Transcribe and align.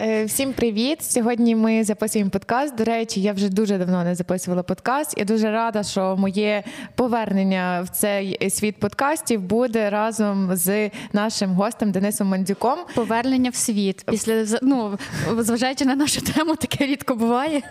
Uh, 0.00 0.19
Всім 0.30 0.52
привіт! 0.52 1.02
Сьогодні 1.02 1.56
ми 1.56 1.84
записуємо 1.84 2.30
подкаст. 2.30 2.74
До 2.76 2.84
речі, 2.84 3.22
я 3.22 3.32
вже 3.32 3.48
дуже 3.48 3.78
давно 3.78 4.04
не 4.04 4.14
записувала 4.14 4.62
подкаст. 4.62 5.18
Я 5.18 5.24
дуже 5.24 5.50
рада, 5.50 5.82
що 5.82 6.16
моє 6.16 6.62
повернення 6.94 7.82
в 7.86 7.88
цей 7.88 8.50
світ 8.50 8.76
подкастів 8.76 9.40
буде 9.40 9.90
разом 9.90 10.56
з 10.56 10.90
нашим 11.12 11.50
гостем 11.50 11.90
Денисом 11.90 12.28
Мандзюком. 12.28 12.78
Повернення 12.94 13.50
в 13.50 13.54
світ 13.54 14.04
після 14.10 14.44
ну, 14.62 14.98
зважаючи 15.38 15.84
на 15.84 15.94
нашу 15.94 16.20
тему, 16.20 16.56
таке 16.56 16.86
рідко 16.86 17.14
буває. 17.14 17.62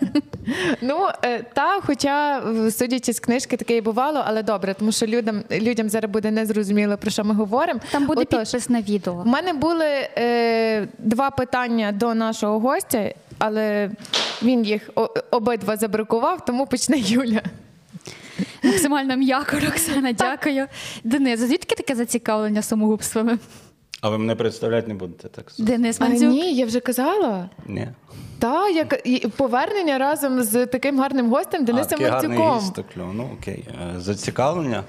Ну 0.82 1.08
е, 1.22 1.42
та, 1.42 1.80
хоча, 1.80 2.42
судячи 2.70 3.12
з 3.12 3.20
книжки, 3.20 3.56
таке 3.56 3.76
і 3.76 3.80
бувало, 3.80 4.22
але 4.26 4.42
добре, 4.42 4.74
тому 4.74 4.92
що 4.92 5.06
людям 5.06 5.42
людям 5.50 5.88
зараз 5.88 6.10
буде 6.10 6.30
незрозуміло 6.30 6.96
про 6.96 7.10
що 7.10 7.24
ми 7.24 7.34
говоримо. 7.34 7.80
Там 7.90 8.06
буде 8.06 8.20
Отож, 8.20 8.38
підпис 8.38 8.68
на 8.68 8.80
відео. 8.80 9.22
У 9.26 9.28
мене 9.28 9.52
були 9.52 10.08
е, 10.18 10.88
два 10.98 11.30
питання 11.30 11.92
до 11.92 12.14
нашого 12.14 12.49
гостя, 12.58 13.14
але 13.38 13.90
він 14.42 14.64
їх 14.64 14.90
обидва 15.30 15.76
забракував, 15.76 16.44
тому 16.44 16.66
почне 16.66 16.98
Юля. 16.98 17.42
Максимально 18.64 19.16
м'яко, 19.16 19.56
Роксана, 19.60 20.12
дякую. 20.12 20.66
Денис, 21.04 21.40
звідки 21.40 21.74
таке 21.74 21.94
зацікавлення 21.94 22.62
самогубствами? 22.62 23.38
А 24.00 24.08
ви 24.08 24.18
мене 24.18 24.34
представляти 24.34 24.88
не 24.88 24.94
будете 24.94 25.28
так? 25.28 25.52
Денис 25.58 26.00
А, 26.00 26.08
ні, 26.08 26.54
я 26.54 26.66
вже 26.66 26.80
казала. 26.80 27.50
Ні. 27.66 27.88
Та, 28.38 28.68
як 28.68 29.02
повернення 29.36 29.98
разом 29.98 30.42
з 30.42 30.66
таким 30.66 31.00
гарним 31.00 31.30
гостем 31.30 31.62
а, 31.62 31.64
Денисом 31.64 31.90
такий 31.90 32.06
гарний 32.06 32.38
Мандзюком. 32.38 32.58
гість, 32.58 32.74
так. 32.74 32.86
Ну, 32.96 33.30
окей. 33.40 33.64
Е, 33.96 34.00
Зацікавлення. 34.00 34.84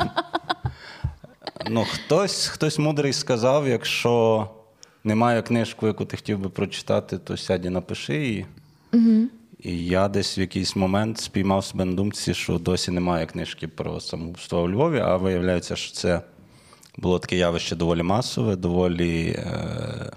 ну, 1.70 1.84
хтось, 1.92 2.46
хтось 2.46 2.78
мудрий 2.78 3.12
сказав, 3.12 3.68
якщо 3.68 4.48
немає 5.04 5.42
книжку, 5.42 5.86
яку 5.86 6.04
ти 6.04 6.16
хотів 6.16 6.38
би 6.38 6.48
прочитати, 6.48 7.18
то 7.18 7.36
сядь 7.36 7.64
і 7.64 7.70
напиши 7.70 8.16
її. 8.16 8.46
Угу. 8.92 9.26
І 9.62 9.86
я 9.86 10.08
десь 10.08 10.38
в 10.38 10.40
якийсь 10.40 10.76
момент 10.76 11.18
спіймав 11.18 11.64
себе 11.64 11.84
на 11.84 11.92
думці, 11.92 12.34
що 12.34 12.58
досі 12.58 12.90
немає 12.90 13.26
книжки 13.26 13.68
про 13.68 14.00
самогубство 14.00 14.62
у 14.62 14.70
Львові, 14.70 14.98
а 14.98 15.16
виявляється, 15.16 15.76
що 15.76 15.92
це 15.92 16.20
було 16.96 17.18
таке 17.18 17.36
явище 17.36 17.76
доволі 17.76 18.02
масове, 18.02 18.56
доволі. 18.56 19.28
Е- 19.28 20.12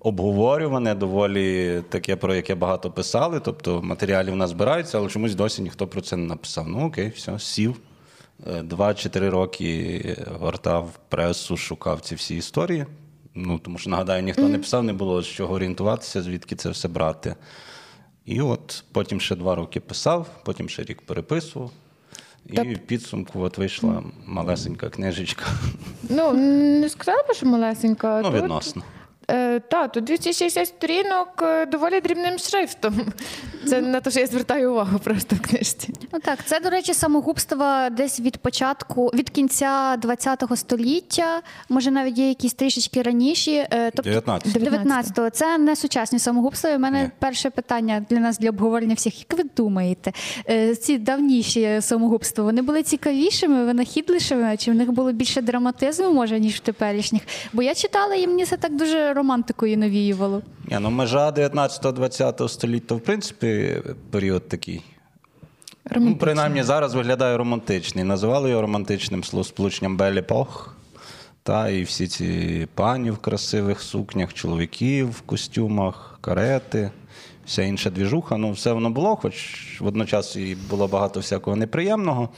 обговорюване, 0.00 0.94
доволі 0.94 1.82
таке, 1.88 2.16
про 2.16 2.34
яке 2.34 2.54
багато 2.54 2.90
писали. 2.90 3.40
Тобто 3.40 3.82
матеріалів 3.82 4.32
у 4.32 4.36
нас 4.36 4.50
збираються, 4.50 4.98
але 4.98 5.08
чомусь 5.08 5.34
досі 5.34 5.62
ніхто 5.62 5.86
про 5.86 6.00
це 6.00 6.16
не 6.16 6.26
написав. 6.26 6.68
Ну 6.68 6.86
окей, 6.86 7.12
все, 7.16 7.38
сів. 7.38 7.80
Е, 8.46 8.62
Два 8.62 8.94
чи 8.94 9.08
три 9.08 9.28
роки 9.28 10.16
гортав 10.40 10.98
пресу, 11.08 11.56
шукав 11.56 12.00
ці 12.00 12.14
всі 12.14 12.36
історії. 12.36 12.86
Ну, 13.34 13.58
тому 13.58 13.78
що, 13.78 13.90
нагадаю, 13.90 14.22
ніхто 14.22 14.48
не 14.48 14.58
писав, 14.58 14.84
не 14.84 14.92
було 14.92 15.22
з 15.22 15.26
чого 15.26 15.54
орієнтуватися, 15.54 16.22
звідки 16.22 16.56
це 16.56 16.70
все 16.70 16.88
брати. 16.88 17.34
І 18.26 18.40
от 18.40 18.84
потім 18.92 19.20
ще 19.20 19.36
два 19.36 19.54
роки 19.54 19.80
писав, 19.80 20.26
потім 20.44 20.68
ще 20.68 20.82
рік 20.82 21.02
переписував. 21.02 21.70
І 22.46 22.52
Тоб- 22.52 22.74
в 22.74 22.78
підсумку 22.78 23.40
от 23.40 23.58
вийшла 23.58 24.02
малесенька 24.26 24.88
книжечка. 24.88 25.44
Ну, 26.08 26.32
не 26.80 26.88
сказала 26.88 27.22
б, 27.22 27.34
що 27.34 27.46
малесенька. 27.46 28.20
Ну, 28.24 28.30
відносно. 28.30 28.82
Е, 28.82 28.99
та, 29.68 29.88
тут 29.88 30.04
260 30.04 30.66
сторінок 30.66 31.28
е, 31.42 31.66
доволі 31.66 32.00
дрібним 32.00 32.38
шрифтом. 32.38 32.94
Це 33.66 33.80
на 33.80 34.00
те, 34.00 34.10
що 34.10 34.20
я 34.20 34.26
звертаю 34.26 34.70
увагу 34.72 34.98
просто 34.98 35.36
в 35.36 35.40
книжці. 35.40 35.88
Ну 36.12 36.18
так, 36.20 36.38
це, 36.46 36.60
до 36.60 36.70
речі, 36.70 36.94
самогубство 36.94 37.66
десь 37.90 38.20
від 38.20 38.36
початку, 38.36 39.06
від 39.14 39.30
кінця 39.30 39.96
ХХ 40.40 40.56
століття, 40.56 41.42
може 41.68 41.90
навіть 41.90 42.18
є 42.18 42.28
якісь 42.28 42.54
трішечки 42.54 43.02
раніші. 43.02 43.66
е, 43.72 43.90
Тобто 43.94 44.10
19. 44.10 44.56
19-го. 44.62 45.30
Це 45.30 45.58
не 45.58 45.76
сучасні 45.76 46.18
самогубства. 46.18 46.76
В 46.76 46.80
мене 46.80 47.02
Ні. 47.02 47.10
перше 47.18 47.50
питання 47.50 48.06
для 48.10 48.18
нас 48.20 48.38
для 48.38 48.48
обговорення 48.48 48.94
всіх. 48.94 49.18
Як 49.20 49.38
ви 49.38 49.44
думаєте, 49.56 50.12
е, 50.50 50.74
ці 50.76 50.98
давніші 50.98 51.78
самогубства 51.80 52.44
вони 52.44 52.62
були 52.62 52.82
цікавішими, 52.82 53.64
винахідливішими, 53.64 54.56
чи 54.56 54.70
в 54.70 54.74
них 54.74 54.92
було 54.92 55.12
більше 55.12 55.42
драматизму, 55.42 56.10
може, 56.12 56.40
ніж 56.40 56.54
в 56.56 56.58
теперішніх? 56.60 57.22
Бо 57.52 57.62
я 57.62 57.74
читала, 57.74 58.14
і 58.14 58.26
мені 58.26 58.44
це 58.44 58.56
так 58.56 58.76
дуже 58.76 59.12
романтикою 59.20 59.78
навіювало. 59.78 60.42
Ні, 60.70 60.78
ну 60.80 60.90
межа 60.90 61.30
19-20 61.30 62.48
століття, 62.48 62.94
в 62.94 63.00
принципі, 63.00 63.76
період 64.10 64.48
такий. 64.48 64.82
Ну, 65.96 66.16
принаймні 66.16 66.62
зараз 66.62 66.94
виглядає 66.94 67.36
романтичний. 67.36 68.04
Називали 68.04 68.50
його 68.50 68.62
романтичним 68.62 69.24
словосполученням 69.24 69.98
Белі-Пох. 69.98 70.68
Та 71.42 71.68
і 71.68 71.82
всі 71.82 72.06
ці 72.06 72.68
пані 72.74 73.10
в 73.10 73.18
красивих 73.18 73.80
сукнях, 73.80 74.34
чоловіки 74.34 75.04
в 75.04 75.20
костюмах, 75.20 76.18
карети, 76.20 76.90
вся 77.46 77.62
інша 77.62 77.90
двіжуха. 77.90 78.36
Ну, 78.36 78.52
все 78.52 78.72
воно 78.72 78.90
було, 78.90 79.16
хоч 79.16 79.56
водночас 79.80 80.36
і 80.36 80.56
було 80.70 80.88
багато 80.88 81.20
всякого 81.20 81.56
неприємного. 81.56 82.28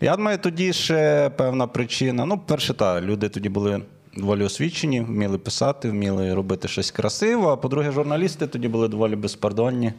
Я 0.00 0.16
думаю, 0.16 0.38
тоді 0.38 0.72
ще 0.72 1.30
певна 1.36 1.66
причина. 1.66 2.26
Ну, 2.26 2.38
перше, 2.38 2.74
та, 2.74 3.00
люди 3.00 3.28
тоді 3.28 3.48
були 3.48 3.82
доволі 4.16 4.44
освічені, 4.44 5.00
вміли 5.00 5.38
писати, 5.38 5.90
вміли 5.90 6.34
робити 6.34 6.68
щось 6.68 6.90
красиво. 6.90 7.48
А 7.50 7.56
по-друге, 7.56 7.92
журналісти 7.92 8.46
тоді 8.46 8.68
були 8.68 8.88
доволі 8.88 9.16
безпардонні 9.16 9.92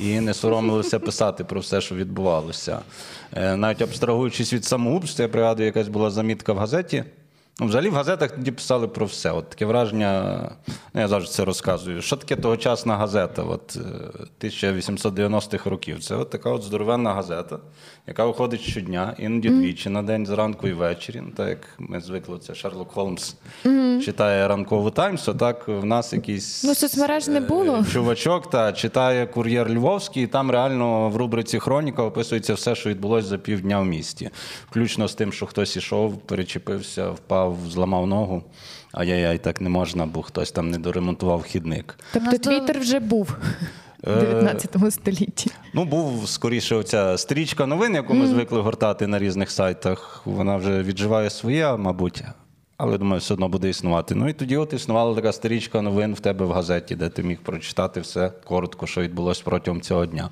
і 0.00 0.20
не 0.20 0.34
соромилися 0.34 0.98
писати 0.98 1.44
про 1.44 1.60
все, 1.60 1.80
що 1.80 1.94
відбувалося. 1.94 2.78
Е, 3.32 3.56
Навіть 3.56 3.82
абстрагуючись 3.82 4.52
від 4.52 4.64
самогубства, 4.64 5.22
я 5.22 5.28
пригадую, 5.28 5.66
якась 5.66 5.88
була 5.88 6.10
замітка 6.10 6.52
в 6.52 6.58
газеті. 6.58 7.04
Ну, 7.60 7.66
взагалі 7.66 7.88
в 7.88 7.94
газетах 7.94 8.30
тоді 8.30 8.52
писали 8.52 8.88
про 8.88 9.06
все. 9.06 9.30
От 9.30 9.48
таке 9.50 9.66
враження, 9.66 10.40
ну 10.94 11.00
я 11.00 11.08
завжди 11.08 11.32
це 11.32 11.44
розказую. 11.44 12.02
Що 12.02 12.16
таке 12.16 12.36
тогочасна 12.36 12.96
газета? 12.96 13.42
От 13.42 13.78
е, 14.42 14.46
1890-х 14.46 15.70
років. 15.70 16.04
Це 16.04 16.16
от 16.16 16.30
така 16.30 16.50
от 16.50 16.62
здоровенна 16.62 17.14
газета, 17.14 17.58
яка 18.06 18.24
виходить 18.26 18.60
щодня, 18.60 19.14
іноді 19.18 19.48
двічі 19.48 19.88
на 19.88 20.02
день, 20.02 20.26
зранку 20.26 20.68
і 20.68 20.72
ввечері. 20.72 21.20
Ну, 21.24 21.30
Так 21.36 21.48
як 21.48 21.68
ми 21.78 22.00
звикли, 22.00 22.38
це 22.38 22.54
Шерлок 22.54 22.92
Холмс 22.92 23.36
читає 24.04 24.48
ранкову 24.48 24.90
Таймс, 24.90 25.28
а 25.28 25.34
так 25.34 25.68
в 25.68 25.84
нас 25.84 26.12
якийсь 26.12 26.64
Ну, 26.64 26.74
соцмереж 26.74 27.28
не 27.28 27.38
е, 27.38 27.40
було. 27.40 27.84
чувачок 27.92 28.50
та 28.50 28.72
читає 28.72 29.26
кур'єр 29.26 29.70
Львовський, 29.70 30.24
і 30.24 30.26
там 30.26 30.50
реально 30.50 31.08
в 31.10 31.16
рубриці 31.16 31.58
Хроніка 31.58 32.02
описується 32.02 32.54
все, 32.54 32.74
що 32.74 32.90
відбулося 32.90 33.28
за 33.28 33.38
півдня 33.38 33.80
в 33.80 33.86
місті. 33.86 34.30
Включно 34.70 35.08
з 35.08 35.14
тим, 35.14 35.32
що 35.32 35.46
хтось 35.46 35.76
ішов, 35.76 36.18
перечепився, 36.18 37.10
впав, 37.10 37.56
зламав 37.68 38.06
ногу. 38.06 38.42
Ай-яй-яй, 38.92 39.38
так 39.38 39.60
не 39.60 39.68
можна, 39.68 40.06
бо 40.06 40.22
хтось 40.22 40.52
там 40.52 40.70
не 40.70 40.78
доремонтував 40.78 41.42
хідник. 41.42 41.98
Тобто 42.12 42.38
Твіттер 42.38 42.78
вже 42.80 43.00
був 43.00 43.36
19 44.06 44.92
столітті. 44.92 45.50
Ну, 45.72 45.84
був 45.84 46.28
скоріше 46.28 46.74
оця 46.74 47.18
стрічка 47.18 47.66
новин, 47.66 47.94
яку 47.94 48.14
ми 48.14 48.26
звикли 48.26 48.60
гортати 48.60 49.06
на 49.06 49.18
різних 49.18 49.50
сайтах. 49.50 50.22
Вона 50.24 50.56
вже 50.56 50.82
відживає 50.82 51.30
своє, 51.30 51.76
мабуть. 51.76 52.24
Але 52.76 52.98
думаю, 52.98 53.20
все 53.20 53.34
одно 53.34 53.48
буде 53.48 53.68
існувати. 53.68 54.14
Ну 54.14 54.28
і 54.28 54.32
тоді 54.32 54.56
от 54.56 54.72
існувала 54.72 55.14
така 55.14 55.32
стрічка 55.32 55.82
новин 55.82 56.14
в 56.14 56.20
тебе 56.20 56.44
в 56.44 56.52
газеті, 56.52 56.96
де 56.96 57.08
ти 57.08 57.22
міг 57.22 57.38
прочитати 57.38 58.00
все 58.00 58.32
коротко, 58.44 58.86
що 58.86 59.00
відбулося 59.00 59.42
протягом 59.44 59.80
цього 59.80 60.06
дня. 60.06 60.30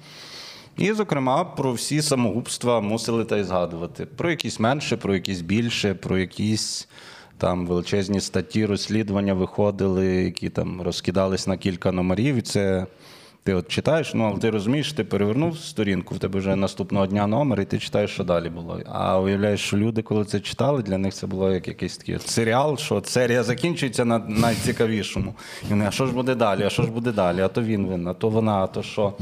І, 0.77 0.93
зокрема, 0.93 1.44
про 1.44 1.72
всі 1.72 2.03
самогубства 2.03 2.81
мусили 2.81 3.25
та 3.25 3.37
й 3.37 3.44
згадувати. 3.44 4.06
Про 4.06 4.31
якісь 4.31 4.61
менше, 4.61 4.97
про 4.97 5.15
якісь 5.15 5.41
більше, 5.41 5.94
про 5.94 6.19
якісь 6.19 6.88
там 7.38 7.66
величезні 7.66 8.21
статті, 8.21 8.66
розслідування 8.66 9.34
виходили, 9.34 10.06
які 10.06 10.49
там 10.49 10.82
розкидались 10.82 11.47
на 11.47 11.56
кілька 11.56 11.93
номерів. 11.93 12.37
І 12.37 12.43
це 12.43 12.87
ти 13.44 13.54
от 13.54 13.69
читаєш, 13.69 14.14
ну 14.14 14.25
але 14.25 14.38
ти 14.38 14.50
розумієш, 14.50 14.92
ти 14.92 15.04
перевернув 15.04 15.58
сторінку, 15.58 16.14
в 16.14 16.19
тебе 16.19 16.38
вже 16.38 16.56
наступного 16.56 17.06
дня 17.06 17.26
номер, 17.26 17.60
і 17.60 17.64
ти 17.64 17.78
читаєш, 17.78 18.10
що 18.10 18.25
далі 18.25 18.48
було. 18.48 18.80
А 18.86 19.20
уявляєш, 19.20 19.60
що 19.60 19.76
люди, 19.76 20.03
коли 20.03 20.25
це 20.25 20.41
читали, 20.41 20.82
для 20.82 20.98
них 20.98 21.14
це 21.14 21.26
було 21.26 21.52
як 21.52 21.69
якийсь 21.69 21.97
такий 21.97 22.19
серіал, 22.19 22.76
що 22.78 23.02
серія 23.04 23.42
закінчується 23.42 24.04
на 24.04 24.19
найцікавішому. 24.19 25.34
І 25.62 25.66
вони, 25.70 25.84
а 25.88 25.91
що 25.91 26.06
ж 26.06 26.12
буде 26.12 26.34
далі? 26.34 26.62
А 26.64 26.70
що 26.70 26.82
ж 26.82 26.90
буде 26.90 27.12
далі? 27.12 27.40
А 27.40 27.49
то 27.49 27.62
він 27.62 27.87
винна, 27.87 28.11
а 28.11 28.14
то 28.14 28.28
вона, 28.28 28.52
а 28.52 28.67
то 28.67 28.82
що. 28.82 29.12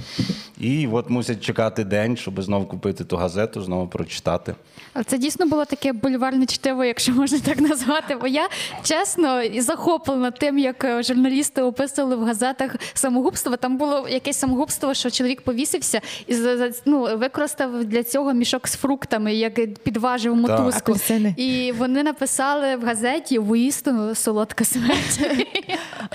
І 0.60 0.88
от 0.92 1.10
мусять 1.10 1.40
чекати 1.40 1.84
день, 1.84 2.16
щоб 2.16 2.42
знову 2.42 2.66
купити 2.66 3.04
ту 3.04 3.16
газету, 3.16 3.62
знову 3.62 3.88
прочитати. 3.88 4.54
Але 4.94 5.04
це 5.04 5.18
дійсно 5.18 5.46
було 5.46 5.64
таке 5.64 5.92
бульварне 5.92 6.46
чтиво, 6.46 6.84
якщо 6.84 7.12
можна 7.12 7.38
так 7.38 7.60
назвати. 7.60 8.16
Бо 8.20 8.26
я 8.26 8.48
чесно 8.82 9.42
і 9.42 9.60
захоплена 9.60 10.30
тим, 10.30 10.58
як 10.58 10.84
е, 10.84 11.02
журналісти 11.02 11.62
описували 11.62 12.16
в 12.16 12.24
газетах 12.24 12.76
самогубство. 12.94 13.56
Там 13.56 13.76
було 13.76 14.08
якесь 14.10 14.38
самогубство, 14.38 14.94
що 14.94 15.10
чоловік 15.10 15.40
повісився 15.40 16.00
і 16.26 16.36
ну, 16.84 17.16
використав 17.16 17.84
для 17.84 18.02
цього 18.02 18.32
мішок 18.32 18.68
з 18.68 18.76
фруктами, 18.76 19.34
як 19.34 19.74
підважив 19.74 20.36
мотузку. 20.36 20.92
Апельсини. 20.92 21.34
І 21.36 21.72
вони 21.78 22.02
написали 22.02 22.76
в 22.76 22.84
газеті 22.84 23.38
воістину 23.38 24.14
солодка 24.14 24.64
смерть. 24.64 25.20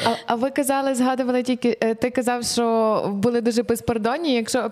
А, 0.06 0.15
а 0.25 0.36
ви 0.36 0.50
казали, 0.50 0.95
згадували 0.95 1.44
тільки, 1.44 1.77
е, 1.81 1.95
ти 1.95 2.09
казав, 2.09 2.44
що 2.44 3.06
були 3.13 3.42
дуже 3.42 3.63
безпардонні. 3.63 4.33
Якщо 4.33 4.69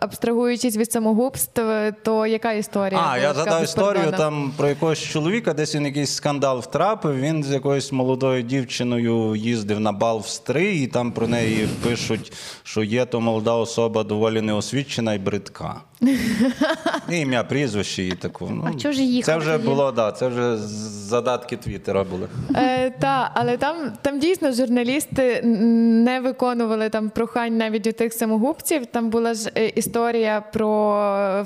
абстрагуючись 0.00 0.76
від 0.76 0.92
самогубств, 0.92 1.62
то 2.02 2.26
яка 2.26 2.52
історія? 2.52 3.06
А, 3.08 3.18
я 3.18 3.34
згадав 3.34 3.64
історію 3.64 4.12
там 4.16 4.52
про 4.56 4.68
якогось 4.68 4.98
чоловіка, 4.98 5.52
десь 5.52 5.74
він 5.74 5.86
якийсь 5.86 6.14
скандал 6.14 6.58
втрапив. 6.60 7.20
Він 7.20 7.44
з 7.44 7.52
якоюсь 7.52 7.92
молодою 7.92 8.42
дівчиною 8.42 9.36
їздив 9.36 9.80
на 9.80 9.92
бал 9.92 10.18
в 10.18 10.28
стрий, 10.28 10.82
і 10.82 10.86
там 10.86 11.12
про 11.12 11.28
неї 11.28 11.68
пишуть, 11.82 12.32
що 12.66 12.82
є 12.82 13.04
то 13.04 13.20
молода 13.20 13.54
особа 13.54 14.04
доволі 14.04 14.40
неосвічена 14.40 15.14
і 15.14 15.18
бридка. 15.18 15.80
І 17.10 17.18
ім'я, 17.20 17.44
прізвище 17.44 18.02
і 18.02 18.10
таку. 18.12 18.48
Ну, 18.50 18.68
А 18.68 18.80
чого 18.80 18.92
ж 18.92 19.02
їхав 19.02 19.34
Це 19.34 19.38
вже 19.38 19.58
було, 19.58 19.92
да, 19.92 20.12
це 20.12 20.28
вже 20.28 20.56
задатки 20.56 21.56
Твіттера 21.56 22.04
були. 22.04 22.28
Е, 22.54 22.90
та, 22.90 23.30
але 23.34 23.56
там, 23.56 23.92
там 24.02 24.18
дійсно 24.18 24.52
журналісти 24.52 25.42
не 25.42 26.20
виконували 26.20 26.88
там 26.88 27.10
прохань 27.10 27.56
навіть 27.56 27.86
у 27.86 27.92
тих 27.92 28.12
самогубців. 28.12 28.86
Там 28.86 29.10
була 29.10 29.34
ж 29.34 29.50
е, 29.56 29.68
історія 29.68 30.44
про 30.52 30.68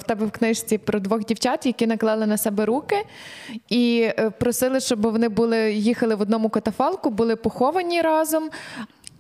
в 0.01 0.03
тебе 0.03 0.27
в 0.27 0.31
книжці 0.31 0.79
про 0.79 1.01
двох 1.01 1.25
дівчат, 1.25 1.67
які 1.67 1.87
наклали 1.87 2.27
на 2.27 2.37
себе 2.39 2.65
руки 2.67 2.97
і 3.69 4.01
е, 4.19 4.31
просили, 4.31 4.81
щоб 4.81 5.01
вони 5.01 5.29
були 5.29 5.73
їхали 5.73 6.15
в 6.15 6.21
одному 6.21 6.49
катафалку, 6.49 7.11
були 7.11 7.37
поховані 7.37 8.01
разом. 8.01 8.51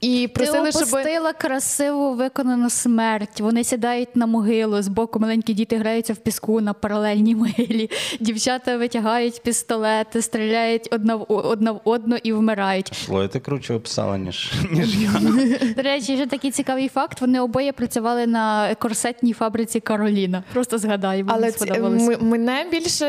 І 0.00 0.28
просили, 0.34 0.64
Ти 0.70 0.78
щоб 0.78 0.88
опустила 0.88 1.32
красиво 1.32 2.12
виконану 2.14 2.70
смерть. 2.70 3.40
Вони 3.40 3.64
сідають 3.64 4.16
на 4.16 4.26
могилу. 4.26 4.82
Збоку 4.82 5.18
маленькі 5.20 5.54
діти 5.54 5.76
граються 5.76 6.12
в 6.12 6.16
піску 6.16 6.60
на 6.60 6.72
паралельній 6.72 7.34
могилі. 7.34 7.90
Дівчата 8.20 8.76
витягають 8.76 9.42
пістолети, 9.42 10.22
стріляють 10.22 10.88
одна 10.92 11.16
в 11.16 11.26
одна 11.28 11.72
в 11.72 11.80
одну 11.84 12.16
і 12.22 12.32
вмирають. 12.32 12.92
Слухай, 13.06 13.28
ти 13.28 13.40
круче 13.40 13.74
описала, 13.74 14.18
ніж, 14.18 14.52
ніж 14.70 15.02
я. 15.02 15.10
До 15.76 15.82
речі, 15.82 16.16
ще 16.16 16.26
такий 16.26 16.50
цікавий 16.50 16.88
факт. 16.88 17.20
Вони 17.20 17.40
обоє 17.40 17.72
працювали 17.72 18.26
на 18.26 18.74
корсетній 18.74 19.32
фабриці 19.32 19.80
Кароліна. 19.80 20.44
Просто 20.52 20.78
згадаю, 20.78 21.24
бо 21.24 21.32
Але 21.32 21.52
м- 21.76 22.28
мене 22.28 22.66
більше 22.70 23.06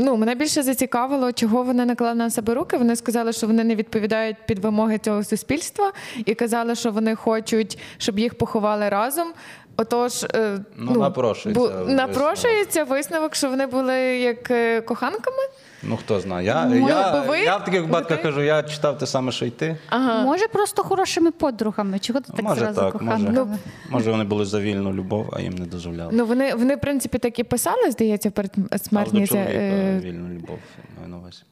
ну 0.00 0.16
мене 0.16 0.34
більше 0.34 0.62
зацікавило, 0.62 1.32
чого 1.32 1.62
вони 1.62 1.84
наклали 1.84 2.14
на 2.14 2.30
себе 2.30 2.54
руки. 2.54 2.76
Вони 2.76 2.96
сказали, 2.96 3.32
що 3.32 3.46
вони 3.46 3.64
не 3.64 3.74
відповідають 3.74 4.36
під 4.46 4.58
вимоги 4.58 4.98
цього 4.98 5.24
суспільства, 5.24 5.92
і 6.26 6.34
казали, 6.34 6.74
що 6.74 6.90
вони 6.90 7.14
хочуть, 7.14 7.78
щоб 7.98 8.18
їх 8.18 8.34
поховали 8.38 8.88
разом. 8.88 9.32
Отож, 9.76 10.24
е, 10.34 10.58
Ну, 10.76 10.92
напрошується 11.00 11.62
висновок. 11.62 11.88
напрошується 11.90 12.84
висновок, 12.84 13.34
що 13.34 13.50
вони 13.50 13.66
були 13.66 13.96
як 14.18 14.50
е, 14.50 14.80
коханками. 14.80 15.42
Ну 15.82 15.96
хто 15.96 16.20
знає. 16.20 16.46
Я, 16.46 16.64
Ми- 16.66 16.78
я, 16.88 17.20
ви- 17.20 17.38
я 17.40 17.56
в 17.56 17.64
таких 17.64 17.82
випадках 17.82 18.22
кажу, 18.22 18.42
я 18.42 18.62
читав 18.62 18.98
те 18.98 19.06
саме, 19.06 19.32
що 19.32 19.44
й 19.46 19.50
ти. 19.50 19.76
Ага. 19.88 20.22
Може, 20.22 20.48
просто 20.48 20.82
хорошими 20.82 21.30
подругами. 21.30 21.98
Чого 21.98 22.20
ти 22.20 22.26
Ну, 22.28 22.36
так 22.36 22.44
може 22.44 22.60
зразу 22.60 22.80
так, 22.80 23.02
може. 23.02 23.16
коханками? 23.24 23.58
Може, 23.90 24.10
вони 24.10 24.24
були 24.24 24.44
за 24.44 24.60
вільну 24.60 24.92
любов, 24.92 25.30
а 25.32 25.40
їм 25.40 25.54
не 25.54 25.66
дозволяли. 25.66 26.10
Ну 26.14 26.26
вони 26.26 26.54
вони 26.54 26.76
в 26.76 26.80
принципі 26.80 27.18
так 27.18 27.38
і 27.38 27.44
писали, 27.44 27.90
здається, 27.90 28.30
перед 28.30 28.52
Але 28.70 28.78
смертні. 28.78 29.26
е, 29.34 30.00
вільну 30.04 30.28
любов 30.34 30.58
маю 30.98 31.08
на 31.08 31.16
увазі. 31.16 31.42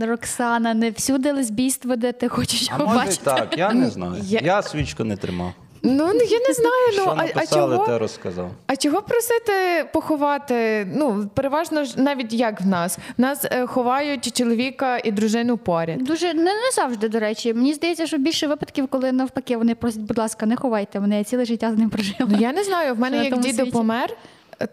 Роксана, 0.00 0.74
не 0.74 0.90
всюди 0.90 1.32
лесбійство, 1.32 1.96
де 1.96 2.12
ти 2.12 2.28
хочеш 2.28 2.68
А 2.70 2.74
його 2.78 2.86
може 2.92 2.98
бачити. 3.06 3.24
так, 3.24 3.58
я 3.58 3.72
не 3.72 3.90
знаю. 3.90 4.14
Я- 4.24 4.40
Я 4.44 4.62
свічку 4.62 5.04
не 5.04 5.16
тримав. 5.16 5.52
Ну 5.82 6.06
я 6.14 6.38
не 6.48 6.54
знаю. 6.54 6.86
Ну 6.96 7.02
Що 7.02 7.04
а, 7.10 7.12
а 7.12 7.16
написали, 7.26 7.74
чого? 7.76 7.86
те 7.86 7.98
розказав. 7.98 8.50
А 8.66 8.76
чого 8.76 9.02
просити 9.02 9.52
поховати? 9.92 10.86
Ну, 10.96 11.30
переважно 11.34 11.84
ж 11.84 12.00
навіть 12.00 12.32
як 12.32 12.60
в 12.60 12.66
нас. 12.66 12.98
В 13.18 13.20
нас 13.20 13.44
е, 13.44 13.66
ховають 13.66 14.36
чоловіка 14.36 14.98
і 15.04 15.10
дружину 15.12 15.56
поряд. 15.56 16.02
Дуже 16.04 16.34
не, 16.34 16.42
не 16.44 16.70
завжди, 16.76 17.08
до 17.08 17.18
речі. 17.20 17.54
Мені 17.54 17.74
здається, 17.74 18.06
що 18.06 18.18
більше 18.18 18.46
випадків, 18.46 18.88
коли 18.88 19.12
навпаки 19.12 19.56
вони 19.56 19.74
просять, 19.74 20.00
будь 20.00 20.18
ласка, 20.18 20.46
не 20.46 20.56
ховайте 20.56 21.00
мене, 21.00 21.18
я 21.18 21.24
ціле 21.24 21.44
життя 21.44 21.72
з 21.72 21.78
ним 21.78 21.90
прожила. 21.90 22.16
Ну 22.28 22.36
я 22.40 22.52
не 22.52 22.64
знаю. 22.64 22.94
В 22.94 22.98
мене 22.98 23.16
на 23.16 23.22
як 23.24 23.38
дідо 23.40 23.56
світі? 23.58 23.70
помер. 23.70 24.16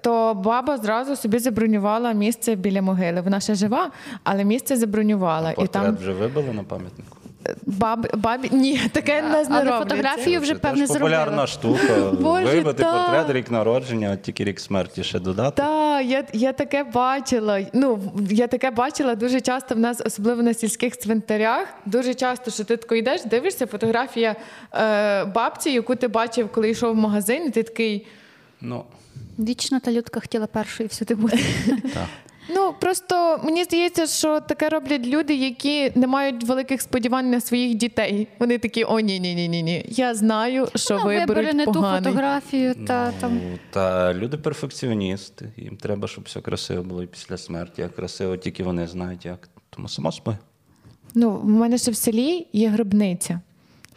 То 0.01 0.33
баба 0.33 0.77
зразу 0.77 1.15
собі 1.15 1.39
забронювала 1.39 2.11
місце 2.13 2.55
біля 2.55 2.81
могили. 2.81 3.21
Вона 3.21 3.39
ще 3.39 3.55
жива, 3.55 3.91
але 4.23 4.43
місце 4.43 4.75
забронювала. 4.75 5.51
І 5.51 5.55
Портрет 5.55 5.71
там 5.83 5.95
вже 5.97 6.11
вибили 6.11 6.53
на 6.53 6.63
пам'ятнику. 6.63 7.17
баб, 7.65 8.07
бабі 8.15 8.49
ні, 8.51 8.81
таке 8.91 9.21
в 9.21 9.29
нас 9.29 9.49
не 9.49 9.55
Але 9.55 9.63
роблять. 9.71 9.89
фотографію 9.89 10.39
вже 10.41 10.53
Це 10.53 10.59
певне 10.59 10.87
теж 10.87 10.97
популярна 10.97 11.47
штука. 11.47 12.11
Боже, 12.21 12.45
Вибити 12.45 12.83
та. 12.83 12.93
портрет, 12.93 13.29
рік 13.35 13.51
народження, 13.51 14.11
от 14.13 14.21
тільки 14.21 14.43
рік 14.43 14.59
смерті 14.59 15.03
ще 15.03 15.19
додати. 15.19 15.61
Так, 15.61 16.05
я, 16.05 16.23
я 16.33 16.53
таке 16.53 16.83
бачила. 16.83 17.61
Ну, 17.73 17.99
я 18.29 18.47
таке 18.47 18.71
бачила 18.71 19.15
дуже 19.15 19.41
часто 19.41 19.75
в 19.75 19.79
нас, 19.79 20.01
особливо 20.05 20.41
на 20.43 20.53
сільських 20.53 20.97
цвинтарях. 20.97 21.67
Дуже 21.85 22.13
часто, 22.13 22.51
що 22.51 22.63
ти 22.63 22.77
тако 22.77 22.95
йдеш, 22.95 23.23
дивишся, 23.25 23.65
фотографія 23.67 24.35
е, 24.73 25.25
бабці, 25.25 25.69
яку 25.69 25.95
ти 25.95 26.07
бачив, 26.07 26.49
коли 26.51 26.69
йшов 26.69 26.91
в 26.93 26.97
магазин, 26.97 27.45
і 27.45 27.49
ти 27.49 27.63
такий. 27.63 28.07
Ну, 28.61 28.83
Вічно 29.39 29.79
та 29.79 29.91
людка 29.91 30.19
хотіла 30.19 30.47
першою 30.47 30.89
всюди 30.89 31.15
бути. 31.15 31.39
так. 31.93 32.07
Ну 32.49 32.73
просто 32.79 33.41
мені 33.43 33.63
здається, 33.63 34.07
що 34.07 34.39
таке 34.39 34.69
роблять 34.69 35.07
люди, 35.07 35.35
які 35.35 35.91
не 35.95 36.07
мають 36.07 36.43
великих 36.43 36.81
сподівань 36.81 37.31
на 37.31 37.41
своїх 37.41 37.75
дітей. 37.75 38.27
Вони 38.39 38.57
такі: 38.57 38.83
о, 38.83 38.99
ні, 38.99 39.19
ні, 39.19 39.35
ні, 39.35 39.47
ні, 39.47 39.63
ні. 39.63 39.85
Я 39.89 40.15
знаю, 40.15 40.67
що 40.75 40.97
Ну, 40.97 41.05
виберуть 41.05 41.53
не 41.53 41.65
ту 41.65 41.73
фотографію, 41.73 42.75
та 42.87 43.11
там. 43.11 43.33
Ну, 43.51 43.59
та 43.69 44.13
люди 44.13 44.37
перфекціоністи. 44.37 45.49
Їм 45.57 45.77
треба, 45.77 46.07
щоб 46.07 46.23
все 46.23 46.41
красиво 46.41 46.83
було 46.83 47.03
і 47.03 47.07
після 47.07 47.37
смерті. 47.37 47.81
А 47.81 47.89
красиво 47.89 48.37
тільки 48.37 48.63
вони 48.63 48.87
знають 48.87 49.25
як. 49.25 49.49
Тому 49.69 49.89
само 49.89 50.11
собою. 50.11 50.37
Ну, 51.15 51.31
в 51.31 51.45
мене 51.45 51.77
ще 51.77 51.91
в 51.91 51.95
селі 51.95 52.47
є 52.53 52.69
гробниця. 52.69 53.41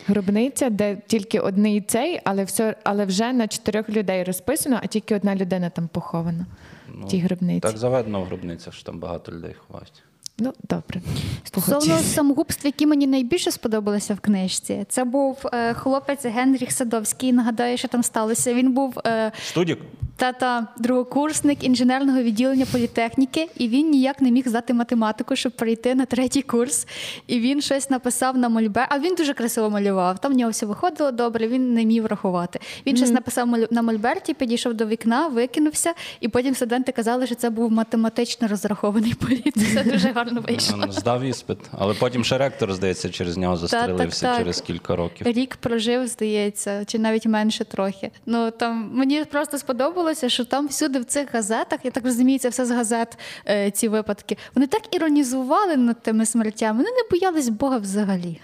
Гробниця, 0.07 0.71
де 0.71 0.97
тільки 1.07 1.41
одний 1.41 1.81
цей, 1.81 2.21
але 2.25 2.45
все, 2.45 2.77
але 2.85 3.05
вже 3.05 3.33
на 3.33 3.49
чотирьох 3.49 3.89
людей 3.89 4.25
розписано, 4.25 4.81
а 4.83 4.87
тільки 4.87 5.15
одна 5.15 5.37
людина 5.37 5.71
там 5.71 5.89
похована 5.89 6.47
в 6.89 7.09
тій 7.09 7.19
гробниці. 7.19 7.61
Так 7.61 7.79
заведено 7.79 8.21
в 8.21 8.25
гробницях, 8.25 8.75
що 8.75 8.85
там 8.85 8.99
багато 8.99 9.33
людей 9.33 9.55
ховають. 9.67 10.03
Ну, 10.41 10.53
добре. 10.69 11.01
Стосовно 11.45 11.99
самогубств, 11.99 12.67
які 12.67 12.87
мені 12.87 13.07
найбільше 13.07 13.51
сподобалися 13.51 14.15
в 14.15 14.21
книжці, 14.21 14.87
це 14.89 15.05
був 15.05 15.39
е, 15.53 15.75
хлопець 15.75 16.27
Генріх 16.27 16.73
Садовський. 16.73 17.33
Нагадаю, 17.33 17.79
що 17.79 17.89
там 17.89 18.03
сталося. 18.03 18.55
Він 18.55 18.73
був 18.73 18.99
е, 19.07 19.33
Студік? 19.49 19.79
тата 20.21 20.67
другокурсник 20.79 21.65
інженерного 21.65 22.23
відділення 22.23 22.67
політехніки, 22.73 23.49
і 23.57 23.69
він 23.69 23.91
ніяк 23.91 24.21
не 24.21 24.31
міг 24.31 24.49
здати 24.49 24.75
математику, 24.75 25.37
щоб 25.37 25.53
перейти 25.53 25.95
на 25.95 26.05
третій 26.05 26.43
курс. 26.43 26.87
І 27.27 27.41
він 27.41 27.61
щось 27.61 27.91
написав 27.91 28.37
на 28.37 28.49
мольбер. 28.49 28.87
А 28.91 28.99
він 28.99 29.15
дуже 29.15 29.35
красиво 29.35 29.71
малював. 29.71 30.19
Там 30.19 30.33
в 30.33 30.37
нього 30.37 30.51
все 30.51 30.67
виходило 30.67 31.11
добре. 31.11 31.49
Він 31.49 31.75
не 31.75 31.85
міг 31.85 32.07
рахувати. 32.07 32.61
Він 32.87 32.97
щось 32.97 33.11
написав 33.11 33.49
на 33.71 33.83
мольберті, 33.83 34.35
підійшов 34.35 34.75
до 34.75 34.87
вікна, 34.87 35.29
викинувся, 35.29 35.95
і 36.21 36.29
потім 36.29 36.55
студенти 36.55 36.93
казали, 36.93 37.27
що 37.27 37.35
це 37.35 37.51
був 37.51 37.73
математично 37.73 38.49
розрахований 38.49 39.15
політ. 39.15 39.55
Це 39.75 39.85
дуже 39.93 40.13
гарно 40.13 40.30
вийшло. 40.35 40.85
Здав 40.91 41.23
іспит. 41.23 41.59
Але 41.79 41.95
потім 41.95 42.25
ще 42.25 42.39
ректор, 42.39 42.73
здається, 42.73 43.09
через 43.11 43.37
нього 43.37 43.57
застрелився 43.57 44.27
так. 44.27 44.39
через 44.39 44.61
кілька 44.61 44.97
років. 44.97 45.27
Рік 45.27 45.57
прожив, 45.57 46.07
здається, 46.07 46.85
чи 46.85 46.99
навіть 46.99 47.27
менше 47.27 47.65
трохи. 47.65 48.11
Ну 48.27 48.51
там 48.51 48.91
мені 48.95 49.25
просто 49.25 49.59
сподобалося, 49.59 50.29
що 50.29 50.45
там 50.45 50.67
всюди 50.69 50.99
в 50.99 51.05
цих 51.05 51.35
газетах, 51.35 51.81
я 51.85 51.91
так 51.91 52.05
розумію, 52.05 52.39
це 52.39 52.49
все 52.49 52.67
з 52.67 52.71
газет, 52.71 53.19
е, 53.49 53.71
ці 53.71 53.89
випадки. 53.89 54.37
Вони 54.55 54.67
так 54.67 54.95
іронізували 54.95 55.77
над 55.77 56.03
тими 56.03 56.27
смертями. 56.27 56.79
Вони 56.79 56.91
не 56.91 57.03
боялись 57.11 57.49
Бога 57.49 57.79
взагалі. 57.79 58.41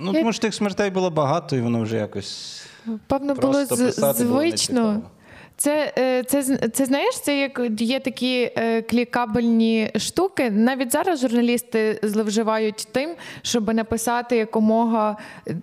Ну, 0.00 0.12
тому 0.12 0.32
що 0.32 0.42
тих 0.42 0.54
смертей 0.54 0.90
було 0.90 1.10
багато, 1.10 1.56
і 1.56 1.60
воно 1.60 1.82
вже 1.82 1.96
якось. 1.96 2.62
Певно, 3.06 3.34
було 3.34 3.64
з- 3.64 3.68
було 3.98 4.12
звично. 4.12 4.40
нецікаво. 4.40 5.02
Це, 5.60 5.92
е, 5.98 6.22
це, 6.22 6.42
це 6.68 6.84
знаєш, 6.84 7.20
це 7.20 7.38
як 7.38 7.60
є 7.80 8.00
такі 8.00 8.50
е, 8.56 8.82
клікабельні 8.82 9.90
штуки. 9.96 10.50
Навіть 10.50 10.92
зараз 10.92 11.20
журналісти 11.20 12.00
зловживають 12.02 12.88
тим, 12.92 13.10
щоб 13.42 13.74
написати 13.74 14.36
якомога 14.36 15.16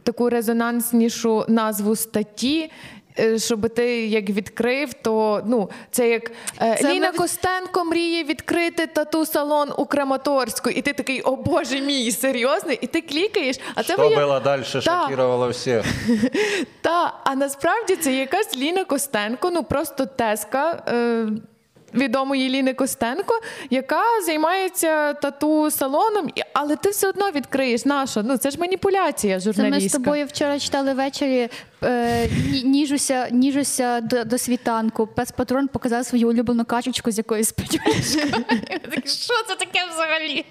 таку 0.03 0.29
резонанснішу 0.29 1.45
назву 1.47 1.95
статті. 1.95 2.71
Е, 3.19 3.39
Щоб 3.39 3.69
ти 3.69 4.07
як 4.07 4.29
відкрив, 4.29 4.93
то 4.93 5.41
ну 5.45 5.69
це 5.91 6.09
як 6.09 6.31
е, 6.61 6.77
Це 6.81 6.93
Ліна 6.93 7.11
ми- 7.11 7.17
Костенко 7.17 7.85
мріє 7.85 8.23
відкрити 8.23 8.87
тату-салон 8.87 9.69
у 9.77 9.85
Краматорську, 9.85 10.69
і 10.69 10.81
ти 10.81 10.93
такий, 10.93 11.21
о 11.21 11.35
боже 11.35 11.81
мій, 11.81 12.11
серйозно? 12.11 12.71
І 12.81 12.87
ти 12.87 13.01
клікаєш, 13.01 13.57
а 13.75 13.83
це 13.83 13.93
Що 13.93 14.01
вия- 14.09 14.43
далі, 14.43 14.63
Та. 14.73 14.81
шокувало 14.81 15.49
всіх. 15.49 15.81
та, 16.81 17.13
а 17.23 17.35
насправді 17.35 17.95
це 17.95 18.13
якась 18.13 18.57
Ліна 18.57 18.83
Костенко, 18.83 19.49
ну 19.51 19.63
просто 19.63 20.05
теска. 20.05 20.83
Е, 20.87 21.27
відомої 21.93 22.49
Ліни 22.49 22.73
Костенко, 22.73 23.39
яка 23.69 24.01
займається 24.25 25.13
тату-салоном, 25.13 26.27
але 26.53 26.75
ти 26.75 26.89
все 26.89 27.09
одно 27.09 27.31
відкриєш 27.31 27.85
нашу. 27.85 28.21
Ну 28.23 28.37
це 28.37 28.51
ж 28.51 28.59
маніпуляція 28.59 29.39
Це 29.39 29.47
ми 29.47 29.53
з 29.53 29.55
журналістська. 29.55 29.97
тобою 29.97 30.25
вчора 30.25 30.59
читали 30.59 30.93
ввечері. 30.93 31.49
Е, 31.83 32.29
ніжуся, 32.63 33.27
ніжуся 33.31 34.01
до, 34.01 34.23
до 34.23 34.37
світанку. 34.37 35.07
Пес 35.07 35.31
патрон 35.31 35.67
показав 35.67 36.05
свою 36.05 36.29
улюблену 36.29 36.65
качечку 36.65 37.11
з 37.11 37.17
якоюсь 37.17 37.51
печешкою. 37.51 37.95
Що 39.05 39.33
це 39.47 39.55
таке 39.59 39.79
взагалі? 39.93 40.45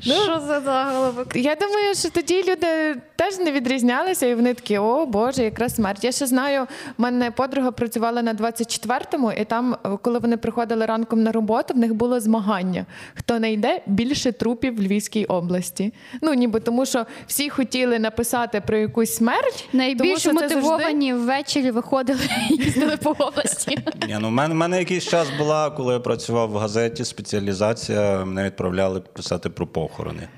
Що 0.00 0.40
за 0.46 0.60
заголовок? 0.60 1.36
Я 1.36 1.54
думаю, 1.54 1.94
що 1.94 2.10
тоді 2.10 2.42
люди 2.42 2.96
теж 3.16 3.38
не 3.38 3.52
відрізнялися, 3.52 4.26
і 4.26 4.34
вони 4.34 4.54
такі, 4.54 4.78
о 4.78 5.06
Боже, 5.06 5.42
якраз 5.42 5.74
смерть. 5.74 6.04
Я 6.04 6.12
ще 6.12 6.26
знаю, 6.26 6.66
в 6.98 7.02
мене 7.02 7.30
подруга 7.30 7.70
працювала 7.70 8.22
на 8.22 8.34
24-му, 8.34 9.32
і 9.32 9.44
там, 9.44 9.76
коли 10.02 10.18
вони 10.18 10.36
приходили 10.36 10.75
ранком 10.84 11.22
на 11.22 11.32
роботу, 11.32 11.74
в 11.74 11.76
них 11.76 11.94
було 11.94 12.20
змагання. 12.20 12.86
Хто 13.14 13.38
найде 13.38 13.82
більше 13.86 14.32
трупів 14.32 14.76
в 14.76 14.80
Львівській 14.80 15.24
області. 15.24 15.92
Ну, 16.22 16.34
ніби 16.34 16.60
тому, 16.60 16.86
що 16.86 17.06
всі 17.26 17.50
хотіли 17.50 17.98
написати 17.98 18.60
про 18.66 18.76
якусь 18.76 19.14
смерть. 19.14 19.68
тому 19.70 19.82
Найбільш 19.82 20.20
що 20.20 20.30
це 20.34 20.38
завжди- 20.38 20.54
мотивовані 20.60 21.14
ввечері 21.14 21.70
виходили 21.70 22.20
і 22.50 22.54
їздили 22.64 22.96
по 22.96 23.10
області. 23.10 23.78
Ні, 24.08 24.16
ну, 24.20 24.28
в 24.28 24.32
мене, 24.32 24.54
в 24.54 24.56
мене 24.56 24.78
якийсь 24.78 25.04
час 25.04 25.28
була, 25.38 25.70
коли 25.70 25.92
я 25.92 26.00
працював 26.00 26.50
в 26.50 26.56
газеті, 26.56 27.04
спеціалізація, 27.04 28.24
мене 28.24 28.44
відправляли 28.44 29.00
писати 29.00 29.50
про 29.50 29.66
похорони. 29.66 30.28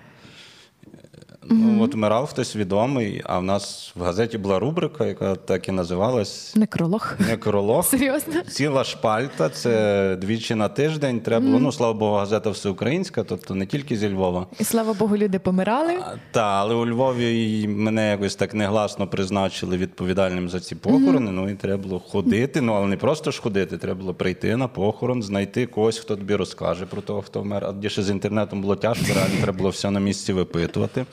Ну, 1.50 1.82
от 1.82 1.94
вмирав 1.94 2.26
хтось 2.26 2.56
відомий, 2.56 3.22
а 3.24 3.38
в 3.38 3.42
нас 3.42 3.92
в 3.96 4.02
газеті 4.02 4.38
була 4.38 4.58
рубрика, 4.58 5.06
яка 5.06 5.34
так 5.34 5.68
і 5.68 5.72
називалась 5.72 6.56
Некролог. 6.56 7.14
Некролог. 7.28 7.84
Серйозно? 7.84 8.42
Ціла 8.42 8.84
шпальта, 8.84 9.48
це 9.48 10.16
двічі 10.20 10.54
на 10.54 10.68
тиждень. 10.68 11.20
Треба 11.20 11.46
було, 11.46 11.58
ну, 11.58 11.72
слава 11.72 11.92
Богу, 11.92 12.16
газета 12.16 12.50
всеукраїнська, 12.50 13.24
тобто 13.24 13.54
не 13.54 13.66
тільки 13.66 13.96
зі 13.96 14.08
Львова. 14.08 14.46
І 14.58 14.64
слава 14.64 14.92
Богу, 14.92 15.16
люди 15.16 15.38
помирали. 15.38 15.94
Так, 16.30 16.44
але 16.60 16.74
у 16.74 16.86
Львові 16.86 17.68
мене 17.68 18.10
якось 18.10 18.36
так 18.36 18.54
негласно 18.54 19.06
призначили 19.06 19.76
відповідальним 19.76 20.48
за 20.48 20.60
ці 20.60 20.74
похорони. 20.74 21.30
Ну 21.30 21.50
і 21.50 21.54
треба 21.54 21.82
було 21.82 21.98
ходити. 21.98 22.60
Ну 22.60 22.72
але 22.72 22.86
не 22.86 22.96
просто 22.96 23.30
ж 23.30 23.42
ходити, 23.42 23.78
треба 23.78 24.00
було 24.00 24.14
прийти 24.14 24.56
на 24.56 24.68
похорон, 24.68 25.22
знайти 25.22 25.66
когось, 25.66 25.98
хто 25.98 26.16
тобі 26.16 26.34
розкаже 26.34 26.86
про 26.86 27.00
того, 27.00 27.22
хто 27.22 27.40
вмер. 27.40 27.74
А 27.84 27.88
ще 27.88 28.02
з 28.02 28.10
інтернетом 28.10 28.62
було 28.62 28.76
тяжко, 28.76 29.06
реально 29.14 29.34
треба 29.42 29.58
було 29.58 29.70
все 29.70 29.90
на 29.90 30.00
місці 30.00 30.32
випитувати. 30.32 31.06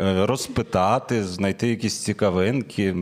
Е, 0.00 0.26
Розпитати, 0.26 1.24
знайти 1.24 1.68
якісь 1.68 1.98
цікавинки. 1.98 2.96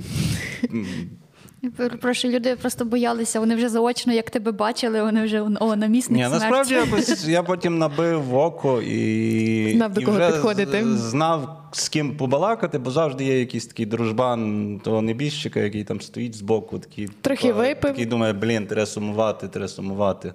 Перепрошую, 1.76 2.34
люди 2.34 2.56
просто 2.56 2.84
боялися, 2.84 3.40
вони 3.40 3.54
вже 3.56 3.68
заочно, 3.68 4.12
як 4.12 4.30
тебе 4.30 4.52
бачили, 4.52 5.02
вони 5.02 5.24
вже 5.24 5.40
о, 5.60 5.76
намісник 5.76 6.18
Ні, 6.18 6.24
смерті. 6.24 6.44
насправді 6.44 6.74
якось 6.74 7.28
я 7.28 7.42
потім 7.42 7.78
набив 7.78 8.34
око 8.34 8.82
і, 8.82 9.72
Знав, 9.76 9.92
до 9.92 10.00
і 10.00 10.04
кого 10.04 10.16
вже 10.18 10.30
підходити. 10.32 10.84
знав, 10.96 11.68
з 11.72 11.88
ким 11.88 12.16
побалакати, 12.16 12.78
бо 12.78 12.90
завжди 12.90 13.24
є 13.24 13.38
якийсь 13.40 13.66
такий 13.66 13.86
дружбан 13.86 14.80
того 14.84 15.02
небіжчика, 15.02 15.60
який 15.60 15.84
там 15.84 16.00
стоїть 16.00 16.34
збоку, 16.36 16.78
такий, 16.78 17.08
Трохи 17.20 17.48
типа, 17.48 17.58
випив. 17.60 17.90
такий 17.90 18.06
думає, 18.06 18.32
блін, 18.32 18.66
треба 18.66 18.86
сумувати, 18.86 19.48
треба 19.48 19.68
сумувати. 19.68 20.32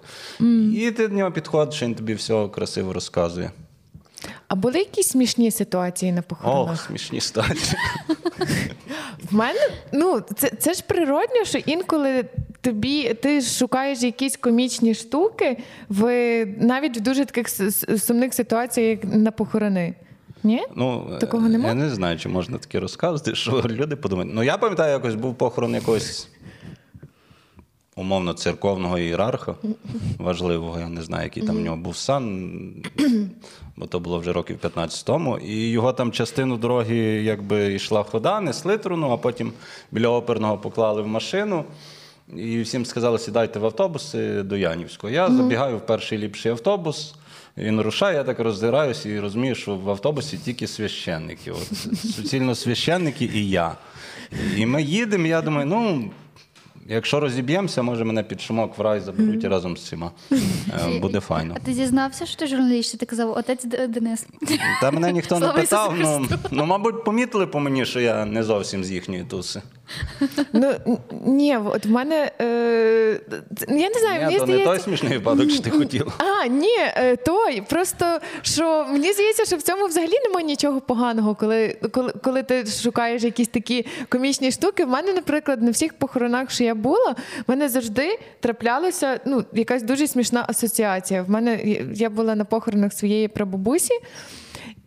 І 0.75 0.91
ти 0.97 1.07
до 1.07 1.15
нього 1.15 1.31
підходиш, 1.31 1.83
він 1.83 1.95
тобі 1.95 2.13
все 2.13 2.47
красиво 2.47 2.93
розказує. 2.93 3.51
А 4.48 4.56
були 4.56 4.80
якісь 4.80 5.08
смішні 5.08 5.51
ситуації 5.51 6.12
на 6.12 6.22
похоронах? 6.22 6.74
Ох, 6.74 6.82
смішні 6.82 7.22
статі. 7.22 7.75
В 9.32 9.36
мене 9.36 9.60
ну 9.94 10.22
це, 10.36 10.50
це 10.50 10.74
ж 10.74 10.84
природньо, 10.88 11.44
що 11.44 11.58
інколи 11.58 12.25
тобі 12.62 13.13
ти 13.13 13.42
шукаєш 13.42 14.01
якісь 14.01 14.38
комічні 14.38 14.94
штуки 14.94 15.58
в 15.89 16.46
навіть 16.60 16.98
в 16.98 17.01
дуже 17.01 17.25
таких 17.25 17.50
сумних 18.00 18.34
ситуаціях, 18.34 18.89
як 19.04 19.13
на 19.16 19.32
похорони. 19.32 19.94
Ні? 20.44 20.63
Ну, 20.75 21.18
Такого 21.20 21.46
е, 21.46 21.50
нема? 21.50 21.68
Я 21.68 21.74
не 21.74 21.89
знаю, 21.89 22.18
чи 22.20 22.30
можна 22.30 22.58
таке 22.58 22.80
розказувати, 22.80 23.36
що 23.36 23.63
люди 23.66 23.96
подумають. 23.96 24.32
Ну, 24.36 24.44
я 24.44 24.58
пам'ятаю, 24.58 24.92
якось 24.94 25.16
був 25.16 25.36
похорон 25.36 25.74
якогось 25.75 26.30
умовно 27.98 28.34
церковного 28.34 29.00
ієрарха 29.00 29.56
важливого, 30.18 30.80
я 30.80 30.88
не 30.89 31.01
знаю, 31.01 31.24
який 31.24 31.44
там 31.44 31.58
в 31.58 31.60
нього 31.60 31.77
був 31.77 31.98
сан, 31.98 32.51
бо 33.77 33.86
то 33.86 34.00
було 34.00 34.20
вже 34.20 34.34
років 34.34 34.58
15 34.58 35.06
тому. 35.06 35.38
І 35.38 35.70
його 35.70 35.94
там 35.94 36.12
частину 36.12 36.58
дороги 36.58 36.98
якби 37.24 37.74
йшла 37.74 38.04
хода, 38.04 38.42
несли 38.42 38.77
труну, 38.77 39.12
а 39.12 39.18
потім 39.18 39.54
біля 39.92 40.10
оперного 40.10 40.58
поклали 40.58 41.01
в 41.01 41.08
машину. 41.08 41.63
І 42.36 42.62
всім 42.62 42.86
сказали, 42.86 43.20
сідайте 43.20 43.60
в 43.60 43.66
автобуси 43.66 44.44
до 44.44 44.58
Янівського. 44.58 45.13
Я 45.13 45.32
забігаю 45.32 45.77
в 45.77 45.86
перший 45.86 46.18
ліпший 46.18 46.51
автобус. 46.51 47.16
Він 47.58 47.82
рушає, 47.82 48.18
я 48.18 48.24
так 48.24 48.39
роздираюся 48.39 49.10
і 49.10 49.20
розумію, 49.20 49.56
що 49.56 49.75
в 49.75 49.89
автобусі 49.89 50.38
тільки 50.38 50.68
священники. 50.68 51.51
От, 51.51 51.77
суцільно 52.16 52.56
священники 52.56 53.30
і 53.34 53.50
я. 53.50 53.75
І 54.58 54.66
ми 54.66 54.84
їдемо, 54.84 55.27
я 55.27 55.42
думаю, 55.42 55.66
ну. 55.66 56.12
Якщо 56.89 57.20
розіб'ємося, 57.20 57.82
може 57.82 58.03
мене 58.03 58.24
під 58.24 58.41
шумок 58.41 58.77
в 58.77 58.82
рай 58.82 59.00
заберуть 59.00 59.44
разом 59.44 59.77
з 59.77 59.79
всіма. 59.82 60.12
Е, 60.32 61.00
Буде 61.01 61.20
файно. 61.20 61.53
А 61.58 61.65
ти 61.65 61.74
зізнався, 61.74 62.25
що 62.25 62.36
ти 62.39 62.48
журналіст, 62.48 62.89
що 62.89 62.98
ти 62.98 63.06
казав, 63.06 63.38
отець 63.38 63.65
Денис. 63.65 64.27
Та 64.82 64.91
мене 64.91 65.12
ніхто 65.12 65.36
не 65.36 65.41
Слава 65.41 65.62
Ісусу 65.62 65.70
питав. 65.70 65.94
Ну, 66.00 66.27
ну, 66.51 66.65
мабуть, 66.65 67.03
помітили 67.03 67.48
по 67.48 67.60
мені, 67.60 67.86
що 67.86 68.00
я 68.00 68.25
не 68.25 68.44
зовсім 68.44 68.84
з 68.84 68.91
їхньої 68.91 69.24
туси. 69.24 69.62
Ну 70.53 70.67
н- 70.88 70.98
ні, 71.25 71.58
от 71.58 71.86
в 71.86 71.89
мене 71.89 72.32
е, 72.41 73.20
я 73.67 73.89
не 73.89 74.00
знаю, 74.00 74.20
Ні, 74.20 74.25
мені 74.25 74.39
то 74.39 74.46
не 74.46 74.53
здається. 74.53 74.65
той 74.65 74.79
смішний 74.79 75.13
випадок, 75.13 75.50
що 75.51 75.63
ти 75.63 75.70
хотів. 75.70 76.13
А, 76.17 76.48
ні, 76.48 76.75
е, 76.79 77.15
той. 77.15 77.62
Просто 77.62 78.20
що 78.41 78.86
мені 78.91 79.13
здається, 79.13 79.46
що 79.46 79.56
в 79.58 79.62
цьому 79.62 79.86
взагалі 79.88 80.13
немає 80.27 80.46
нічого 80.46 80.82
поганого, 80.82 81.36
коли, 81.36 81.77
коли, 81.91 82.13
коли 82.24 82.44
ти 82.44 82.65
шукаєш 82.65 83.24
якісь 83.24 83.48
такі 83.48 83.86
комічні 84.10 84.51
штуки. 84.51 84.86
В 84.86 84.89
мене, 84.89 85.13
наприклад, 85.13 85.62
на 85.62 85.72
всіх 85.72 85.94
похоронах, 85.94 86.51
що 86.51 86.63
я 86.63 86.75
була, 86.77 87.15
в 87.48 87.50
мене 87.50 87.69
завжди 87.69 88.19
траплялася 88.39 89.19
ну, 89.25 89.43
якась 89.53 89.84
дуже 89.84 90.07
смішна 90.07 90.46
асоціація. 90.48 91.24
В 91.24 91.29
мене 91.29 91.60
я 91.93 92.10
була 92.10 92.36
на 92.36 92.46
похоронах 92.46 92.93
своєї 92.93 93.27
прабабусі. 93.27 93.93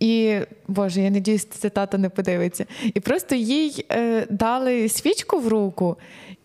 І 0.01 0.39
Боже, 0.69 1.01
я 1.01 1.11
надіюсь, 1.11 1.45
це 1.45 1.71
тато 1.71 1.99
не 1.99 2.09
подивиться. 2.09 2.67
І 2.95 3.01
просто 3.01 3.35
їй 3.35 3.87
е, 3.93 4.27
дали 4.31 4.89
свічку 4.89 5.39
в 5.39 5.49
руку, 5.49 5.97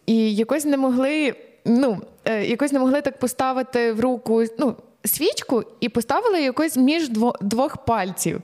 і 0.06 0.36
якось 0.36 0.66
не 0.66 0.78
могли, 0.78 1.36
ну, 1.66 2.02
е, 2.26 2.46
якось 2.46 2.72
не 2.72 2.80
могли 2.80 3.02
так 3.02 3.20
поставити 3.20 3.94
в 3.94 4.00
руку 4.00 4.44
ну, 4.60 4.76
свічку 5.06 5.64
і 5.80 5.90
поставили 5.90 6.42
якось 6.42 6.78
між 6.78 7.10
дво, 7.10 7.36
двох 7.42 7.78
пальців. 7.78 8.42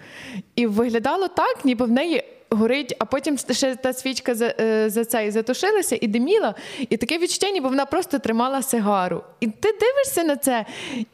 І 0.56 0.68
виглядало 0.68 1.28
так, 1.28 1.66
ніби 1.66 1.86
в 1.86 1.92
неї. 1.92 2.24
Горить, 2.54 2.96
а 3.00 3.06
потім 3.06 3.38
ще 3.38 3.76
та 3.76 3.94
свічка 3.94 4.36
за, 4.36 4.56
е, 4.60 4.90
за 4.90 5.06
цей 5.06 5.32
затушилася 5.32 5.98
і 6.02 6.08
диміла, 6.08 6.56
і 6.90 6.98
таке 6.98 7.18
відчуття, 7.18 7.50
ніби 7.50 7.70
вона 7.70 7.86
просто 7.86 8.20
тримала 8.20 8.62
сигару. 8.62 9.24
І 9.40 9.48
ти 9.48 9.70
дивишся 9.80 10.24
на 10.24 10.36
це, 10.36 10.66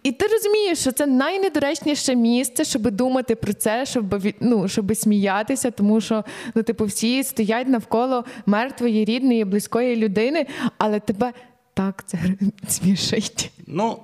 і 0.03 0.11
ти 0.11 0.27
розумієш, 0.27 0.79
що 0.79 0.91
це 0.91 1.05
найнедоречніше 1.05 2.15
місце, 2.15 2.63
щоб 2.63 2.91
думати 2.91 3.35
про 3.35 3.53
це, 3.53 3.85
щоб 3.85 4.23
ну, 4.39 4.67
щоб 4.67 4.95
сміятися, 4.95 5.71
тому 5.71 6.01
що 6.01 6.23
ну, 6.55 6.63
типу, 6.63 6.85
всі 6.85 7.23
стоять 7.23 7.67
навколо 7.67 8.25
мертвої, 8.45 9.05
рідної, 9.05 9.45
близької 9.45 9.95
людини, 9.95 10.47
але 10.77 10.99
тебе 10.99 11.33
так 11.73 12.03
це 12.05 12.19
смішить. 12.67 13.51
Ну, 13.67 13.99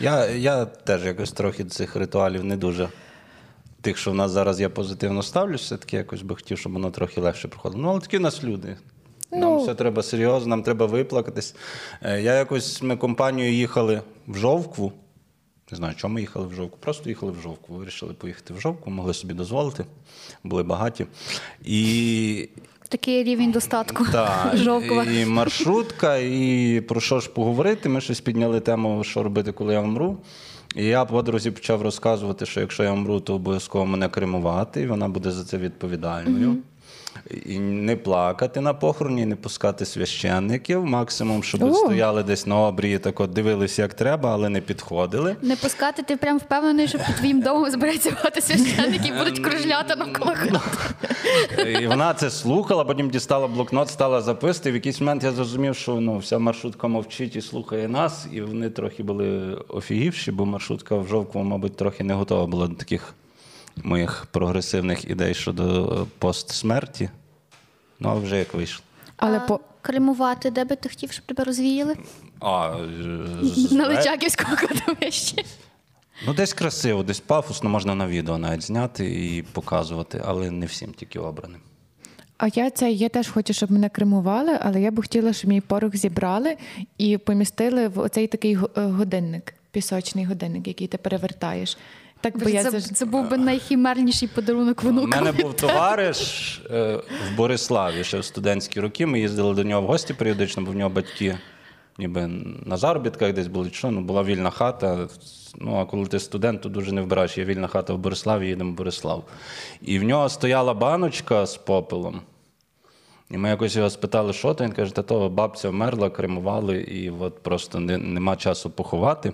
я, 0.00 0.26
я 0.26 0.64
теж 0.64 1.04
якось 1.04 1.32
трохи 1.32 1.64
цих 1.64 1.96
ритуалів 1.96 2.44
не 2.44 2.56
дуже. 2.56 2.88
Тих, 3.88 3.98
що 3.98 4.10
в 4.10 4.14
нас 4.14 4.30
зараз 4.30 4.60
я 4.60 4.70
позитивно 4.70 5.22
ставлюсь, 5.22 5.62
все-таки 5.62 5.96
якось 5.96 6.22
би 6.22 6.34
хотів, 6.34 6.58
щоб 6.58 6.72
воно 6.72 6.90
трохи 6.90 7.20
легше 7.20 7.48
проходило. 7.48 7.82
Ну, 7.82 7.90
але 7.90 8.00
такі 8.00 8.18
в 8.18 8.20
нас 8.20 8.44
люди. 8.44 8.76
Нам 9.32 9.40
Ну. 9.40 9.62
все 9.62 9.74
треба 9.74 10.02
серйозно, 10.02 10.46
нам 10.48 10.62
треба 10.62 10.86
виплакатись. 10.86 11.54
Е, 12.02 12.20
Я 12.22 12.34
якось 12.34 12.82
ми 12.82 12.96
компанією 12.96 13.54
їхали 13.54 14.02
в 14.26 14.36
Жовкву. 14.36 14.92
Не 15.70 15.76
знаю, 15.76 15.94
чому 15.96 16.14
ми 16.14 16.20
їхали 16.20 16.46
в 16.46 16.52
Жовку. 16.52 16.78
Просто 16.80 17.08
їхали 17.08 17.32
в 17.32 17.40
Жовку. 17.42 17.74
Вирішили 17.74 18.12
поїхати 18.14 18.54
в 18.54 18.60
Жовку, 18.60 18.90
могли 18.90 19.14
собі 19.14 19.34
дозволити, 19.34 19.84
були 20.44 20.62
багаті. 20.62 21.06
І 21.64 22.48
Такий 22.88 23.24
рівень 23.24 23.52
достатку. 23.52 24.04
так, 24.12 24.50
Жовкова. 24.56 25.04
і 25.04 25.24
маршрутка, 25.24 26.16
і 26.16 26.80
про 26.88 27.00
що 27.00 27.20
ж 27.20 27.30
поговорити. 27.30 27.88
Ми 27.88 28.00
щось 28.00 28.20
підняли 28.20 28.60
тему, 28.60 29.04
що 29.04 29.22
робити, 29.22 29.52
коли 29.52 29.74
я 29.74 29.80
вмру. 29.80 30.18
І 30.76 30.84
я 30.84 31.04
подрузі 31.04 31.50
почав 31.50 31.82
розказувати, 31.82 32.46
що 32.46 32.60
якщо 32.60 32.82
я 32.82 32.92
вмру, 32.92 33.20
то 33.20 33.34
обов'язково 33.34 33.86
мене 33.86 34.08
кремувати, 34.08 34.82
і 34.82 34.86
вона 34.86 35.08
буде 35.08 35.30
за 35.30 35.44
це 35.44 35.58
відповідальною. 35.58 36.56
І 37.46 37.58
не 37.58 37.96
плакати 37.96 38.60
на 38.60 38.74
похороні, 38.74 39.26
не 39.26 39.36
пускати 39.36 39.84
священників. 39.84 40.86
Максимум, 40.86 41.42
щоб 41.42 41.62
О. 41.62 41.74
стояли 41.74 42.22
десь 42.22 42.46
на 42.46 42.56
обрії, 42.56 42.98
так 42.98 43.20
от 43.20 43.30
дивилися, 43.30 43.82
як 43.82 43.94
треба, 43.94 44.32
але 44.32 44.48
не 44.48 44.60
підходили. 44.60 45.36
Не 45.42 45.56
пускати, 45.56 46.02
ти 46.02 46.16
прям 46.16 46.38
впевнений, 46.38 46.88
що 46.88 46.98
під 46.98 47.16
твоїм 47.16 47.40
домом 47.40 47.70
збирається 47.70 48.10
багато 48.10 48.40
священників 48.40 49.14
і 49.14 49.18
будуть 49.18 49.38
кружляти 49.38 49.96
навколо 49.96 50.34
хати. 50.34 50.60
І 51.82 51.86
вона 51.86 52.14
це 52.14 52.30
слухала, 52.30 52.84
потім 52.84 53.10
дістала 53.10 53.48
блокнот, 53.48 53.88
стала 53.88 54.20
записувати. 54.20 54.70
В 54.70 54.74
якийсь 54.74 55.00
момент 55.00 55.24
я 55.24 55.32
зрозумів, 55.32 55.76
що 55.76 55.94
ну, 56.00 56.18
вся 56.18 56.38
маршрутка 56.38 56.88
мовчить 56.88 57.36
і 57.36 57.40
слухає 57.40 57.88
нас, 57.88 58.26
і 58.32 58.40
вони 58.40 58.70
трохи 58.70 59.02
були 59.02 59.54
офігівші, 59.68 60.32
бо 60.32 60.46
маршрутка 60.46 60.96
в 60.96 61.06
Жовкву, 61.06 61.42
мабуть, 61.42 61.76
трохи 61.76 62.04
не 62.04 62.14
готова 62.14 62.46
була 62.46 62.66
до 62.66 62.74
таких 62.74 63.14
моїх 63.84 64.26
прогресивних 64.30 65.10
ідей 65.10 65.34
щодо 65.34 65.92
е, 65.92 66.06
постсмерті. 66.18 67.10
Ну, 68.00 68.08
але 68.08 68.20
вже 68.20 68.38
як 68.38 68.54
вийшло. 68.54 68.84
Але 69.16 69.36
А 69.36 69.40
по 69.40 69.60
Кремувати, 69.82 70.50
де 70.50 70.64
би 70.64 70.76
ти 70.76 70.88
хотів, 70.88 71.12
щоб 71.12 71.24
тебе 71.24 71.44
розвіяли? 71.44 71.96
А, 72.40 72.76
е, 72.78 73.44
з- 73.44 73.72
На 73.72 73.86
Личаківському 73.88 74.56
кладовищі. 74.56 75.44
Ну, 76.26 76.34
десь 76.34 76.52
красиво, 76.52 77.02
десь 77.02 77.20
пафосно, 77.20 77.70
можна 77.70 77.94
на 77.94 78.06
відео 78.06 78.38
навіть 78.38 78.62
зняти 78.62 79.26
і 79.36 79.42
показувати, 79.42 80.22
але 80.26 80.50
не 80.50 80.66
всім 80.66 80.92
тільки 80.92 81.18
обраним. 81.18 81.60
А 82.38 82.48
я 82.54 82.70
це 82.70 82.90
я 82.92 83.08
теж 83.08 83.28
хочу, 83.28 83.52
щоб 83.52 83.70
мене 83.72 83.88
кремували, 83.88 84.58
але 84.60 84.80
я 84.80 84.90
б 84.90 85.00
хотіла, 85.00 85.32
щоб 85.32 85.50
мій 85.50 85.60
порох 85.60 85.96
зібрали 85.96 86.56
і 86.98 87.18
помістили 87.18 87.88
в 87.88 87.98
оцей 87.98 88.26
такий 88.26 88.54
е, 88.54 88.58
годинник, 88.82 89.54
пісочний 89.70 90.24
годинник, 90.24 90.68
який 90.68 90.86
ти 90.86 90.98
перевертаєш. 90.98 91.78
Так 92.20 92.38
би 92.38 92.50
я 92.50 92.64
Це, 92.64 92.80
це 92.80 93.04
був 93.04 93.30
би 93.30 93.38
найхімерніший 93.38 94.28
подарунок 94.28 94.84
У 94.84 94.92
мене 94.92 95.32
був 95.32 95.54
товариш 95.56 96.62
е, 96.70 96.96
в 96.96 97.36
Бориславі 97.36 98.04
ще 98.04 98.18
в 98.18 98.24
студентські 98.24 98.80
роки. 98.80 99.06
Ми 99.06 99.20
їздили 99.20 99.54
до 99.54 99.64
нього 99.64 99.82
в 99.82 99.86
гості 99.86 100.14
періодично, 100.14 100.62
бо 100.62 100.70
в 100.70 100.74
нього 100.74 100.90
батьки 100.90 101.38
ніби 101.98 102.26
на 102.66 102.76
заробітках 102.76 103.32
десь 103.32 103.46
були, 103.46 103.70
чи 103.70 103.76
що, 103.76 103.90
ну, 103.90 104.00
була 104.00 104.22
вільна 104.22 104.50
хата. 104.50 105.08
Ну, 105.56 105.76
а 105.76 105.84
коли 105.84 106.06
ти 106.06 106.18
студент, 106.18 106.60
то 106.60 106.68
дуже 106.68 106.92
не 106.92 107.02
вбираєш. 107.02 107.38
Є 107.38 107.44
вільна 107.44 107.66
хата 107.66 107.92
в 107.92 107.98
Бориславі, 107.98 108.48
їдемо 108.48 108.72
в 108.72 108.74
Борислав. 108.74 109.24
І 109.82 109.98
в 109.98 110.02
нього 110.02 110.28
стояла 110.28 110.74
баночка 110.74 111.46
з 111.46 111.56
попелом. 111.56 112.20
І 113.30 113.38
ми 113.38 113.48
якось 113.48 113.76
його 113.76 113.90
спитали, 113.90 114.32
що 114.32 114.54
то. 114.54 114.64
Він 114.64 114.72
каже, 114.72 114.94
та 114.94 115.02
то 115.02 115.28
бабця 115.28 115.70
вмерла, 115.70 116.10
кремували, 116.10 116.80
і 116.80 117.10
от 117.10 117.42
просто 117.42 117.80
не, 117.80 117.98
нема 117.98 118.36
часу 118.36 118.70
поховати. 118.70 119.32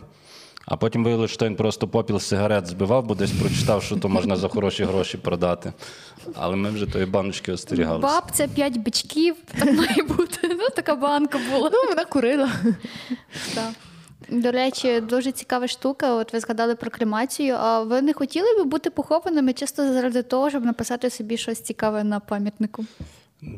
А 0.66 0.76
потім 0.76 1.04
виявилося, 1.04 1.35
що 1.35 1.47
він 1.47 1.56
просто 1.56 1.88
попіл 1.88 2.18
з 2.18 2.26
сигарет 2.26 2.66
збивав, 2.66 3.04
бо 3.04 3.14
десь 3.14 3.33
прочитав, 3.33 3.83
що 3.83 3.97
то 3.97 4.09
можна 4.09 4.37
за 4.37 4.49
хороші 4.49 4.85
гроші 4.85 5.18
продати. 5.18 5.73
Але 6.35 6.56
ми 6.56 6.71
вже 6.71 6.87
тої 6.87 7.06
баночки 7.06 7.52
остерігалися. 7.52 8.06
Бабця, 8.06 8.49
п'ять 8.49 8.76
бичків, 8.76 9.37
так 9.59 9.73
має 9.73 10.02
бути. 10.09 10.38
Ну, 10.42 10.68
така 10.76 10.94
банка 10.94 11.38
була. 11.52 11.71
Ну, 11.73 11.78
вона 11.88 12.04
курила. 12.04 12.50
Так. 13.54 13.71
До 14.28 14.50
речі, 14.52 15.00
дуже 15.00 15.33
цікава 15.33 15.68
штука. 15.68 16.14
От 16.14 16.33
ви 16.33 16.40
згадали 16.40 16.75
про 16.75 16.90
кремацію. 16.90 17.54
А 17.61 17.83
ви 17.83 18.02
не 18.02 18.12
хотіли 18.12 18.59
би 18.59 18.64
бути 18.64 18.90
похованими 18.90 19.52
чисто 19.52 19.92
заради 19.92 20.23
того, 20.23 20.50
щоб 20.50 20.64
написати 20.64 21.11
собі 21.11 21.37
щось 21.37 21.61
цікаве 21.61 22.04
на 22.04 22.21
пам'ятнику? 22.21 22.85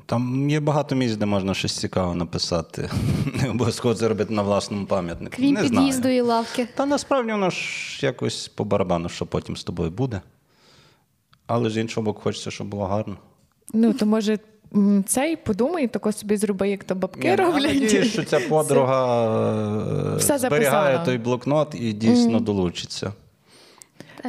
Там 0.06 0.50
є 0.50 0.60
багато 0.60 0.94
місць, 0.94 1.16
де 1.16 1.26
можна 1.26 1.54
щось 1.54 1.76
цікаве 1.78 2.14
написати. 2.14 2.90
Не 3.42 3.50
обов'язково 3.50 3.94
це 3.94 4.08
робити 4.08 4.34
на 4.34 4.42
власному 4.42 4.86
пам'ятнику. 4.86 5.36
Крім 5.36 5.56
під'їзду 5.56 6.08
і 6.08 6.20
лавки. 6.20 6.68
Та 6.74 6.86
насправді 6.86 7.32
воно 7.32 7.50
ж 7.50 7.58
якось 8.02 8.48
по 8.48 8.64
барабану, 8.64 9.08
що 9.08 9.26
потім 9.26 9.56
з 9.56 9.64
тобою 9.64 9.90
буде. 9.90 10.20
Але 11.46 11.70
з 11.70 11.76
іншого 11.76 12.04
боку, 12.04 12.20
хочеться, 12.20 12.50
щоб 12.50 12.66
було 12.66 12.84
гарно. 12.86 13.16
Ну, 13.74 13.92
то 13.92 14.06
може 14.06 14.38
цей 15.06 15.36
подумай, 15.36 15.88
тако 15.88 16.12
собі 16.12 16.36
зроби, 16.36 16.68
як 16.68 16.84
то 16.84 16.94
бабки 16.94 17.20
Ні, 17.20 17.24
ну, 17.24 17.30
Я 17.30 17.36
роблять. 17.36 17.74
надіюсь, 17.80 18.08
що 18.12 18.24
ця 18.24 18.40
подруга 18.48 19.24
е, 20.14 20.16
Все 20.16 20.38
зберігає 20.38 20.70
записала. 20.72 21.04
той 21.04 21.18
блокнот 21.18 21.74
і 21.74 21.92
дійсно 21.92 22.40
долучиться. 22.40 23.12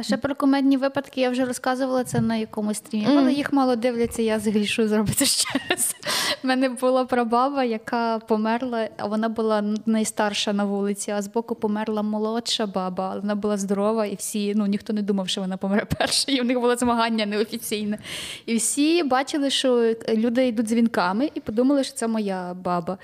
Ще 0.02 0.16
про 0.16 0.34
комедні 0.34 0.76
випадки 0.76 1.20
я 1.20 1.30
вже 1.30 1.44
розказувала 1.44 2.04
це 2.04 2.20
на 2.20 2.36
якомусь 2.36 2.76
стрімі, 2.76 3.06
але 3.08 3.32
їх 3.32 3.52
мало 3.52 3.76
дивляться, 3.76 4.22
я 4.22 4.38
згрішу 4.38 4.88
зробити 4.88 5.24
ще 5.24 5.48
раз. 5.70 5.96
У 6.44 6.46
мене 6.46 6.68
була 6.68 7.04
прабаба, 7.04 7.64
яка 7.64 8.18
померла, 8.18 8.88
а 8.96 9.06
вона 9.06 9.28
була 9.28 9.64
найстарша 9.86 10.52
на 10.52 10.64
вулиці, 10.64 11.10
а 11.10 11.22
збоку 11.22 11.54
померла 11.54 12.02
молодша 12.02 12.66
баба, 12.66 13.08
але 13.10 13.20
вона 13.20 13.34
була 13.34 13.56
здорова, 13.56 14.06
і 14.06 14.14
всі, 14.14 14.54
ну 14.54 14.66
ніхто 14.66 14.92
не 14.92 15.02
думав, 15.02 15.28
що 15.28 15.40
вона 15.40 15.56
помре 15.56 15.84
перша, 15.98 16.32
і 16.32 16.40
в 16.40 16.44
них 16.44 16.60
було 16.60 16.76
змагання 16.76 17.26
неофіційне. 17.26 17.98
І 18.46 18.56
всі 18.56 19.02
бачили, 19.02 19.50
що 19.50 19.94
люди 20.08 20.46
йдуть 20.46 20.66
дзвінками, 20.66 21.30
і 21.34 21.40
подумали, 21.40 21.84
що 21.84 21.94
це 21.94 22.08
моя 22.08 22.54
баба. 22.54 22.98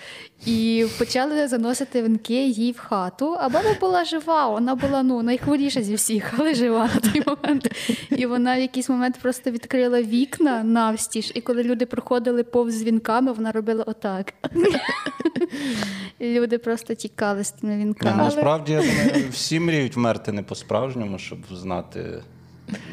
І 0.47 0.87
почали 0.99 1.49
заносити 1.49 2.03
вінки 2.03 2.47
їй 2.49 2.73
в 2.73 2.79
хату. 2.79 3.37
А 3.41 3.49
баба 3.49 3.69
була 3.81 4.05
жива, 4.05 4.49
вона 4.49 4.75
була 4.75 5.03
ну 5.03 5.23
найхворіша 5.23 5.83
зі 5.83 5.95
всіх, 5.95 6.33
але 6.39 6.55
жива 6.55 6.84
на 6.95 7.01
той 7.01 7.23
момент. 7.27 7.69
І 8.11 8.27
вона 8.27 8.57
в 8.57 8.61
якийсь 8.61 8.89
момент 8.89 9.19
просто 9.23 9.51
відкрила 9.51 10.03
вікна 10.03 10.65
навстіж, 10.65 11.33
і 11.35 11.41
коли 11.41 11.63
люди 11.63 11.87
проходили 11.87 12.45
повз 12.45 12.75
дзвінками, 12.75 13.33
вона 13.33 13.53
робила 13.53 13.85
отак. 13.87 14.35
І 16.19 16.41
люди 16.41 16.59
просто 16.59 16.95
тікали 16.95 17.45
з 17.45 17.51
тими 17.51 17.77
вінками. 17.77 18.11
вінками. 18.11 18.25
насправді 18.25 18.73
я 18.73 18.79
думаю, 18.79 19.29
всі 19.31 19.61
мріють 19.61 19.97
вмерти 19.97 20.33
не 20.33 20.43
по-справжньому, 20.43 21.19
щоб 21.19 21.39
знати. 21.53 22.23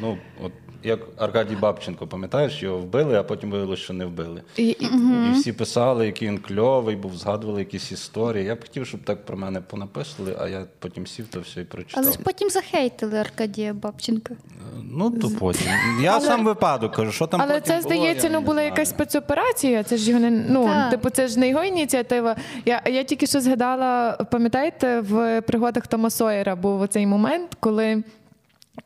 Ну, 0.02 0.18
от 0.44 0.52
як 0.84 1.00
Аркадій 1.18 1.56
Бабченко, 1.56 2.08
пам'ятаєш, 2.08 2.64
його 2.64 2.78
вбили, 2.78 3.16
а 3.18 3.24
потім 3.24 3.52
виявилося, 3.52 3.84
що 3.84 3.94
не 3.94 4.06
вбили. 4.06 4.42
І, 4.58 4.68
і, 4.68 4.86
І 5.30 5.32
всі 5.34 5.54
писали, 5.54 6.06
який 6.06 6.28
він 6.28 6.38
кльовий, 6.38 6.96
був, 6.96 7.16
згадували 7.16 7.60
якісь 7.60 7.92
історії. 7.92 8.46
Я 8.46 8.56
б 8.56 8.62
хотів, 8.62 8.88
щоб 8.88 9.04
так 9.04 9.26
про 9.26 9.38
мене 9.38 9.62
понаписували, 9.62 10.36
а 10.40 10.48
я 10.48 10.66
потім 10.80 11.08
сів 11.08 11.28
то 11.28 11.40
все 11.40 11.62
і 11.62 11.64
прочитав. 11.64 12.04
Але 12.04 12.14
ж 12.14 12.20
потім 12.24 12.50
захейтили 12.50 13.18
Аркадія 13.18 13.74
Бабченка. 13.74 14.36
Ну, 14.84 15.12
то 15.12 15.30
потім. 15.40 15.68
Я 16.02 16.12
Але- 16.12 16.26
сам 16.26 16.46
випадок 16.46 16.96
кажу, 16.96 17.12
що 17.12 17.28
там 17.28 17.42
але 17.42 17.54
потім 17.54 17.76
це 17.76 17.82
здається, 17.82 18.28
я 18.28 18.34
ну 18.34 18.40
не 18.40 18.46
була 18.46 18.56
знаю. 18.56 18.68
якась 18.70 18.90
спецоперація. 18.90 19.84
Це 19.84 19.98
ж 19.98 20.10
його 20.10 20.22
не 20.22 20.30
ну, 20.32 20.70
типу, 20.92 21.10
це 21.10 21.28
ж 21.28 21.40
не 21.40 21.50
його 21.50 21.64
ініціатива. 21.64 22.36
Я, 22.66 22.82
я 22.86 23.04
тільки 23.04 23.28
що 23.28 23.42
згадала, 23.42 24.12
пам'ятаєте, 24.32 25.02
в 25.02 25.42
пригодах 25.42 25.88
Тома 25.88 26.10
Сойера 26.10 26.56
був 26.56 26.82
оцей 26.82 27.08
момент, 27.08 27.58
коли 27.60 28.04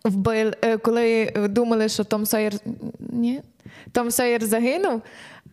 вбив, 0.04 0.54
е, 0.62 0.78
коли 0.78 1.34
думали, 1.36 1.90
що 1.90 2.04
Том 2.04 2.26
Сойер 2.26 2.54
ні, 3.00 3.42
Том 3.92 4.12
Сойер 4.12 4.46
загинув. 4.46 5.02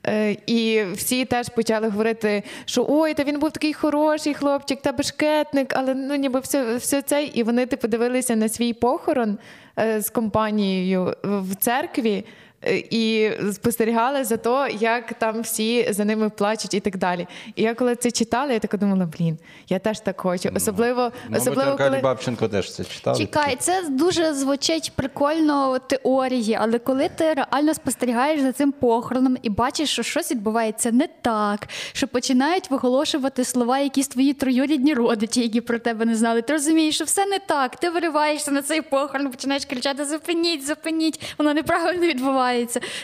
е, 0.07 0.37
І 0.47 0.83
всі 0.95 1.25
теж 1.25 1.49
почали 1.49 1.89
говорити, 1.89 2.43
що 2.65 2.87
ой, 2.89 3.15
та 3.15 3.25
він 3.25 3.39
був 3.39 3.51
такий 3.51 3.73
хороший 3.73 4.35
хлопчик, 4.35 4.83
та 4.83 4.93
бешкетник, 4.93 5.73
але 5.77 5.95
ну 5.95 6.15
ніби 6.15 6.41
все, 6.41 6.77
все 6.77 7.03
це. 7.03 7.25
І 7.25 7.43
вони 7.43 7.67
типу 7.67 7.89
дивилися 7.89 8.37
на 8.37 8.49
свій 8.49 8.73
похорон 8.73 9.39
е, 9.79 10.01
з 10.01 10.11
компанією 10.11 11.15
в 11.23 11.55
церкві. 11.55 12.25
Е, 12.67 12.77
І 12.91 13.31
спостерігали 13.53 14.25
за 14.25 14.37
то, 14.37 14.69
як 14.69 15.13
там 15.13 15.41
всі 15.41 15.93
за 15.93 16.05
ними 16.05 16.31
плачуть 16.31 16.75
і 16.75 16.81
так 16.81 16.97
далі. 16.97 17.27
І 17.57 17.63
я 17.63 17.75
коли 17.75 17.97
це 17.97 18.11
читала, 18.11 18.53
я 18.53 18.59
так 18.59 18.81
думала, 18.81 19.09
блін, 19.19 19.39
я 19.69 19.79
теж 19.79 20.01
так 20.01 20.21
хочу. 20.21 20.51
Особливо, 20.57 21.01
Мабуть, 21.25 21.41
особливо 21.43 21.71
Аркадій 21.71 21.91
коли 21.91 22.03
Бабченко 22.03 22.49
теж 22.49 22.73
це 22.73 22.85
читав. 22.85 23.19
Чекай, 23.19 23.57
це 23.59 23.83
дуже 23.89 24.35
звучить 24.35 24.93
прикольно 24.95 25.79
теорії, 25.79 26.59
але 26.61 26.79
коли 26.79 27.09
ти 27.09 27.35
реально 27.35 27.75
спостерігаєш 27.75 28.41
за 28.41 28.53
цим 28.53 28.73
похороном 28.73 29.37
і 29.43 29.51
бачиш, 29.51 29.91
що 29.91 30.03
щось 30.03 30.31
відбувається 30.31 30.93
не 30.93 31.09
так, 31.23 31.69
що 31.93 32.09
починають 32.09 32.71
виголошувати 32.71 33.45
слова 33.45 33.79
якісь 33.79 34.09
твої 34.09 34.33
троюрідні 34.33 34.95
родичі, 34.95 35.41
які 35.41 35.61
про 35.61 35.79
тебе 35.79 36.05
не 36.05 36.15
знали. 36.15 36.43
Ти 36.43 36.53
розумієш, 36.53 36.95
що 36.95 37.05
все 37.05 37.27
не 37.27 37.39
так. 37.39 37.77
Ти 37.77 37.91
вириваєшся 37.91 38.51
на 38.51 38.63
цей 38.63 38.83
похорон, 38.83 39.31
починаєш 39.31 39.65
кричати: 39.65 40.05
Зупиніть, 40.05 40.67
зупиніть, 40.67 41.35
воно 41.39 41.55
неправильно 41.55 42.07
відбувається. 42.07 42.52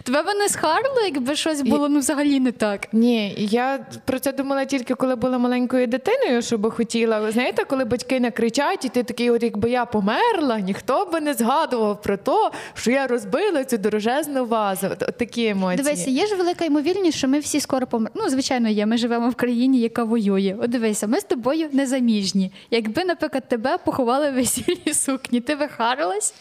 Тебе 0.03 0.23
би 0.23 0.35
не 0.35 0.49
схарило, 0.49 1.01
якби 1.05 1.37
щось 1.37 1.63
було 1.63 1.89
ну 1.89 1.99
взагалі 1.99 2.41
не 2.41 2.53
так. 2.53 2.89
Ні, 2.93 3.35
я 3.39 3.87
про 4.05 4.19
це 4.19 4.33
думала 4.33 4.65
тільки 4.65 4.95
коли 4.95 5.17
була 5.17 5.39
маленькою 5.39 5.87
дитиною, 5.87 6.43
що 6.43 6.59
би 6.59 6.71
хотіла. 6.71 7.21
Ви 7.21 7.31
знаєте, 7.33 7.65
коли 7.65 7.85
батьки 7.85 8.21
не 8.21 8.31
кричать, 8.31 8.85
і 8.85 8.89
ти 8.89 9.03
такий, 9.03 9.31
от 9.31 9.43
якби 9.43 9.71
я 9.71 9.85
померла, 9.85 10.61
ніхто 10.61 11.05
би 11.13 11.21
не 11.21 11.35
згадував 11.35 12.03
про 12.03 12.17
те, 12.17 12.51
що 12.75 12.91
я 12.91 13.07
розбила 13.07 13.65
цю 13.65 13.79
дорожезну 13.79 14.47
вазу. 14.47 14.89
От, 14.93 15.03
от 15.03 15.17
такі 15.17 15.47
емоції. 15.47 15.85
Дивися, 15.85 16.11
є 16.11 16.27
ж 16.27 16.35
велика 16.37 16.65
ймовірність, 16.65 17.19
що 17.19 17.29
ми 17.29 17.39
всі 17.39 17.61
скоро 17.61 17.87
помремо. 17.87 18.15
Ну, 18.15 18.29
звичайно, 18.29 18.69
є. 18.69 18.87
Ми 18.87 18.97
живемо 18.97 19.31
в 19.31 19.35
країні, 19.35 19.81
яка 19.81 20.05
воює. 20.05 20.57
От 20.63 20.71
дивися, 20.71 21.07
ми 21.07 21.21
з 21.21 21.25
тобою 21.25 21.69
незаміжні. 21.73 22.53
Якби, 22.71 23.05
наприклад, 23.05 23.49
тебе 23.49 23.79
поховали 23.79 24.31
в 24.31 24.35
весільній 24.35 24.95
сукні, 24.95 25.41
ти 25.41 25.57
би 25.57 25.69
харилась? 25.69 26.35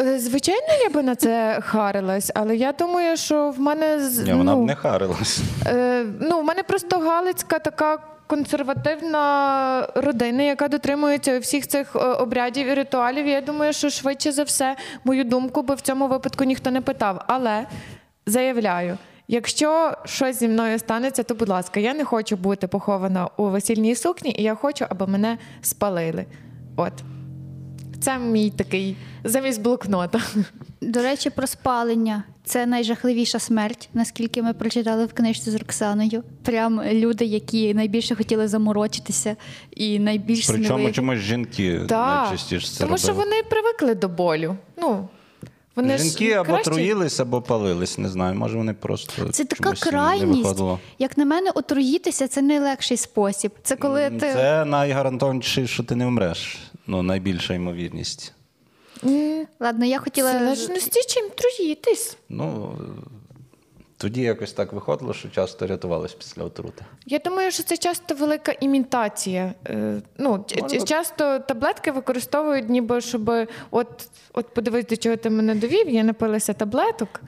Е, 0.00 0.18
Звичайно, 0.18 0.68
я 0.82 0.90
би 0.90 1.02
на 1.02 1.14
це 1.14 1.60
харилась, 1.62 2.32
але 2.34 2.56
я 2.56 2.72
думаю, 2.72 3.16
що 3.16 3.50
в 3.50 3.60
мене 3.60 4.10
Ні, 4.24 4.32
вона 4.32 4.52
ну, 4.54 4.62
б 4.62 4.66
не 4.66 4.74
харилась. 4.74 5.40
Е, 5.66 6.04
ну, 6.20 6.40
в 6.40 6.44
мене 6.44 6.62
просто 6.62 6.98
Галицька 6.98 7.58
така 7.58 7.98
консервативна 8.26 9.88
родина, 9.94 10.42
яка 10.42 10.68
дотримується 10.68 11.38
всіх 11.38 11.66
цих 11.66 11.96
е, 11.96 11.98
обрядів 11.98 12.66
і 12.66 12.74
ритуалів. 12.74 13.26
Я 13.26 13.40
думаю, 13.40 13.72
що 13.72 13.90
швидше 13.90 14.32
за 14.32 14.42
все 14.42 14.76
мою 15.04 15.24
думку 15.24 15.62
би 15.62 15.74
в 15.74 15.80
цьому 15.80 16.08
випадку 16.08 16.44
ніхто 16.44 16.70
не 16.70 16.80
питав. 16.80 17.24
Але 17.26 17.66
заявляю. 18.26 18.98
якщо 19.28 19.92
щось 20.04 20.38
зі 20.38 20.48
мною 20.48 20.78
станеться, 20.78 21.22
то 21.22 21.34
будь 21.34 21.48
ласка, 21.48 21.80
я 21.80 21.94
не 21.94 22.04
хочу 22.04 22.36
бути 22.36 22.66
похована 22.66 23.28
у 23.36 23.44
весільній 23.44 23.94
сукні, 23.94 24.34
і 24.38 24.42
я 24.42 24.54
хочу, 24.54 24.86
аби 24.88 25.06
мене 25.06 25.38
спалили. 25.62 26.26
От. 26.76 26.92
Це 28.02 28.18
мій 28.18 28.50
такий 28.50 28.96
замість 29.24 29.62
блокнота. 29.62 30.20
До 30.80 31.02
речі, 31.02 31.30
про 31.30 31.46
спалення. 31.46 32.22
Це 32.44 32.66
найжахливіша 32.66 33.38
смерть, 33.38 33.88
наскільки 33.94 34.42
ми 34.42 34.52
прочитали 34.52 35.06
в 35.06 35.12
книжці 35.12 35.50
з 35.50 35.54
Роксаною. 35.54 36.22
Прям 36.42 36.82
люди, 36.82 37.24
які 37.24 37.74
найбільше 37.74 38.14
хотіли 38.14 38.48
заморочитися 38.48 39.36
і 39.70 39.98
найбільш 39.98 40.46
Причому 40.46 40.66
сміливі. 40.66 40.92
чомусь 40.92 41.18
жінки 41.18 41.80
да. 41.88 42.22
найчастіше 42.22 42.66
це 42.68 42.84
Тому 42.84 42.98
що 42.98 43.14
вони 43.14 43.42
привикли 43.50 43.94
до 43.94 44.08
болю. 44.08 44.56
Ну, 44.76 45.08
вони 45.76 45.98
Жінки 45.98 46.30
ж 46.30 46.34
або 46.34 46.44
краще... 46.44 46.70
труїлись, 46.70 47.20
або 47.20 47.42
палились, 47.42 47.98
не 47.98 48.08
знаю. 48.08 48.34
Може 48.34 48.58
вони 48.58 48.74
просто 48.74 49.28
Це 49.28 49.44
така 49.44 49.72
крайність. 49.72 50.60
Як 50.98 51.18
на 51.18 51.24
мене, 51.24 51.50
отруїтися 51.54 52.28
це 52.28 52.42
найлегший 52.42 52.96
спосіб. 52.96 53.52
Це 53.62 53.76
коли 53.76 54.10
ти 54.10 54.18
Це 54.18 54.64
найгарантованіше, 54.64 55.66
що 55.66 55.82
ти 55.82 55.96
не 55.96 56.06
вмреш. 56.06 56.58
Ну, 56.86 57.02
найбільша 57.02 57.54
ймовірність. 57.54 58.32
ладно, 59.60 59.84
я 59.84 59.98
хотіла 59.98 60.30
В 60.30 60.38
залежності 60.38 61.00
чим 61.08 61.28
труїтись. 61.30 62.16
Ну, 62.28 62.74
тоді 64.02 64.20
якось 64.22 64.52
так 64.52 64.72
виходило, 64.72 65.14
що 65.14 65.28
часто 65.28 65.66
рятувалися 65.66 66.14
після 66.18 66.44
отрути. 66.44 66.84
Я 67.06 67.18
думаю, 67.18 67.50
що 67.50 67.62
це 67.62 67.76
часто 67.76 68.14
велика 68.14 68.52
імітація. 68.60 69.54
Е, 69.66 70.00
Ну, 70.18 70.44
Може. 70.62 70.80
часто 70.80 71.38
таблетки 71.38 71.90
використовують, 71.92 72.68
ніби 72.68 73.00
щоб 73.00 73.30
от, 73.70 74.08
от 74.32 74.54
подивись, 74.54 74.86
до 74.86 74.96
чого 74.96 75.16
ти 75.16 75.30
мене 75.30 75.54
довів, 75.54 75.88
я 75.88 76.04
напилася 76.04 76.52
таблеток. 76.52 77.20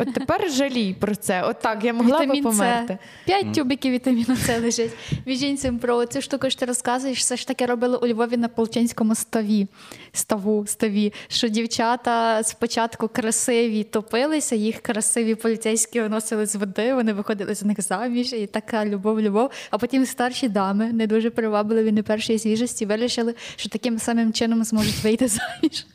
От 0.00 0.14
тепер 0.14 0.50
жалій 0.52 0.96
про 1.00 1.14
це. 1.14 1.42
От 1.42 1.60
так, 1.60 1.84
я 1.84 1.92
могла 1.92 2.16
Вітамін 2.16 2.44
би 2.44 2.50
померти. 2.50 2.98
П'ять 3.26 3.52
тюбиків 3.54 3.92
вітаміну 3.92 4.36
С 4.36 4.60
лежить. 4.60 4.90
Між 5.26 5.42
іншим, 5.42 5.78
про 5.78 6.06
цю 6.06 6.20
штуку, 6.20 6.50
що 6.50 6.60
ти 6.60 6.66
розказуєш, 6.66 7.18
все 7.18 7.36
ж 7.36 7.48
таки 7.48 7.66
робили 7.66 7.96
у 7.96 8.06
Львові 8.06 8.36
на 8.36 8.48
Полчанському 8.48 9.14
ставі. 9.14 9.66
Ставу, 10.12 10.66
ставі. 10.66 11.12
Що 11.28 11.48
дівчата 11.48 12.42
спочатку 12.42 13.08
красиві 13.08 13.84
топилися, 13.84 14.56
їх 14.56 14.80
красиві 14.80 15.34
поліцейські 15.34 16.00
виносили 16.00 16.46
з 16.46 16.56
води, 16.56 16.94
вони 16.94 17.12
виходили 17.12 17.54
з 17.54 17.62
них 17.62 17.80
заміж, 17.80 18.32
і 18.32 18.46
така 18.46 18.86
любов, 18.86 19.20
любов. 19.20 19.50
А 19.70 19.78
потім 19.78 20.06
старші 20.06 20.48
дами, 20.48 20.92
не 20.92 21.06
дуже 21.06 21.30
привабливі, 21.30 21.92
не 21.92 22.02
першої 22.02 22.38
свіжості, 22.38 22.86
вирішили, 22.86 23.34
що 23.56 23.68
таким 23.68 23.98
самим 23.98 24.32
чином 24.32 24.64
зможуть 24.64 25.04
вийти 25.04 25.28
заміж. 25.28 25.86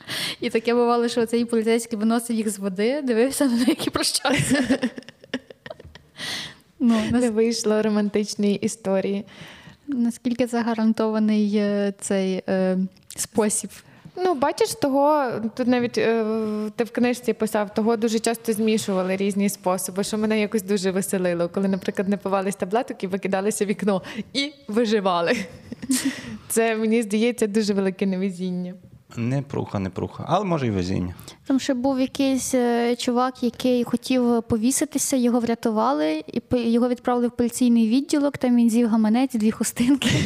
І 0.41 0.49
таке 0.49 0.73
бувало, 0.73 1.07
що 1.07 1.25
цей 1.25 1.45
поліцейський 1.45 1.99
виносив 1.99 2.35
їх 2.35 2.49
з 2.49 2.59
води, 2.59 3.01
дивився 3.01 3.45
на 3.45 3.57
них 3.57 3.87
і 3.87 3.89
прощався. 3.95 4.89
Ну, 6.79 7.01
Не 7.11 7.29
вийшло 7.29 7.81
романтичної 7.81 8.55
історії. 8.55 9.25
Наскільки 9.87 10.47
це 10.47 10.61
гарантований 10.61 11.55
е, 11.55 11.93
цей 11.99 12.43
е, 12.49 12.77
спосіб? 13.15 13.69
Ну, 14.17 14.35
бачиш, 14.35 14.75
того 14.75 15.31
тут 15.55 15.67
навіть 15.67 15.97
е, 15.97 16.25
ти 16.75 16.83
в 16.83 16.91
книжці 16.91 17.33
писав, 17.33 17.73
того 17.73 17.97
дуже 17.97 18.19
часто 18.19 18.53
змішували 18.53 19.15
різні 19.15 19.49
способи, 19.49 20.03
що 20.03 20.17
мене 20.17 20.39
якось 20.39 20.63
дуже 20.63 20.91
веселило, 20.91 21.49
коли, 21.49 21.67
наприклад, 21.67 22.09
напивались 22.09 22.55
таблеток 22.55 23.03
і 23.03 23.07
викидалися 23.07 23.65
в 23.65 23.67
вікно 23.67 24.01
і 24.33 24.53
виживали. 24.67 25.37
Це 26.47 26.75
мені 26.75 27.01
здається 27.01 27.47
дуже 27.47 27.73
велике 27.73 28.05
невезіння. 28.05 28.73
Не 29.17 29.41
пруха, 29.41 29.79
не 29.79 29.89
пруха. 29.89 30.25
Але 30.27 30.45
може 30.45 30.67
й 30.67 30.69
везіння. 30.69 31.13
Там 31.47 31.59
ще 31.59 31.73
був 31.73 31.99
якийсь 31.99 32.53
е, 32.53 32.95
чувак, 32.95 33.43
який 33.43 33.83
хотів 33.83 34.43
повіситися, 34.43 35.15
його 35.15 35.39
врятували, 35.39 36.23
і 36.53 36.71
його 36.71 36.89
відправили 36.89 37.27
в 37.27 37.31
поліційний 37.31 37.89
відділок. 37.89 38.37
Там 38.37 38.55
він 38.55 38.69
з'їв 38.69 38.89
гаманець, 38.89 39.33
дві 39.33 39.51
хустинки. 39.51 40.09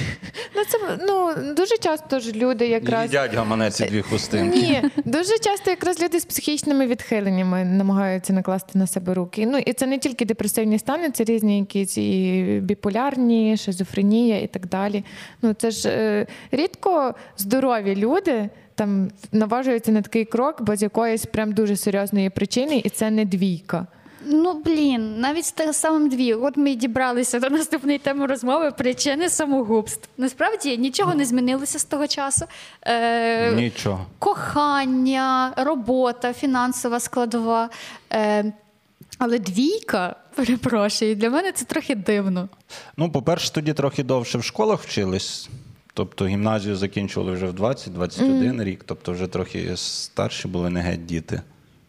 Ну, 0.55 0.61
це 0.67 0.77
ну 1.07 1.53
дуже 1.53 1.77
часто 1.77 2.19
ж 2.19 2.31
люди 2.31 2.67
якраз. 2.67 3.03
Їдять 3.03 3.33
гаманеці 3.33 3.85
дві 3.85 4.01
хустинки. 4.01 4.59
Ні, 4.59 4.83
дуже 5.05 5.37
часто 5.37 5.69
якраз 5.69 6.01
люди 6.01 6.19
з 6.19 6.25
психічними 6.25 6.87
відхиленнями 6.87 7.65
намагаються 7.65 8.33
накласти 8.33 8.79
на 8.79 8.87
себе 8.87 9.13
руки. 9.13 9.45
Ну 9.45 9.57
і 9.57 9.73
це 9.73 9.87
не 9.87 9.97
тільки 9.97 10.25
депресивні 10.25 10.79
стани, 10.79 11.11
це 11.11 11.23
різні 11.23 11.59
якісь 11.59 11.97
і 11.97 12.59
біполярні, 12.63 13.57
шизофренія 13.57 14.41
і 14.41 14.47
так 14.47 14.67
далі. 14.67 15.03
Ну 15.41 15.53
це 15.53 15.71
ж 15.71 15.89
е, 15.89 16.27
рідко 16.51 17.15
здорові 17.37 17.95
люди 17.95 18.49
там 18.79 19.11
наважуються 19.31 19.91
на 19.91 20.01
такий 20.01 20.25
крок, 20.25 20.61
бо 20.61 20.75
з 20.75 20.81
якоїсь 20.81 21.25
прям 21.25 21.51
дуже 21.51 21.75
серйозної 21.75 22.29
причини, 22.29 22.81
і 22.85 22.89
це 22.89 23.11
не 23.11 23.25
двійка. 23.25 23.87
Ну 24.25 24.61
блін, 24.65 25.19
навіть 25.19 25.45
з 25.45 25.51
тим 25.51 25.73
самим 25.73 26.09
дві. 26.09 26.33
От 26.33 26.57
ми 26.57 26.75
дібралися 26.75 27.39
до 27.39 27.49
наступної 27.49 27.97
теми 27.97 28.25
розмови 28.25 28.71
причини 28.71 29.29
самогубств. 29.29 30.09
Насправді 30.17 30.77
нічого 30.77 31.13
не 31.15 31.25
змінилося 31.25 31.79
з 31.79 31.83
того 31.83 32.07
часу. 32.07 32.45
Е, 32.81 33.51
Нічого. 33.51 34.05
кохання, 34.19 35.53
робота, 35.57 36.33
фінансова 36.33 36.99
складова. 36.99 37.69
Е, 38.13 38.53
але 39.17 39.39
двійка, 39.39 40.15
перепрошую, 40.35 41.15
для 41.15 41.29
мене 41.29 41.51
це 41.51 41.65
трохи 41.65 41.95
дивно. 41.95 42.49
Ну, 42.97 43.11
по-перше, 43.11 43.53
тоді 43.53 43.73
трохи 43.73 44.03
довше 44.03 44.37
в 44.37 44.43
школах 44.43 44.81
вчились. 44.81 45.49
Тобто 45.99 46.25
гімназію 46.25 46.75
закінчували 46.75 47.31
вже 47.31 47.45
в 47.45 47.53
20-21 47.53 48.63
рік, 48.63 48.83
тобто 48.85 49.11
вже 49.11 49.27
трохи 49.27 49.71
старші 49.75 50.47
були 50.47 50.69
не 50.69 50.81
геть 50.81 51.05
діти. 51.05 51.41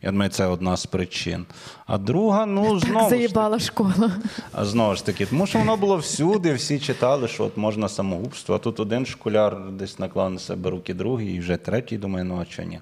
Я 0.03 0.11
думаю, 0.11 0.31
це 0.31 0.47
одна 0.47 0.77
з 0.77 0.87
причин. 0.87 1.47
А 1.87 1.99
друга, 1.99 2.47
ну 2.47 2.79
знову 2.79 2.81
ж 2.81 2.87
таки, 2.87 3.09
Заїбала 3.11 3.59
школа. 3.59 4.11
а 4.53 4.65
знову 4.65 4.95
ж 4.95 5.07
таки, 5.07 5.27
тому 5.27 5.47
що 5.47 5.59
воно 5.59 5.77
було 5.77 5.97
всюди, 5.97 6.55
всі 6.55 6.79
читали, 6.79 7.29
що 7.29 7.45
от 7.45 7.57
можна 7.57 7.89
самогубство, 7.89 8.55
а 8.55 8.59
тут 8.59 8.81
один 8.81 9.07
школяр 9.07 9.71
десь 9.71 9.99
наклав 9.99 10.31
на 10.31 10.39
себе 10.39 10.71
руки, 10.71 10.95
другий, 10.95 11.35
і 11.35 11.41
вже 11.41 11.57
третій 11.57 11.99
думає, 11.99 12.25
ну 12.25 12.41
а 12.41 12.45
чого 12.45 12.69
ні. 12.69 12.81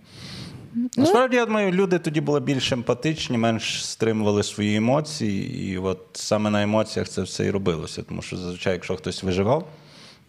Насправді, 0.96 1.36
я 1.36 1.46
думаю, 1.46 1.72
люди 1.72 1.98
тоді 1.98 2.20
були 2.20 2.40
більш 2.40 2.72
емпатичні, 2.72 3.38
менш 3.38 3.86
стримували 3.86 4.42
свої 4.42 4.76
емоції, 4.76 5.70
і 5.72 5.78
от 5.78 6.00
саме 6.12 6.50
на 6.50 6.62
емоціях 6.62 7.08
це 7.08 7.22
все 7.22 7.46
і 7.46 7.50
робилося. 7.50 8.02
Тому 8.02 8.22
що 8.22 8.36
зазвичай, 8.36 8.72
якщо 8.72 8.96
хтось 8.96 9.22
виживав, 9.22 9.66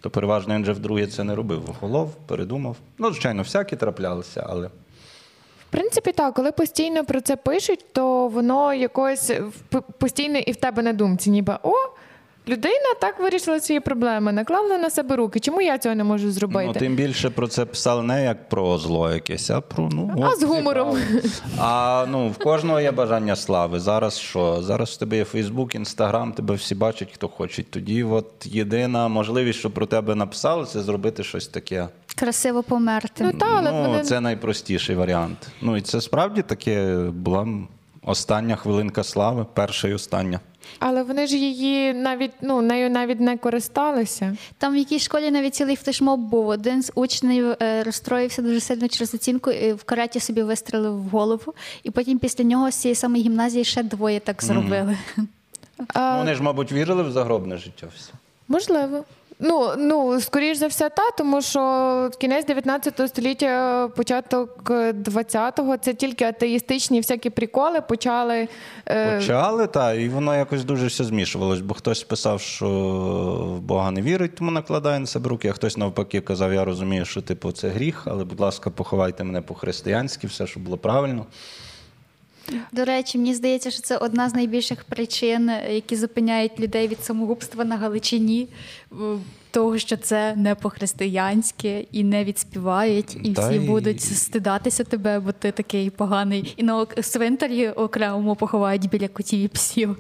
то 0.02 0.10
переважно 0.10 0.56
він 0.56 0.62
вже 0.64 0.72
вдруге 0.72 1.08
це 1.08 1.24
не 1.24 1.36
робив. 1.36 1.76
Голов, 1.82 2.16
передумав. 2.28 2.76
Ну, 2.98 3.12
звичайно, 3.12 3.44
всякі 3.44 3.76
траплялися, 3.76 4.46
але 4.50 4.68
В 4.68 5.72
принципі, 5.72 6.12
так, 6.12 6.34
коли 6.34 6.52
постійно 6.52 7.06
про 7.06 7.22
це 7.22 7.36
пишуть, 7.36 7.86
то 7.94 8.28
воно 8.28 8.74
якось 8.74 9.32
постійно 10.00 10.38
і 10.38 10.52
в 10.52 10.56
тебе 10.56 10.84
на 10.84 10.94
думці, 10.94 11.30
ніби 11.30 11.58
о, 11.64 11.74
людина 12.50 12.94
так 13.02 13.20
вирішила 13.20 13.60
свої 13.60 13.80
проблеми, 13.80 14.32
наклала 14.32 14.78
на 14.78 14.90
себе 14.90 15.16
руки. 15.16 15.40
Чому 15.40 15.62
я 15.62 15.78
цього 15.78 15.96
не 15.96 16.04
можу 16.04 16.32
зробити? 16.32 16.72
ну, 16.74 16.80
тим 16.80 16.96
більше 16.96 17.30
про 17.30 17.48
це 17.48 17.66
писали 17.66 18.04
не 18.04 18.24
як 18.24 18.50
про 18.50 18.78
зло 18.78 19.12
якесь, 19.12 19.50
а 19.50 19.62
про 19.62 19.90
ну 19.92 20.16
А 20.24 20.28
от, 20.30 20.40
з 20.40 20.44
гумором. 20.44 20.98
А 21.60 22.06
ну 22.10 22.30
в 22.30 22.38
кожного 22.38 22.80
є 22.80 22.92
бажання 22.92 23.36
слави. 23.36 23.80
Зараз 23.80 24.20
що? 24.20 24.62
Зараз 24.62 24.90
в 24.90 24.98
тебе 24.98 25.18
є 25.18 25.24
Фейсбук, 25.24 25.76
Інстаграм, 25.76 26.32
тебе 26.32 26.56
всі 26.56 26.76
бачать, 26.76 27.10
хто 27.14 27.28
хоче. 27.28 27.64
Тоді, 27.64 28.04
от 28.04 28.46
єдина 28.46 29.08
можливість, 29.08 29.60
що 29.60 29.70
про 29.72 29.86
тебе 29.86 30.16
написали, 30.16 30.66
це 30.66 30.82
зробити 30.82 31.24
щось 31.24 31.48
таке. 31.48 31.88
Красиво 32.16 32.64
померти. 32.64 33.24
Ну, 33.24 33.32
та, 33.32 33.46
але 33.58 33.72
ну, 33.72 33.82
вони- 33.82 34.04
це 34.04 34.20
найпростіший 34.20 34.96
варіант. 34.96 35.48
Ну 35.62 35.78
і 35.78 35.82
це 35.82 36.02
справді 36.02 36.42
таке 36.42 36.96
була 37.14 37.48
остання 38.04 38.56
хвилинка 38.56 39.04
слави, 39.04 39.46
перша 39.54 39.88
і 39.88 39.94
остання. 39.94 40.40
Але 40.80 41.04
вони 41.04 41.28
ж 41.28 41.38
її 41.38 41.94
навіть 41.94 42.32
ну 42.42 42.62
нею 42.62 42.90
навіть 42.90 43.20
не 43.20 43.38
користалися. 43.38 44.36
Там 44.58 44.74
в 44.74 44.78
якійсь 44.78 45.04
школі 45.04 45.32
навіть 45.32 45.56
цілий 45.56 45.76
флешмоб 45.76 46.20
був. 46.20 46.48
Один 46.48 46.84
з 46.84 46.92
учнів 46.96 47.56
е, 47.62 47.84
розстроївся 47.84 48.42
дуже 48.42 48.60
сильно 48.60 48.88
через 48.88 49.14
оцінку 49.14 49.52
і 49.52 49.74
в 49.74 49.84
караті 49.84 50.20
собі 50.20 50.44
вистрелив 50.44 50.98
в 51.04 51.10
голову. 51.10 51.54
І 51.84 51.92
потім 51.92 52.20
після 52.20 52.44
нього 52.44 52.72
з 52.72 52.76
цієї 52.76 52.96
самої 52.96 53.24
гімназії 53.24 53.64
ще 53.64 53.84
двоє 53.84 54.20
так 54.20 54.44
зробили. 54.44 54.98
А, 55.94 56.12
Ну, 56.12 56.18
вони 56.18 56.36
ж, 56.36 56.44
мабуть, 56.44 56.72
вірили 56.72 57.04
в 57.04 57.12
загробне 57.12 57.58
життя 57.58 57.88
все. 57.98 58.12
Можливо. 58.48 59.04
Ну, 59.42 59.74
ну, 59.78 60.22
скоріш 60.22 60.58
за 60.58 60.68
все, 60.68 60.90
та, 60.90 61.12
тому 61.18 61.42
що 61.42 62.12
кінець 62.20 62.46
19 62.46 63.10
століття, 63.10 63.88
початок 63.96 64.64
20-го, 64.64 65.78
це 65.78 65.94
тільки 65.94 66.26
атеїстичні 66.26 67.00
всякі 67.00 67.30
приколи 67.30 67.82
почали. 67.82 68.48
Е, 68.86 69.18
Почали, 69.20 69.68
та, 69.68 69.94
і 69.94 70.10
воно 70.10 70.36
якось 70.36 70.64
дуже 70.64 70.88
все 70.88 71.04
змішувалось, 71.04 71.62
бо 71.62 71.74
хтось 71.74 72.04
писав, 72.04 72.42
що 72.42 72.70
в 73.58 73.60
Бога 73.62 73.92
не 73.92 74.02
вірить, 74.02 74.36
тому 74.36 74.52
накладає 74.52 75.00
на 75.00 75.06
себе 75.06 75.30
руки, 75.30 75.50
а 75.50 75.54
хтось 75.54 75.78
навпаки 75.78 76.22
казав, 76.22 76.54
я 76.54 76.66
розумію, 76.66 77.06
що 77.06 77.22
типу 77.22 77.52
це 77.52 77.70
гріх, 77.70 78.04
але, 78.06 78.24
будь 78.24 78.40
ласка, 78.40 78.70
поховайте 78.70 79.24
мене 79.24 79.42
по-християнськи, 79.42 80.28
все, 80.28 80.48
щоб 80.48 80.64
було 80.64 80.78
правильно. 80.78 81.26
До 82.72 82.86
речі, 82.86 83.18
мені 83.18 83.34
здається, 83.34 83.72
що 83.72 83.82
це 83.82 83.98
одна 83.98 84.30
з 84.30 84.34
найбільших 84.34 84.84
причин, 84.84 85.52
які 85.70 85.96
зупиняють 85.96 86.60
людей 86.60 86.88
від 86.88 87.04
самогубства 87.04 87.66
на 87.66 87.78
Галичині. 87.78 88.48
Того, 89.52 89.78
що 89.78 89.98
це 89.98 90.36
не 90.36 90.56
по-християнськи 90.56 91.88
і 91.92 92.04
не 92.04 92.24
відспівають, 92.24 93.18
і 93.24 93.34
Та 93.34 93.50
всі 93.50 93.56
й- 93.60 93.68
будуть 93.68 94.02
стидатися 94.02 94.84
тебе, 94.84 95.20
бо 95.20 95.32
ти 95.32 95.52
такий 95.52 95.90
поганий. 95.90 96.54
І 96.58 96.64
на 96.64 96.78
ок- 96.78 97.02
цвинтарі 97.02 97.70
окремо 97.70 98.36
поховають 98.36 98.90
біля 98.90 99.08
котів 99.08 99.40
і 99.40 99.48
псів. 99.48 99.98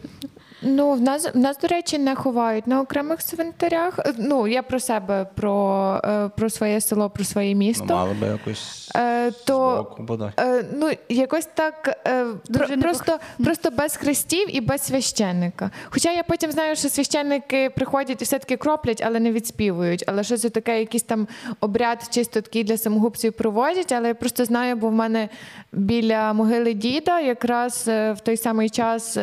Ну, 0.62 0.92
в 0.94 1.02
нас, 1.02 1.34
в 1.34 1.38
нас, 1.38 1.58
до 1.58 1.68
речі, 1.68 1.98
не 1.98 2.16
ховають 2.16 2.68
на 2.68 2.82
окремих 2.82 3.20
цвинтарях. 3.24 4.00
Е, 4.00 4.14
Ну, 4.18 4.48
я 4.48 4.64
про 4.64 4.80
себе, 4.80 5.26
про, 5.36 6.02
е, 6.04 6.30
про 6.38 6.50
своє 6.50 6.82
село, 6.82 7.10
про 7.10 7.24
своє 7.24 7.54
Ну, 7.54 7.60
місто. 7.60 8.16
би 8.22 8.28
якось 8.28 8.92
Е, 8.96 9.32
то 9.32 9.74
збоку 9.74 10.04
бодай. 10.04 10.32
Е, 10.40 10.66
ну, 10.74 10.92
якось 11.10 11.46
так 11.54 12.00
е, 12.08 12.26
Дуже 12.50 12.66
непох- 12.76 12.82
просто, 12.82 13.20
просто 13.44 13.70
без 13.72 13.96
хрестів 13.96 14.56
і 14.56 14.62
без 14.62 14.82
священника. 14.82 15.72
Хоча 15.90 16.12
я 16.12 16.24
потім 16.24 16.52
знаю, 16.52 16.76
що 16.76 16.90
священники 16.90 17.70
приходять 17.70 18.22
і 18.22 18.26
все-таки 18.26 18.58
кроплять, 18.58 19.04
але 19.06 19.20
не 19.20 19.32
відспівують. 19.32 20.04
Але 20.08 20.24
що 20.24 20.38
це 20.38 20.50
таке, 20.50 20.80
якийсь 20.80 21.04
там 21.04 21.28
обряд 21.60 22.04
чисто 22.10 22.42
такий 22.42 22.64
для 22.64 22.78
самогубців 22.78 23.34
проводять. 23.34 23.92
Але 23.92 24.08
я 24.08 24.16
просто 24.16 24.46
знаю, 24.46 24.76
бо 24.76 24.88
в 24.90 24.94
мене 24.94 25.30
біля 25.72 26.34
могили 26.34 26.74
діда 26.74 27.20
якраз 27.20 27.86
е, 27.88 28.12
в 28.14 28.20
той 28.20 28.38
самий 28.38 28.70
час. 28.70 29.18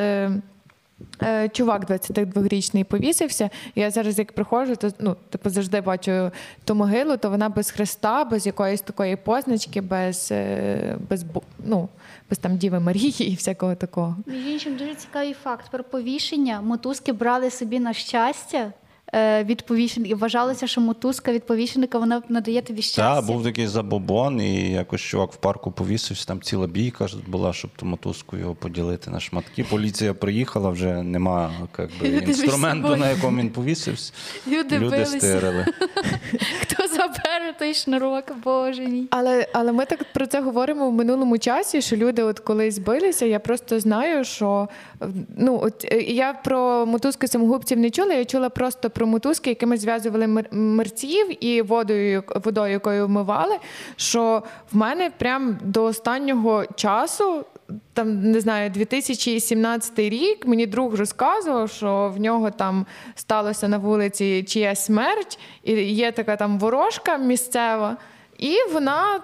Е, 1.23 1.49
Чувак 1.49 1.91
22-річний 1.91 2.85
повісився. 2.85 3.51
Я 3.75 3.91
зараз, 3.91 4.19
як 4.19 4.33
приходжу, 4.33 4.75
то 4.77 4.91
ну, 4.99 5.17
типу, 5.31 5.51
завжди 5.51 5.81
бачу 5.81 6.31
ту 6.65 6.75
могилу, 6.75 7.17
то 7.17 7.31
вона 7.31 7.49
без 7.49 7.71
хреста, 7.71 8.25
без 8.25 8.47
якоїсь 8.47 8.81
такої 8.81 9.17
позначки, 9.17 9.81
без, 9.81 10.29
е, 10.33 10.97
без, 11.11 11.25
ну, 11.67 11.89
без 12.31 12.39
там 12.39 12.57
Діви 12.57 12.81
Марії 12.81 13.33
і 13.33 13.35
всякого 13.35 13.75
такого. 13.75 14.17
Між 14.27 14.47
іншим, 14.47 14.77
дуже 14.77 14.95
цікавий 14.95 15.35
факт 15.35 15.71
про 15.71 15.85
повішення. 15.85 16.61
Мотузки 16.61 17.13
брали 17.13 17.51
собі 17.51 17.81
на 17.81 17.93
щастя 17.93 18.73
від 19.15 19.63
повішених. 19.63 20.11
І 20.11 20.15
вважалося, 20.15 20.67
що 20.67 20.81
мотузка 20.81 21.33
від 21.33 21.47
повішеника 21.47 21.99
вона 21.99 22.23
надає 22.29 22.63
тобі 22.63 22.83
щастя. 22.83 23.15
Так, 23.15 23.27
був 23.27 23.45
такий 23.45 23.67
забобон, 23.67 24.41
і 24.41 24.71
якось 24.73 25.01
чувак 25.01 25.33
в 25.33 25.37
парку 25.37 25.73
повісився, 25.73 26.27
там 26.27 26.41
ціла 26.43 26.67
бійка 26.67 27.07
була, 27.27 27.53
щоб 27.53 27.71
ту 27.77 27.87
мотузку 27.87 28.37
його 28.37 28.55
поділити 28.55 29.11
на 29.11 29.21
шматки. 29.21 29.65
Поліція 29.65 30.15
приїхала, 30.15 30.71
вже 30.71 31.03
нема 31.03 31.51
як 31.79 31.91
би, 32.01 32.09
інструменту, 32.09 32.97
на 32.97 33.11
якому 33.11 33.39
він 33.41 33.51
повісився. 33.51 34.13
Люди 34.47 34.79
Люди 34.79 35.07
стирили. 35.07 35.67
Хто 36.61 36.89
забере 36.89 37.55
той 37.59 37.75
шнурок, 37.75 38.25
боже 38.45 38.83
мій. 38.83 39.07
Але, 39.11 39.49
але 39.53 39.73
ми 39.73 39.85
так 39.85 40.05
про 40.13 40.27
це 40.27 40.41
говоримо 40.41 40.91
в 40.91 40.93
минулому 40.93 41.39
часі, 41.39 41.83
що 41.83 41.97
люди 41.97 42.23
от 42.23 42.39
колись 42.39 42.79
билися. 42.79 43.27
Я 43.27 43.39
просто 43.39 43.81
знаю, 43.81 44.25
що 44.25 44.69
е, 45.03 45.07
ну 45.37 45.61
от 45.63 45.85
е, 45.93 46.01
я 46.03 46.33
про 46.33 46.87
мотузки 46.87 47.29
самогубців 47.29 47.79
не 47.79 47.91
чула. 47.91 48.15
Я 48.15 48.25
чула 48.25 48.49
просто 48.49 48.91
про 48.97 49.07
мотузки, 49.07 49.51
якими 49.51 49.77
зв'язували 49.77 50.27
мер- 50.27 50.49
мерців 50.55 51.45
і 51.45 51.63
водою, 51.63 52.23
водою, 52.45 52.73
якою 52.73 53.07
вмивали. 53.07 53.57
Що 53.97 54.43
в 54.73 54.77
мене 54.77 55.11
прям 55.19 55.59
до 55.63 55.85
останнього 55.85 56.65
часу. 56.77 57.45
Там 57.93 58.31
не 58.31 58.41
знаю, 58.41 58.71
2017 58.71 59.99
рік 59.99 60.47
мені 60.47 60.67
друг 60.67 60.95
розказував, 60.95 61.71
що 61.71 62.13
в 62.17 62.21
нього 62.21 62.51
там 62.51 62.87
сталося 63.15 63.69
на 63.69 63.79
вулиці 63.79 64.43
чиясь 64.43 64.85
смерть, 64.85 65.39
і 65.65 65.73
є 65.73 66.13
така 66.13 66.37
там 66.37 66.59
ворожка 66.59 67.17
місцева, 67.17 67.97
і 68.39 68.57
вона 68.73 69.19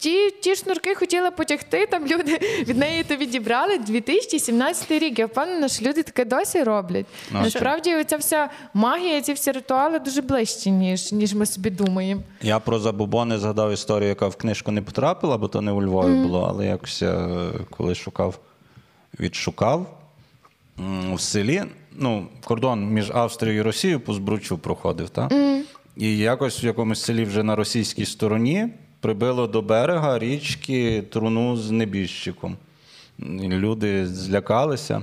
ті, 0.00 0.30
ті 0.30 0.54
шнурки 0.54 0.94
хотіла 0.94 1.30
потягти. 1.30 1.86
Там 1.86 2.06
люди 2.06 2.40
від 2.68 2.76
неї 2.76 3.04
то 3.04 3.16
відібрали 3.16 3.78
2017 3.78 4.90
рік. 4.90 5.18
Я 5.18 5.26
впевнена, 5.26 5.68
що 5.68 5.84
люди 5.84 6.02
таке 6.02 6.24
досі 6.24 6.62
роблять. 6.62 7.06
Ну, 7.32 7.40
Насправді, 7.40 8.04
ця 8.04 8.16
вся 8.16 8.50
магія, 8.74 9.20
ці 9.20 9.32
всі 9.32 9.52
ритуали 9.52 9.98
дуже 9.98 10.22
ближчі, 10.22 10.70
ніж, 10.70 11.12
ніж 11.12 11.34
ми 11.34 11.46
собі 11.46 11.70
думаємо. 11.70 12.22
Я 12.42 12.58
про 12.58 12.78
забобони 12.78 13.38
згадав 13.38 13.72
історію, 13.72 14.08
яка 14.08 14.28
в 14.28 14.36
книжку 14.36 14.70
не 14.70 14.82
потрапила, 14.82 15.38
бо 15.38 15.48
то 15.48 15.60
не 15.60 15.72
у 15.72 15.82
Львові 15.82 16.14
було, 16.14 16.46
але 16.50 16.66
якось 16.66 17.02
я, 17.02 17.12
е, 17.12 17.50
коли 17.70 17.94
шукав, 17.94 18.38
відшукав 19.20 19.86
в 21.14 21.20
селі. 21.20 21.62
Ну, 21.92 22.26
кордон 22.44 22.86
між 22.86 23.10
Австрією 23.10 23.60
і 23.60 23.62
Росією 23.62 24.00
по 24.00 24.14
збручу 24.14 24.58
проходив, 24.58 25.08
так? 25.08 25.32
І 25.96 26.18
якось 26.18 26.64
в 26.64 26.66
якомусь 26.66 27.02
селі 27.02 27.24
вже 27.24 27.42
на 27.42 27.56
російській 27.56 28.06
стороні 28.06 28.68
прибило 29.00 29.46
до 29.46 29.62
берега 29.62 30.18
річки 30.18 31.02
труну 31.02 31.56
з 31.56 31.70
небіжчиком. 31.70 32.56
Люди 33.38 34.06
злякалися, 34.06 35.02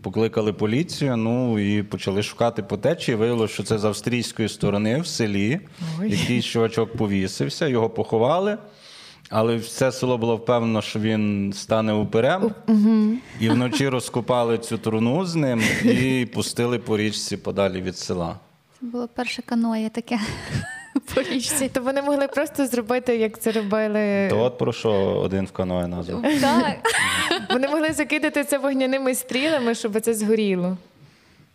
покликали 0.00 0.52
поліцію, 0.52 1.16
ну 1.16 1.58
і 1.58 1.82
почали 1.82 2.22
шукати 2.22 2.62
по 2.62 2.76
течії. 2.76 3.16
Виявилося, 3.16 3.54
що 3.54 3.62
це 3.62 3.78
з 3.78 3.84
австрійської 3.84 4.48
сторони 4.48 5.00
в 5.00 5.06
селі. 5.06 5.60
Ой. 6.00 6.10
Якийсь 6.10 6.44
чувачок 6.44 6.96
повісився, 6.96 7.66
його 7.66 7.90
поховали. 7.90 8.58
Але 9.30 9.56
все 9.56 9.92
село 9.92 10.18
було 10.18 10.36
впевнено, 10.36 10.82
що 10.82 10.98
він 10.98 11.52
стане 11.52 11.92
упирем. 11.92 12.50
І 13.40 13.48
вночі 13.48 13.88
розкопали 13.88 14.58
цю 14.58 14.78
труну 14.78 15.24
з 15.24 15.34
ним 15.34 15.62
і 15.84 16.26
пустили 16.34 16.78
по 16.78 16.96
річці 16.96 17.36
подалі 17.36 17.82
від 17.82 17.96
села. 17.96 18.36
Це 18.80 18.86
було 18.86 19.08
перше 19.08 19.42
каноє 19.42 19.90
таке 19.90 20.18
по 21.14 21.22
річці. 21.22 21.68
То 21.68 21.80
вони 21.80 22.02
могли 22.02 22.28
просто 22.28 22.66
зробити, 22.66 23.16
як 23.16 23.38
це 23.40 23.52
робили. 23.52 24.28
То 24.30 24.40
от 24.40 24.58
про 24.58 24.72
що 24.72 24.90
один 24.92 25.46
в 25.46 25.52
каное 25.52 25.86
назвав. 25.86 26.22
Так. 26.22 26.76
Вони 27.50 27.68
могли 27.68 27.92
закидати 27.92 28.44
це 28.44 28.58
вогняними 28.58 29.14
стрілами, 29.14 29.74
щоб 29.74 30.00
це 30.00 30.14
згоріло. 30.14 30.76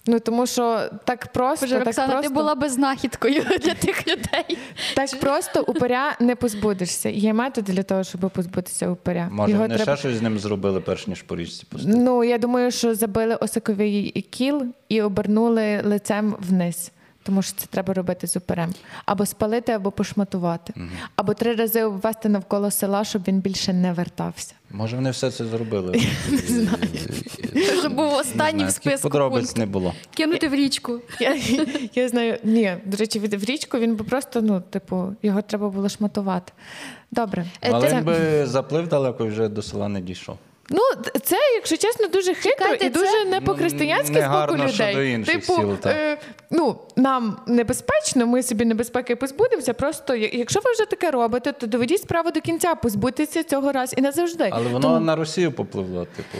Ну 0.06 0.20
тому 0.20 0.48
що 0.48 0.82
так 1.06 1.28
просто, 1.28 1.66
Боже, 1.66 1.76
так 1.76 1.86
Роксана, 1.86 2.08
просто, 2.14 2.30
ти 2.30 2.34
була 2.34 2.56
би 2.56 2.70
знахідкою 2.70 3.44
для 3.62 3.74
тих 3.74 4.08
людей. 4.08 4.58
так 4.96 5.20
просто 5.20 5.64
упиря 5.68 6.16
не 6.20 6.36
позбудешся. 6.36 7.10
Є 7.10 7.34
метод 7.34 7.64
для 7.64 7.84
того, 7.84 8.04
щоб 8.04 8.22
позбутися 8.22 8.90
упиря. 8.90 9.28
Може, 9.32 9.52
Його 9.52 9.64
вони 9.64 9.76
треба... 9.76 9.96
ще 9.96 10.10
щось 10.10 10.18
з 10.20 10.22
ним 10.22 10.40
зробили, 10.40 10.80
перш 10.82 11.08
ніж 11.08 11.22
по 11.22 11.36
річці 11.36 11.66
пустили. 11.70 11.96
Ну 11.98 12.24
я 12.24 12.38
думаю, 12.38 12.72
що 12.72 12.96
забили 12.96 13.36
осиковий 13.36 14.26
кіл 14.30 14.66
і 14.90 15.02
обернули 15.02 15.82
лицем 15.86 16.36
вниз. 16.40 16.92
Тому 17.24 17.42
що 17.42 17.54
це 17.58 17.66
треба 17.70 17.94
робити 17.94 18.28
з 18.28 18.36
упирем. 18.36 18.74
Або 19.06 19.26
спалити, 19.26 19.72
або 19.72 19.92
пошматувати, 19.92 20.74
або 21.16 21.34
три 21.34 21.56
рази 21.56 21.84
обвести 21.84 22.30
навколо 22.30 22.72
села, 22.72 23.04
щоб 23.04 23.24
він 23.28 23.40
більше 23.40 23.74
не 23.74 23.94
вертався. 23.94 24.54
Може, 24.72 24.96
вони 24.96 25.12
все 25.12 25.32
це 25.32 25.46
зробили. 25.46 25.94
Це 27.54 27.78
вже 27.80 27.90
був 27.90 28.14
останній 28.14 28.66
в 28.66 28.72
списку 28.72 29.10
подробиць 29.10 29.56
не 29.56 29.66
було. 29.66 29.94
Кинути 30.14 30.50
в 30.50 30.54
річку. 30.54 31.00
Я, 31.20 31.38
я 31.96 32.10
знаю, 32.10 32.38
ні, 32.44 32.78
до 32.86 32.98
речі, 32.98 33.20
від 33.20 33.34
в 33.34 33.44
річку 33.44 33.80
він 33.80 33.96
би 33.96 34.04
просто, 34.04 34.42
ну, 34.42 34.62
типу, 34.70 35.16
його 35.24 35.42
треба 35.42 35.70
було 35.70 35.90
шматувати. 35.90 36.54
Добре. 37.12 37.46
Але 37.62 37.94
він 37.94 38.04
би 38.04 38.46
заплив 38.46 38.88
далеко 38.88 39.26
і 39.26 39.28
вже 39.28 39.48
до 39.48 39.62
села 39.62 39.88
не 39.88 40.02
дійшов. 40.02 40.38
Ну, 40.70 40.80
це, 41.24 41.36
якщо 41.56 41.78
чесно, 41.78 42.08
дуже 42.08 42.34
хитро 42.34 42.52
Чекайте, 42.52 42.86
і 42.86 42.90
дуже 42.90 43.06
це- 43.06 43.26
не 43.26 43.42
по-християнськи 43.42 44.22
з 44.22 44.28
боку 44.28 44.64
людей. 44.64 45.24
типу, 45.24 45.54
сіл, 45.56 45.78
так. 45.78 45.96
е, 45.96 46.18
ну, 46.52 46.76
нам 46.96 47.40
небезпечно, 47.48 48.28
ми 48.28 48.44
собі 48.44 48.66
небезпеки 48.66 49.16
позбудемося. 49.16 49.74
Просто 49.74 50.16
якщо 50.16 50.60
ви 50.60 50.72
вже 50.72 50.86
таке 50.86 51.12
робите, 51.12 51.52
то 51.52 51.68
доведіть 51.68 52.02
справу 52.02 52.32
до 52.32 52.42
кінця, 52.42 52.76
позбудьтеся 52.76 53.44
цього 53.44 53.72
раз 53.72 53.94
і 53.98 54.02
назавжди. 54.02 54.50
Але 54.52 54.64
воно 54.68 54.80
Тому- 54.80 55.06
на 55.06 55.16
Росію 55.16 55.52
попливло, 55.52 56.08
типу. 56.16 56.38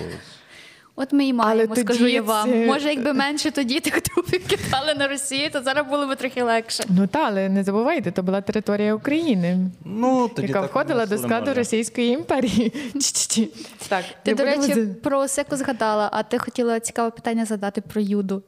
От 0.96 1.14
ми 1.14 1.26
і 1.28 1.34
маємо, 1.34 1.68
тоді 1.76 1.82
скажу 1.82 2.08
я 2.08 2.22
вам. 2.22 2.50
це- 2.50 2.66
Може, 2.66 2.90
якби 2.90 3.14
менше 3.14 3.52
тоді 3.52 3.80
тих 3.80 4.02
трупів 4.02 4.48
кидали 4.48 4.94
на 4.94 5.08
Росію, 5.08 5.50
то 5.52 5.62
зараз 5.62 5.88
було 5.90 6.08
б 6.08 6.16
трохи 6.16 6.44
легше. 6.44 6.84
Ну 6.90 7.08
та, 7.08 7.20
але 7.28 7.50
не 7.50 7.64
забувайте, 7.64 8.12
то 8.12 8.24
була 8.24 8.42
територія 8.42 8.96
України, 8.96 9.58
Ну, 9.86 10.28
тоді 10.36 10.48
яка 10.48 10.62
так 10.62 10.70
входила 10.70 11.06
до 11.06 11.18
складу 11.18 11.46
може. 11.46 11.54
Російської 11.54 12.10
імперії. 12.10 12.74
Так, 13.90 14.06
Ти, 14.24 14.34
до 14.36 14.44
речі, 14.44 14.74
за- 14.74 14.94
про 14.94 15.20
осеку 15.20 15.56
згадала, 15.56 16.10
а 16.14 16.24
ти 16.24 16.38
хотіла 16.40 16.80
цікаве 16.80 17.10
питання 17.12 17.46
задати 17.46 17.82
про 17.82 18.02
юду. 18.02 18.44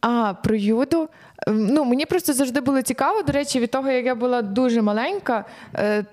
А, 0.00 0.34
про 0.34 0.56
юду. 0.56 1.08
Ем, 1.46 1.66
Ну, 1.66 1.84
мені 1.84 2.06
просто 2.06 2.32
завжди 2.32 2.60
було 2.60 2.82
цікаво. 2.82 3.22
До 3.22 3.32
речі, 3.32 3.60
від 3.60 3.70
того, 3.70 3.90
як 3.90 4.06
я 4.06 4.14
була 4.14 4.42
дуже 4.42 4.82
маленька, 4.82 5.44
е, 5.74 6.04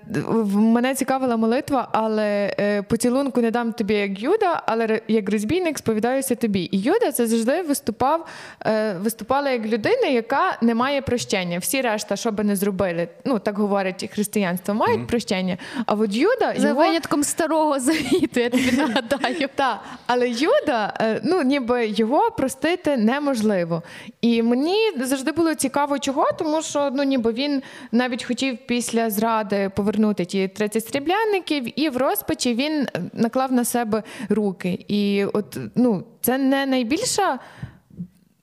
мене 0.54 0.94
цікавила 0.94 1.36
молитва, 1.36 1.88
але 1.92 2.54
е, 2.58 2.82
поцілунку 2.82 3.40
не 3.40 3.50
дам 3.50 3.72
тобі 3.72 3.94
як 3.94 4.22
Юда, 4.22 4.62
але 4.66 5.00
як 5.08 5.30
розбійник 5.30 5.78
сповідаюся 5.78 6.34
тобі. 6.34 6.68
І 6.72 6.78
Юда 6.78 7.12
це 7.12 7.26
завжди 7.26 7.62
виступав, 7.62 8.26
е, 8.66 8.92
виступала 8.92 9.50
як 9.50 9.66
людина, 9.66 10.06
яка 10.06 10.58
не 10.62 10.74
має 10.74 11.02
прощення. 11.02 11.58
Всі 11.58 11.80
решта, 11.80 12.16
що 12.16 12.32
би 12.32 12.44
не 12.44 12.56
зробили, 12.56 13.08
ну 13.24 13.38
так 13.38 13.58
говорить 13.58 14.10
християнство, 14.12 14.74
мають 14.74 15.06
прощення. 15.06 15.58
А 15.86 15.94
от 15.94 16.14
Юда 16.14 16.54
За 16.56 16.68
його... 16.68 16.80
винятком 16.80 17.24
старого 17.24 17.80
завіту, 17.80 18.40
я 18.40 18.50
тобі 18.50 18.72
нагадаю. 18.72 19.48
Так, 19.56 19.80
але 20.06 20.28
Юда, 20.28 21.18
ну 21.24 21.42
ніби 21.42 21.86
його 21.86 22.30
простити 22.30 22.96
неможливо. 22.96 23.46
неможливо. 23.46 23.82
І 24.20 24.42
мені 24.42 24.92
завжди 25.00 25.15
було 25.22 25.54
цікаво, 25.54 25.98
чого, 25.98 26.32
тому 26.38 26.62
що 26.62 26.90
ну 26.94 27.02
ніби 27.02 27.32
він 27.32 27.62
навіть 27.92 28.24
хотів 28.24 28.58
після 28.66 29.10
зради 29.10 29.70
повернути 29.76 30.24
ті 30.24 30.48
30 30.48 30.84
стріблянників, 30.84 31.80
і 31.80 31.88
в 31.88 31.96
розпачі 31.96 32.54
він 32.54 32.88
наклав 33.12 33.52
на 33.52 33.64
себе 33.64 34.02
руки. 34.28 34.84
І 34.88 35.24
от 35.24 35.58
ну 35.74 36.04
це 36.20 36.38
не 36.38 36.66
найбільша 36.66 37.38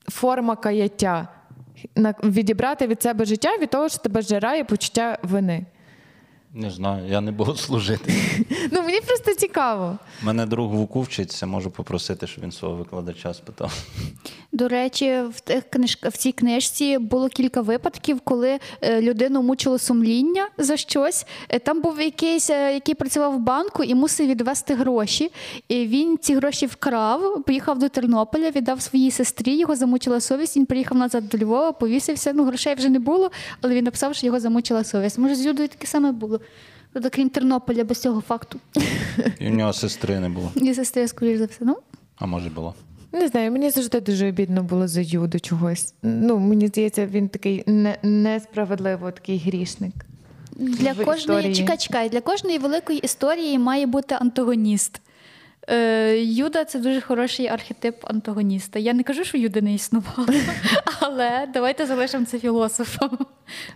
форма 0.08 0.56
каяття. 0.56 1.28
Відібрати 2.24 2.86
від 2.86 3.02
себе 3.02 3.24
життя 3.24 3.56
від 3.60 3.70
того, 3.70 3.88
що 3.88 3.98
тебе 3.98 4.22
жирає 4.22 4.64
почуття 4.64 5.18
вини. 5.22 5.66
Не 6.56 6.70
знаю, 6.70 7.08
я 7.08 7.20
не 7.20 7.32
буду 7.32 7.56
служити. 7.56 8.12
Ну 8.72 8.82
мені 8.82 9.00
просто 9.00 9.34
цікаво. 9.34 9.98
Мене 10.22 10.46
друг 10.46 10.72
Вуку 10.72 11.00
вчиться, 11.00 11.46
можу 11.46 11.70
попросити, 11.70 12.26
щоб 12.26 12.44
він 12.44 12.52
свого 12.52 12.76
викладача 12.76 13.34
спитав. 13.34 13.72
До 14.52 14.68
речі, 14.68 15.20
в, 15.34 15.40
тих 15.40 15.64
книж... 15.70 15.98
в 16.02 16.16
цій 16.16 16.32
книжці 16.32 16.98
було 16.98 17.28
кілька 17.28 17.60
випадків, 17.60 18.20
коли 18.20 18.58
е, 18.80 19.00
людину 19.00 19.42
мучило 19.42 19.78
сумління 19.78 20.48
за 20.58 20.76
щось. 20.76 21.26
Е, 21.48 21.58
Там 21.58 21.82
був 21.82 22.00
якийсь, 22.00 22.50
е, 22.50 22.74
який 22.74 22.94
працював 22.94 23.36
в 23.36 23.38
банку 23.38 23.84
і 23.84 23.94
мусив 23.94 24.28
відвести 24.28 24.74
гроші. 24.74 25.30
І 25.68 25.86
він 25.86 26.18
ці 26.18 26.34
гроші 26.34 26.66
вкрав, 26.66 27.44
поїхав 27.44 27.78
до 27.78 27.88
Тернополя, 27.88 28.50
віддав 28.50 28.82
своїй 28.82 29.10
сестрі, 29.10 29.56
його 29.56 29.76
замучила 29.76 30.20
совість. 30.20 30.56
Він 30.56 30.66
приїхав 30.66 30.98
назад 30.98 31.28
до 31.28 31.38
Львова, 31.38 31.72
повісився. 31.72 32.32
Ну, 32.32 32.44
грошей 32.44 32.74
вже 32.74 32.88
не 32.88 32.98
було, 32.98 33.30
але 33.60 33.74
він 33.74 33.84
написав, 33.84 34.14
що 34.14 34.26
його 34.26 34.40
замучила 34.40 34.84
совість. 34.84 35.18
Може, 35.18 35.34
з 35.34 35.46
Юдою 35.46 35.68
таке 35.68 35.86
саме 35.86 36.12
було. 36.12 36.40
Тобто, 36.92 37.10
крім 37.10 37.28
Тернополя, 37.28 37.84
без 37.84 38.00
цього 38.00 38.20
факту. 38.20 38.60
І 39.38 39.46
в 39.48 39.54
нього 39.54 39.72
сестри 39.72 40.20
не 40.20 40.28
було. 40.28 40.50
І 40.56 40.74
сестри, 40.74 41.08
скоріш 41.08 41.38
за 41.38 41.44
все. 41.44 41.58
Ну, 41.60 41.76
А 42.16 42.26
може 42.26 42.50
було. 42.50 42.74
Не 43.12 43.28
знаю, 43.28 43.52
мені 43.52 43.70
завжди 43.70 44.00
дуже 44.00 44.28
обідно 44.28 44.62
було 44.62 44.88
за 44.88 45.00
Юду 45.00 45.40
чогось. 45.40 45.94
Ну, 46.02 46.38
мені 46.38 46.66
здається, 46.66 47.06
він 47.06 47.28
такий 47.28 47.62
не, 47.66 47.98
несправедливо 48.02 49.10
такий 49.10 49.38
грішник. 49.38 49.92
Для 50.56 50.94
кожної 50.94 51.54
чекай, 51.54 51.76
чекай, 51.78 52.08
для 52.08 52.20
кожної 52.20 52.58
великої 52.58 52.98
історії 52.98 53.58
має 53.58 53.86
бути 53.86 54.14
антагоніст. 54.14 55.00
Е, 55.70 56.16
Юда 56.24 56.64
це 56.64 56.78
дуже 56.78 57.00
хороший 57.00 57.46
архетип 57.46 57.94
антагоніста. 58.02 58.78
Я 58.78 58.92
не 58.92 59.02
кажу, 59.02 59.24
що 59.24 59.38
Юда 59.38 59.60
не 59.60 59.74
існувала, 59.74 60.28
але 61.00 61.48
давайте 61.54 61.86
залишимо 61.86 62.24
це 62.26 62.38
філософом, 62.38 63.18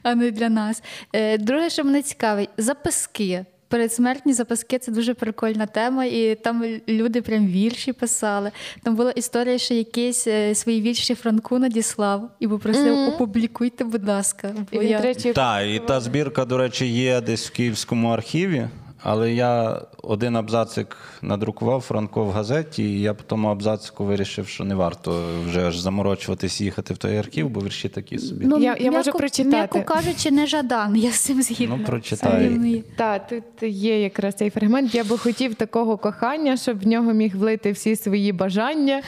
а 0.02 0.14
не 0.14 0.30
для 0.30 0.48
нас. 0.48 0.82
Е, 1.12 1.38
Друге, 1.38 1.70
що 1.70 1.84
мене 1.84 2.02
цікавить, 2.02 2.50
записки. 2.56 3.44
Передсмертні 3.70 4.32
записки 4.32 4.78
це 4.78 4.92
дуже 4.92 5.14
прикольна 5.14 5.66
тема, 5.66 6.04
і 6.04 6.34
там 6.34 6.64
люди 6.88 7.22
прям 7.22 7.46
вірші 7.46 7.92
писали. 7.92 8.50
Там 8.82 8.96
була 8.96 9.10
історія, 9.10 9.58
що 9.58 9.74
якийсь 9.74 10.26
е, 10.26 10.54
свої 10.54 10.82
вірші 10.82 11.14
Франку 11.14 11.58
надіслав 11.58 12.30
і 12.40 12.48
попросив 12.48 12.98
опублікуйте, 13.08 13.84
будь 13.84 14.08
ласка. 14.08 14.48
І 14.72 14.76
бо 14.76 14.80
він, 14.82 14.88
я- 14.88 15.00
речі, 15.00 15.32
Так, 15.32 15.66
і 15.66 15.78
та 15.78 16.00
збірка, 16.00 16.44
до 16.44 16.56
речі, 16.56 16.86
є 16.86 17.20
десь 17.20 17.46
в 17.48 17.52
Київському 17.52 18.08
архіві, 18.08 18.68
але 19.10 19.32
я 19.32 19.80
один 20.02 20.36
абзацик 20.36 20.96
надрукував 21.22 21.80
Франко 21.80 22.24
в 22.24 22.30
газеті, 22.30 22.82
і 22.84 23.00
я 23.00 23.14
по 23.14 23.22
тому 23.22 23.48
абзацику 23.48 24.04
вирішив, 24.04 24.48
що 24.48 24.64
не 24.64 24.74
варто 24.74 25.24
вже 25.48 25.66
аж 25.68 25.78
заморочуватись 25.78 26.60
їхати 26.60 26.94
в 26.94 26.96
той 26.96 27.16
архів, 27.16 27.48
бо 27.48 27.60
вірші 27.60 27.88
такі 27.88 28.18
собі. 28.18 28.62
Я- 28.64 28.76
я 28.80 28.90
можу 28.90 29.12
прочитати. 29.12 29.56
М'яко 29.56 29.82
кажучи, 29.82 30.30
не 30.30 30.46
жадан, 30.46 30.96
я 30.96 31.10
з 31.10 31.20
цим 31.20 31.42
згідна. 31.42 31.76
Ну, 31.78 31.84
прочитай. 31.84 32.42
Рівний. 32.48 32.84
Так, 32.96 33.28
тут 33.28 33.68
є 33.68 34.02
якраз 34.02 34.34
цей 34.34 34.50
фрагмент. 34.50 34.94
Я 34.94 35.04
би 35.04 35.18
хотів 35.18 35.54
такого 35.54 35.96
кохання, 35.96 36.56
щоб 36.56 36.80
в 36.80 36.86
нього 36.86 37.12
міг 37.12 37.36
влити 37.36 37.72
всі 37.72 37.96
свої 37.96 38.32
бажання 38.32 39.02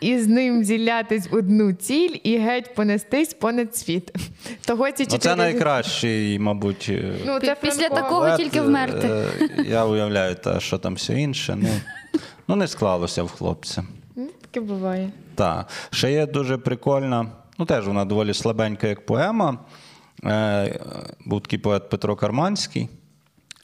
і 0.00 0.18
з 0.18 0.26
ним 0.26 0.64
зілятись 0.64 1.30
в 1.30 1.34
одну 1.34 1.72
ціль 1.72 2.16
і 2.22 2.36
геть 2.36 2.74
понестись 2.74 3.34
понад 3.34 3.76
світ. 3.76 4.12
Того 4.66 4.90
ці 4.90 5.06
Ну, 5.10 5.18
це 5.18 5.36
найкращий, 5.36 6.38
мабуть. 6.38 6.86
е, 6.88 7.12
Ну, 7.26 7.40
це 7.40 7.46
Пі- 7.52 7.56
після 7.60 7.88
Франко. 7.88 7.96
такого 7.96 8.36
тільки 8.36 8.60
вмерти. 8.60 9.06
е, 9.08 9.24
Я 9.66 9.84
уявляю, 9.84 10.34
та, 10.34 10.60
що 10.60 10.78
там 10.78 10.94
все 10.94 11.20
інше. 11.20 11.56
Ну, 11.56 11.68
ну 12.48 12.56
не 12.56 12.68
склалося 12.68 13.22
в 13.22 13.30
хлопця. 13.30 13.84
Таке 14.40 14.60
буває. 14.60 15.10
Так. 15.34 15.68
Ще 15.90 16.12
є 16.12 16.26
дуже 16.26 16.58
прикольна, 16.58 17.26
ну 17.58 17.64
теж 17.64 17.86
вона 17.86 18.04
доволі 18.04 18.34
слабенька, 18.34 18.86
як 18.86 19.06
поема. 19.06 19.58
Е, 20.24 20.80
був 21.24 21.40
такий 21.40 21.58
поет 21.58 21.88
Петро 21.88 22.16
Карманський, 22.16 22.88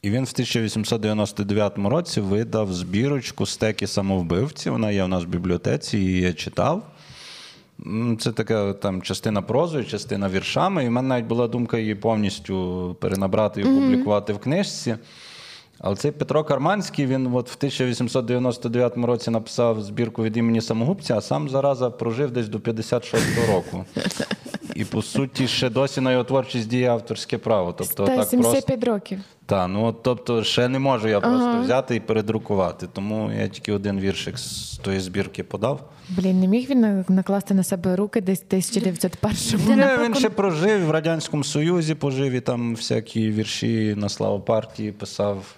і 0.03 0.11
він 0.11 0.25
в 0.25 0.31
1899 0.33 1.79
році 1.79 2.21
видав 2.21 2.73
збірочку 2.73 3.47
стеки 3.47 3.87
самовбивці. 3.87 4.71
Вона 4.71 4.91
є 4.91 5.05
у 5.05 5.09
нас 5.09 5.25
в 5.25 5.27
бібліотеці, 5.27 5.99
її 5.99 6.21
я 6.21 6.33
читав. 6.33 6.83
Це 8.21 8.33
така 8.33 8.73
там 8.73 9.03
частина 9.03 9.43
прозою, 9.43 9.85
частина 9.85 10.29
віршами. 10.29 10.85
І 10.85 10.89
в 10.89 10.91
мене 10.91 11.09
навіть 11.09 11.27
була 11.27 11.49
думка 11.49 11.79
її 11.79 11.95
повністю 11.95 12.97
перенабрати 13.01 13.61
і 13.61 13.65
опублікувати 13.65 14.33
в 14.33 14.39
книжці. 14.39 14.97
Але 15.81 15.97
цей 15.97 16.11
Петро 16.11 16.45
Карманський, 16.45 17.07
він 17.07 17.27
от 17.27 17.51
в 17.51 17.55
1899 17.59 18.97
році 18.97 19.31
написав 19.31 19.83
збірку 19.83 20.23
від 20.23 20.37
імені 20.37 20.61
самогубця, 20.61 21.17
а 21.17 21.21
сам 21.21 21.49
зараза 21.49 21.91
прожив 21.91 22.31
десь 22.31 22.49
до 22.49 22.59
56-го 22.59 23.53
року. 23.55 23.85
І 24.75 24.85
по 24.85 25.03
суті, 25.03 25.49
ще 25.49 25.71
досі 25.71 26.01
на 26.01 26.13
його 26.13 26.25
творчість 26.25 26.69
діє 26.69 26.89
авторське 26.91 27.39
право. 27.39 27.73
Тобто, 27.73 28.07
Та 28.07 28.17
так 28.17 28.29
75 28.29 28.67
просто. 28.67 28.93
років. 28.93 29.19
Та, 29.47 29.67
ну 29.67 29.97
тобто, 30.03 30.45
ще 30.45 30.69
не 30.69 30.79
можу 30.79 31.09
я 31.09 31.21
просто 31.21 31.61
взяти 31.63 31.97
і 31.97 32.01
передрукувати. 32.01 32.87
Тому 32.93 33.33
я 33.33 33.49
тільки 33.49 33.73
один 33.73 34.01
віршик 34.01 34.39
з 34.39 34.77
тої 34.83 35.01
збірки 35.01 35.43
подав. 35.43 35.81
Блін, 36.09 36.41
не 36.41 36.47
міг 36.47 36.71
він 36.71 37.05
накласти 37.09 37.55
на 37.55 37.63
себе 37.63 37.97
руки 37.97 38.21
десь 38.21 38.43
в 38.51 38.55
1901-му. 38.55 39.77
Ні, 39.77 40.05
він 40.05 40.15
ще 40.15 40.31
прожив 40.31 40.87
в 40.87 40.91
Радянському 40.91 41.45
Союзі, 41.45 41.95
пожив 41.95 42.33
і 42.33 42.41
там 42.41 42.75
всякі 42.75 43.31
вірші 43.31 43.95
на 43.97 44.09
славу 44.09 44.41
партії 44.41 44.93
писав. 44.93 45.55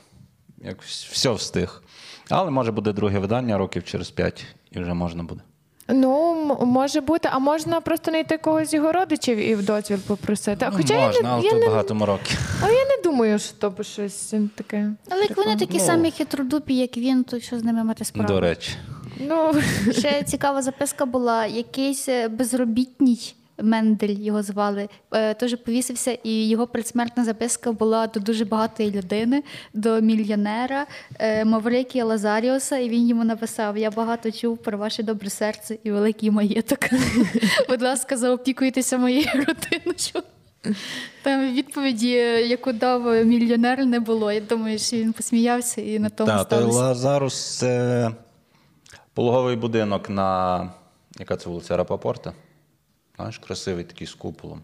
Як 0.61 0.83
все 0.83 1.31
встиг. 1.31 1.83
Але 2.31 2.51
може 2.51 2.73
буде 2.73 2.93
друге 2.93 3.19
видання 3.19 3.59
років 3.59 3.85
через 3.85 4.11
п'ять, 4.11 4.45
і 4.71 4.81
вже 4.81 4.95
можна 4.95 5.23
буде. 5.23 5.41
Ну, 5.89 6.35
може 6.67 7.01
бути, 7.01 7.29
а 7.33 7.39
можна 7.39 7.81
просто 7.81 8.11
знайти 8.11 8.39
когось 8.39 8.71
з 8.71 8.75
його 8.75 8.93
родичів 8.93 9.39
і 9.39 9.55
в 9.55 9.65
дозвіл 9.65 9.99
попросити. 9.99 10.65
А 10.65 10.71
Ну, 10.71 10.77
Хоча 10.77 10.95
можна, 10.95 11.17
я, 11.17 11.23
не, 11.23 11.29
але 11.29 11.45
я, 11.45 11.51
то 11.51 11.57
не, 11.59 11.67
багато 11.67 11.95
мороків. 11.95 12.39
але 12.63 12.73
я 12.73 12.85
не 12.85 13.03
думаю, 13.05 13.39
що 13.39 13.53
то 13.59 13.71
б 13.71 13.83
щось 13.85 14.35
таке. 14.55 14.91
Але 15.11 15.23
як 15.23 15.37
вони 15.37 15.57
такі 15.57 15.79
Ну. 15.79 15.85
самі 15.85 16.11
хитродупі, 16.11 16.75
як 16.77 16.97
він, 16.97 17.25
то 17.25 17.41
що 17.41 17.59
з 17.59 17.65
ними 17.65 17.85
мати 17.85 18.05
справу? 18.05 18.29
До 18.29 18.41
речі. 18.41 18.73
Ну, 19.21 19.55
Ще 19.93 20.23
цікава 20.23 20.63
записка 20.63 21.07
була: 21.07 21.47
якийсь 21.47 22.09
е, 22.09 22.29
безробітній 22.29 23.35
Мендель 23.63 24.17
його 24.19 24.43
звали. 24.43 24.89
е, 25.13 25.35
Теж 25.35 25.57
повісився, 25.57 26.19
і 26.25 26.49
його 26.49 26.67
предсмертна 26.67 27.25
записка 27.25 27.73
була 27.73 28.07
до 28.07 28.21
дуже 28.21 28.45
багатої 28.45 28.91
людини, 28.91 29.43
до 29.75 30.01
мільйонера 30.01 30.87
е, 31.19 31.45
Маврикія 31.45 32.05
Лазаріуса. 32.05 32.79
І 32.79 32.89
він 32.89 33.09
йому 33.09 33.25
написав: 33.25 33.79
Я 33.79 33.91
багато 33.91 34.31
чув 34.31 34.59
про 34.59 34.79
ваше 34.79 35.03
добре 35.03 35.31
серце 35.31 35.79
і 35.85 35.91
великий 35.91 36.31
маєток. 36.31 36.79
Будь 37.69 37.83
ласка, 37.83 38.17
заопікуйтеся 38.17 38.99
моєю 38.99 39.31
родиною. 39.35 40.25
Там 41.23 41.53
відповіді, 41.55 42.13
е, 42.17 42.47
яку 42.47 42.73
дав 42.73 43.25
мільйонер, 43.25 43.87
не 43.87 44.01
було. 44.01 44.33
Я 44.33 44.41
думаю, 44.41 44.79
що 44.79 44.97
він 44.97 45.13
посміявся 45.13 45.81
і 45.81 45.99
на 45.99 46.09
тому 46.09 46.31
Так, 46.31 46.41
сталося. 46.47 46.79
Лазарус 46.79 47.59
це 47.59 48.11
пологовий 49.15 49.57
будинок 49.57 50.11
на 50.11 50.71
яка 51.19 51.37
це 51.37 51.49
вулиця 51.51 51.77
Рапопорта? 51.77 52.33
Знаєш, 53.21 53.39
красивий 53.39 53.85
такий 53.85 54.07
з 54.07 54.15
куполом. 54.15 54.63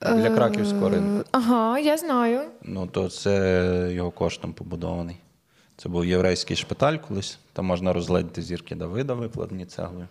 Для 0.00 0.30
Краківського 0.30 0.88
ринку. 0.88 1.24
ага, 1.32 1.78
я 1.78 1.96
знаю. 1.96 2.40
Ну, 2.62 2.86
то 2.86 3.08
це 3.08 3.90
його 3.92 4.10
коштом 4.10 4.52
побудований. 4.52 5.16
Це 5.76 5.88
був 5.88 6.04
єврейський 6.04 6.56
шпиталь 6.56 6.96
колись. 6.96 7.38
Там 7.52 7.66
можна 7.66 7.92
розгледіти 7.92 8.42
зірки 8.42 8.74
Давида, 8.74 9.14
викладені 9.14 9.66
цеглою. 9.66 10.08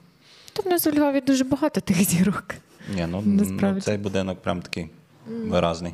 Та 0.54 0.62
в 0.62 0.68
нас 0.68 0.88
у 0.88 0.92
Львові 0.92 1.22
дуже 1.22 1.44
багато 1.44 1.82
тих 1.82 2.04
зірок. 2.04 2.56
Ні, 2.96 3.08
ну, 3.10 3.24
ну 3.26 3.82
цей 3.82 3.98
будинок 3.98 4.42
прям 4.42 4.62
такий 4.62 4.90
виразний. 5.28 5.94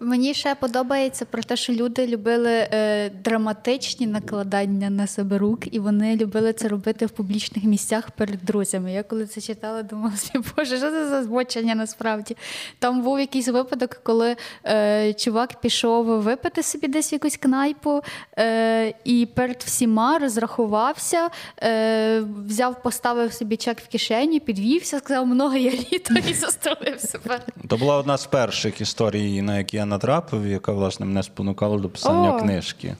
Мені 0.00 0.34
ще 0.34 0.54
подобається 0.54 1.24
про 1.24 1.42
те, 1.42 1.56
що 1.56 1.72
люди 1.72 2.06
любили 2.06 2.50
е, 2.52 3.10
драматичні 3.10 4.06
накладання 4.06 4.90
на 4.90 5.06
себе 5.06 5.38
рук, 5.38 5.74
і 5.74 5.78
вони 5.78 6.16
любили 6.16 6.52
це 6.52 6.68
робити 6.68 7.06
в 7.06 7.10
публічних 7.10 7.64
місцях 7.64 8.10
перед 8.10 8.40
друзями. 8.42 8.92
Я 8.92 9.02
коли 9.02 9.26
це 9.26 9.40
читала, 9.40 9.82
думала 9.82 10.12
боже, 10.56 10.76
що 10.78 10.90
це 10.90 11.08
за 11.08 11.22
збочення 11.22 11.74
насправді. 11.74 12.36
Там 12.78 13.02
був 13.02 13.20
якийсь 13.20 13.48
випадок, 13.48 14.00
коли 14.02 14.36
е, 14.66 15.12
чувак 15.12 15.60
пішов 15.60 16.22
випити 16.22 16.62
собі 16.62 16.88
десь 16.88 17.12
в 17.12 17.14
якусь 17.14 17.36
кнайпу 17.36 18.02
е, 18.38 18.94
і 19.04 19.28
перед 19.34 19.62
всіма 19.62 20.18
розрахувався, 20.18 21.28
е, 21.62 22.20
взяв, 22.46 22.82
поставив 22.82 23.32
собі 23.32 23.56
чек 23.56 23.80
в 23.80 23.88
кишені, 23.88 24.40
підвівся, 24.40 24.98
сказав 24.98 25.26
много 25.26 25.56
я 25.56 25.70
літо 25.70 26.14
і 26.30 26.34
застрелив 26.34 27.00
себе. 27.00 27.40
То 27.68 27.76
була 27.76 27.96
одна 27.96 28.16
з 28.16 28.26
перших 28.26 28.80
історій, 28.80 29.42
на 29.42 29.55
які 29.58 29.76
я 29.76 29.86
натрапив, 29.86 30.46
яка, 30.46 30.72
власне, 30.72 31.06
мене 31.06 31.22
спонукала 31.22 31.78
до 31.78 31.88
писання 31.88 32.34
О! 32.34 32.40
книжки. 32.40 32.94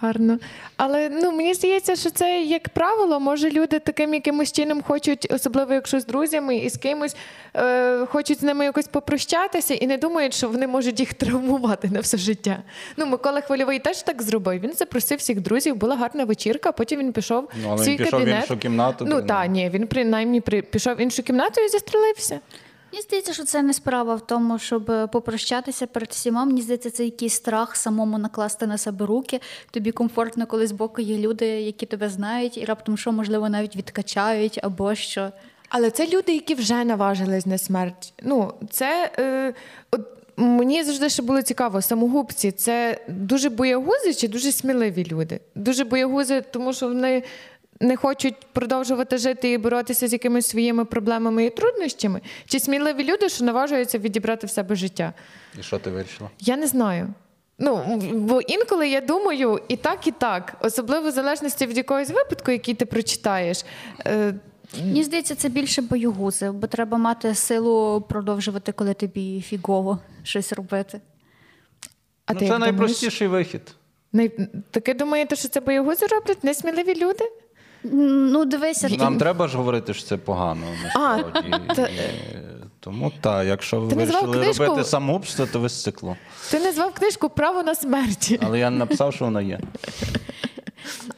Гарно. 0.00 0.38
Але 0.76 1.08
ну 1.08 1.32
мені 1.32 1.54
здається, 1.54 1.96
що 1.96 2.10
це 2.10 2.42
як 2.42 2.68
правило, 2.68 3.20
може 3.20 3.50
люди 3.50 3.78
таким 3.78 4.14
якимось 4.14 4.52
чином 4.52 4.82
хочуть, 4.82 5.26
особливо 5.30 5.74
якщо 5.74 6.00
з 6.00 6.06
друзями 6.06 6.56
і 6.56 6.70
з 6.70 6.76
кимось, 6.76 7.16
е, 7.56 8.06
хочуть 8.06 8.40
з 8.40 8.42
ними 8.42 8.64
якось 8.64 8.86
попрощатися 8.86 9.74
і 9.74 9.86
не 9.86 9.96
думають, 9.96 10.34
що 10.34 10.48
вони 10.48 10.66
можуть 10.66 11.00
їх 11.00 11.14
травмувати 11.14 11.88
на 11.88 12.00
все 12.00 12.16
життя. 12.18 12.58
Ну, 12.96 13.06
Микола 13.06 13.40
Хвильовий 13.40 13.78
теж 13.78 14.02
так 14.02 14.22
зробив. 14.22 14.60
Він 14.60 14.72
запросив 14.72 15.18
всіх 15.18 15.40
друзів, 15.40 15.76
була 15.76 15.96
гарна 15.96 16.24
вечірка, 16.24 16.68
а 16.68 16.72
потім 16.72 17.00
він 17.00 17.12
пішов 17.12 17.48
Ну, 17.62 17.68
але 17.68 17.76
в 17.76 17.84
свій 17.84 17.96
він 17.96 18.04
пішов 18.04 18.20
в 18.24 18.28
іншу 18.28 18.56
кімнату, 18.56 19.04
Ну 19.08 19.22
так, 19.22 19.48
ні, 19.48 19.70
він 19.70 19.86
принаймні 19.86 20.40
при, 20.40 20.62
пішов 20.62 20.94
в 20.96 21.00
іншу 21.00 21.22
кімнату 21.22 21.60
і 21.60 21.68
застрелився. 21.68 22.40
Мені 22.94 23.02
здається, 23.02 23.32
що 23.32 23.44
це 23.44 23.62
не 23.62 23.72
справа 23.72 24.14
в 24.14 24.26
тому, 24.26 24.58
щоб 24.58 24.90
е, 24.90 25.06
попрощатися 25.06 25.86
перед 25.86 26.10
всіма. 26.10 26.44
Мені 26.44 26.62
здається, 26.62 26.90
це 26.90 27.04
якийсь 27.04 27.34
страх 27.34 27.76
самому 27.76 28.18
накласти 28.18 28.66
на 28.66 28.78
себе 28.78 29.06
руки. 29.06 29.40
Тобі 29.70 29.92
комфортно, 29.92 30.46
коли 30.46 30.66
збоку 30.66 31.00
є 31.00 31.18
люди, 31.18 31.46
які 31.46 31.86
тебе 31.86 32.08
знають, 32.08 32.58
і 32.58 32.64
раптом 32.64 32.98
що, 32.98 33.12
можливо, 33.12 33.48
навіть 33.48 33.76
відкачають 33.76 34.60
або 34.62 34.94
що. 34.94 35.30
Але 35.68 35.90
це 35.90 36.06
люди, 36.06 36.34
які 36.34 36.54
вже 36.54 36.84
наважились 36.84 37.46
на 37.46 37.58
смерть. 37.58 38.14
Ну, 38.22 38.54
це 38.70 39.12
е, 39.18 39.54
от 39.90 40.00
мені 40.36 40.82
завжди 40.82 41.08
ще 41.08 41.22
було 41.22 41.42
цікаво, 41.42 41.82
самогубці 41.82 42.52
це 42.52 43.00
дуже 43.08 43.50
боягузи 43.50 44.14
чи 44.14 44.28
дуже 44.28 44.52
сміливі 44.52 45.06
люди? 45.06 45.40
Дуже 45.54 45.84
боягузи, 45.84 46.40
тому 46.40 46.72
що 46.72 46.88
вони 46.88 47.22
не 47.80 47.96
хочуть 47.96 48.34
продовжувати 48.52 49.18
жити 49.18 49.50
і 49.50 49.58
боротися 49.58 50.08
з 50.08 50.12
якимись 50.12 50.46
своїми 50.46 50.84
проблемами 50.84 51.44
і 51.44 51.50
труднощами, 51.50 52.20
чи 52.46 52.60
сміливі 52.60 53.04
люди, 53.04 53.28
що 53.28 53.44
наважуються 53.44 53.98
відібрати 53.98 54.46
в 54.46 54.50
себе 54.50 54.74
життя. 54.76 55.12
І 55.58 55.62
що 55.62 55.78
ти 55.78 55.90
вирішила? 55.90 56.30
Я 56.40 56.56
не 56.56 56.66
знаю. 56.66 57.14
Ну, 57.58 58.00
бо 58.12 58.40
інколи 58.40 58.88
я 58.88 59.00
думаю 59.00 59.60
і 59.68 59.76
так, 59.76 60.06
і 60.06 60.10
так, 60.10 60.56
особливо 60.60 61.08
в 61.08 61.12
залежності 61.12 61.66
від 61.66 61.76
якогось 61.76 62.08
випадку, 62.10 62.50
який 62.50 62.74
ти 62.74 62.86
прочитаєш. 62.86 63.64
Е, 64.06 64.34
Мені 64.78 65.04
здається, 65.04 65.34
це 65.34 65.48
більше 65.48 65.82
боюгузи, 65.82 66.50
бо 66.50 66.66
треба 66.66 66.98
мати 66.98 67.34
силу 67.34 68.00
продовжувати, 68.00 68.72
коли 68.72 68.94
тобі 68.94 69.40
фігово 69.40 69.98
щось 70.22 70.52
робити. 70.52 71.00
а 72.26 72.32
ну, 72.32 72.38
ти 72.38 72.46
це 72.46 72.52
як 72.52 72.54
думаєш? 72.54 72.76
найпростіший 72.76 73.28
вихід. 73.28 73.62
Най... 74.12 74.48
Таки 74.70 74.94
думаєте, 74.94 75.36
що 75.36 75.48
це 75.48 75.60
боягузи 75.60 76.06
роблять? 76.06 76.44
Несміливі 76.44 76.94
люди? 76.94 77.24
Ну, 77.92 78.44
дивися, 78.44 78.88
Нам 78.88 79.18
треба 79.18 79.48
ж 79.48 79.56
говорити, 79.56 79.94
що 79.94 80.04
це 80.06 80.16
погано 80.16 80.66
насправді. 80.84 81.50
та- 81.76 81.88
Тому 82.80 83.12
так, 83.20 83.46
якщо 83.46 83.80
ви 83.80 83.86
вирішили 83.94 84.32
книжку? 84.42 84.64
робити 84.64 84.84
самогубство, 84.84 85.46
то 85.52 85.60
ви 85.60 85.68
з 85.68 85.82
циклу. 85.82 86.16
Ти 86.50 86.60
назвав 86.60 86.94
книжку 86.94 87.28
Право 87.28 87.62
на 87.62 87.74
смерть. 87.74 88.38
Але 88.42 88.58
я 88.58 88.70
не 88.70 88.78
написав, 88.78 89.14
що 89.14 89.24
вона 89.24 89.42
є. 89.42 89.60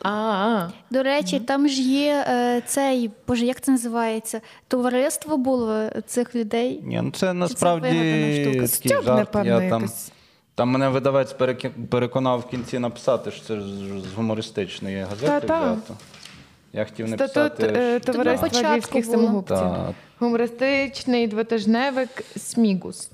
А, 0.03 0.69
До 0.91 1.03
речі, 1.03 1.41
там 1.41 1.69
ж 1.69 1.83
є 1.83 2.25
е, 2.29 2.63
цей, 2.67 3.11
боже, 3.29 3.45
як 3.47 3.61
це 3.61 3.73
називається? 3.73 4.41
Товариство 4.69 5.37
було 5.37 5.91
цих 6.07 6.35
людей. 6.35 6.81
Ні, 6.85 7.01
ну 7.03 7.11
це 7.11 7.33
насправді 7.33 7.89
такий 7.89 8.67
Стьоп, 8.69 9.05
жарт. 9.05 9.19
напевно, 9.19 9.63
Я 9.63 9.71
там, 9.71 9.89
там 10.55 10.69
мене 10.69 10.89
видавець 10.89 11.35
переконав 11.91 12.41
в 12.41 12.47
кінці 12.51 12.79
написати, 12.79 13.31
що 13.31 13.45
це 13.45 13.61
з 13.61 13.65
з 14.13 14.15
гумористичної 14.17 15.01
газети 15.03 15.27
Та-та. 15.27 15.73
взято. 15.73 15.95
Я 16.73 16.85
хотів 16.85 17.09
статут 17.09 17.37
написати. 17.37 17.67
е, 17.77 18.01
що- 18.03 18.13
товариства 18.13 18.49
початку 18.49 18.73
львівських 18.75 19.05
було. 19.07 19.17
самогубців. 19.17 19.95
Гумористичний 20.19 21.27
двотижневик 21.27 22.09
Смігус. 22.37 23.11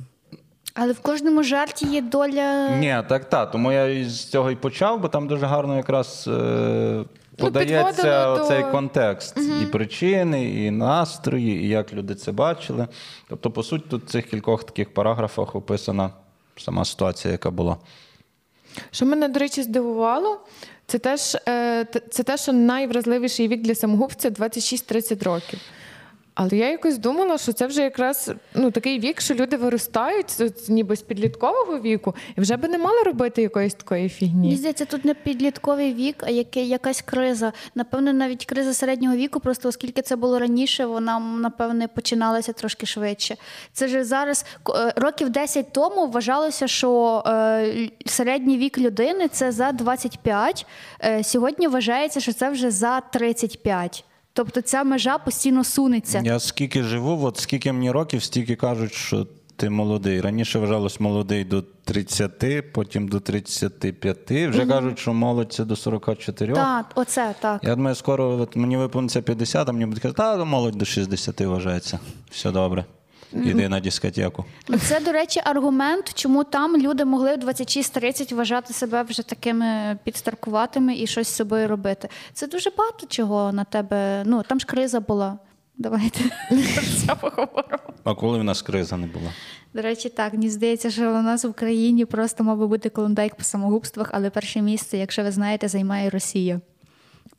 Але 0.75 0.93
в 0.93 1.01
кожному 1.01 1.43
жарті 1.43 1.87
є 1.87 2.01
доля. 2.03 2.69
Ні, 2.69 2.97
так, 3.09 3.25
так. 3.29 3.51
Тому 3.51 3.73
я 3.73 3.87
із 3.87 4.25
цього 4.25 4.51
і 4.51 4.57
почав, 4.57 5.01
бо 5.01 5.09
там 5.09 5.29
дуже 5.29 5.47
гарно 5.47 5.77
якраз 5.77 6.25
е, 6.29 7.05
подається 7.37 7.85
підводили 7.85 8.37
до- 8.37 8.43
оцей 8.45 8.65
контекст 8.71 9.39
і 9.63 9.67
причини, 9.67 10.51
і 10.67 10.71
настрої, 10.71 11.65
і 11.65 11.69
як 11.69 11.93
люди 11.93 12.15
це 12.15 12.33
бачили. 12.33 12.87
Тобто, 13.29 13.51
по 13.51 13.63
суті, 13.63 13.85
тут 13.89 14.05
в 14.05 14.11
цих 14.11 14.27
кількох 14.27 14.65
таких 14.65 14.95
параграфах 14.95 15.55
описана 15.57 16.11
сама 16.57 16.85
ситуація, 16.85 17.33
яка 17.33 17.51
була. 17.51 17.77
Що 18.91 19.07
мене, 19.07 19.29
до 19.29 19.41
речі, 19.41 19.63
здивувало, 19.63 20.41
це 20.87 20.99
теж 20.99 21.37
е, 21.49 21.87
це 22.11 22.23
те, 22.23 22.37
що 22.37 22.53
найвразливіший 22.53 23.49
вік 23.49 23.63
для 23.63 23.75
самогубця 23.75 24.31
26-30 24.31 25.25
років. 25.25 25.61
Але 26.35 26.57
я 26.57 26.71
якось 26.71 26.99
думала, 26.99 27.39
що 27.39 27.53
це 27.53 27.67
вже 27.67 27.83
якраз 27.83 28.33
ну, 28.55 28.71
такий 28.71 28.99
вік, 28.99 29.21
що 29.21 29.35
люди 29.35 29.57
виростають 29.57 30.27
ніби 30.69 30.97
з 30.97 31.03
підліткового 31.03 31.79
віку, 31.79 32.15
і 32.37 32.41
вже 32.41 32.57
би 32.57 32.69
не 32.69 32.79
мали 32.79 33.03
робити 33.03 33.43
якоїсь 33.43 33.75
такої 33.75 34.01
Мені 34.01 34.11
фігні. 34.11 34.57
здається, 34.57 34.85
тут 34.85 35.05
не 35.05 35.15
підлітковий 35.15 35.95
вік, 35.95 36.17
а 36.27 36.31
яке, 36.31 36.63
якась 36.63 37.03
криза. 37.03 37.53
Напевно, 37.75 38.13
навіть 38.13 38.45
криза 38.47 38.75
середнього 38.75 39.17
віку, 39.17 39.41
просто 39.41 39.69
оскільки 39.69 40.03
це 40.03 40.17
було 40.17 40.39
раніше, 40.39 40.87
вона 40.87 41.19
напевне 41.19 41.89
починалася 41.89 42.53
трошки 42.53 42.87
швидше. 42.87 43.37
Це 43.73 43.89
ж 43.89 44.05
зараз 44.05 44.45
е, 44.69 44.93
років 44.97 45.31
10 45.31 45.73
тому 45.73 46.07
вважалося, 46.07 46.67
що 46.67 47.23
е, 47.27 47.91
середній 48.07 48.59
вік 48.59 48.79
людини 48.79 49.29
це 49.29 49.53
за 49.53 49.73
25. 49.73 50.67
Е, 51.05 51.25
сьогодні 51.25 51.69
вважається, 51.69 52.21
що 52.21 52.33
це 52.33 52.51
вже 52.51 52.71
за 52.71 53.01
35. 53.01 54.05
Тобто 54.33 54.61
ця 54.61 54.85
межа 54.85 55.19
постійно 55.19 55.65
сунеться. 55.65 56.23
Я 56.25 56.39
скільки 56.41 56.83
живу, 56.83 57.25
от 57.25 57.37
скільки 57.37 57.73
мені 57.73 57.91
років, 57.91 58.23
стільки 58.23 58.57
кажуть, 58.57 58.93
що 58.93 59.27
ти 59.57 59.71
молодий. 59.71 60.21
Раніше 60.21 60.59
вважалось 60.59 61.01
молодий 61.01 61.45
до 61.45 61.63
30, 61.85 62.73
потім 62.73 63.09
до 63.09 63.21
35. 63.21 64.31
Вже 64.31 64.67
кажуть, 64.67 64.99
що 64.99 65.13
молодь 65.15 65.53
це 65.53 65.65
до 65.65 65.77
44. 65.77 66.55
Так, 66.55 66.87
оце 66.95 67.35
так. 67.41 67.65
Я 67.65 67.75
думаю, 67.75 67.95
скоро 67.95 68.29
от 68.29 68.57
мені 68.57 68.77
виповниться 68.77 69.23
50, 69.23 69.69
а 69.69 69.73
мені 69.73 69.87
будуть 69.87 70.03
казати, 70.03 70.19
та 70.21 70.45
молодь 70.45 70.75
до 70.75 70.85
60 70.85 71.41
вважається. 71.41 71.99
Все 72.31 72.51
добре. 72.51 72.85
Іди 73.35 73.69
на 73.69 73.81
дискотеку. 73.81 74.45
Ну, 74.69 74.79
Це, 74.79 75.01
до 75.01 75.13
речі, 75.13 75.41
аргумент, 75.45 76.15
чому 76.15 76.45
там 76.45 76.77
люди 76.77 77.05
могли 77.05 77.37
в 77.37 77.39
26-30 77.39 78.35
вважати 78.35 78.75
себе 78.75 79.03
вже 79.03 79.23
такими 79.23 79.99
підстаркуватими 80.05 80.97
і 80.97 81.07
щось 81.07 81.29
з 81.29 81.35
собою 81.35 81.69
робити. 81.69 82.09
Це 82.33 82.47
дуже 82.47 82.71
багато 82.79 83.07
чого 83.07 83.53
на 83.53 83.65
тебе. 83.65 84.23
Ну 84.27 84.43
там 84.43 84.61
ж 84.61 84.67
криза 84.67 85.01
була. 85.01 85.39
Давайте 85.79 86.21
це 87.07 87.15
поговоримо. 87.15 87.79
А 88.05 88.15
коли 88.15 88.39
в 88.39 88.45
нас 88.45 88.63
криза 88.63 88.97
не 88.97 89.07
була? 89.07 89.31
До 89.75 89.83
речі, 89.83 90.09
так 90.09 90.33
мені 90.33 90.51
здається, 90.51 90.91
що 90.91 91.03
у 91.11 91.23
нас 91.23 91.45
в 91.45 91.49
Україні 91.49 92.05
просто 92.05 92.45
мав 92.45 92.59
би 92.59 92.67
бути 92.67 92.89
клондайк 92.89 93.35
по 93.35 93.45
самогубствах, 93.45 94.11
але 94.13 94.31
перше 94.31 94.63
місце, 94.63 94.99
якщо 94.99 95.23
ви 95.23 95.31
знаєте, 95.31 95.69
займає 95.69 96.11
Росія. 96.11 96.61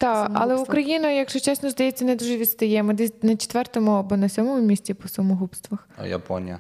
Так, 0.04 0.32
але. 0.34 0.56
Україна, 0.56 1.12
якщо 1.12 1.40
чесно, 1.40 1.70
здається, 1.70 2.06
не 2.06 2.16
дуже 2.16 2.38
відстає. 2.38 2.84
Ми 2.84 2.94
десь 2.94 3.14
на 3.22 3.36
четвертому 3.36 3.92
або 3.92 4.18
на 4.18 4.30
сьомому 4.30 4.62
місці 4.62 4.94
по 4.94 5.08
самогубствах. 5.08 5.88
А 5.98 6.08
Японія. 6.08 6.60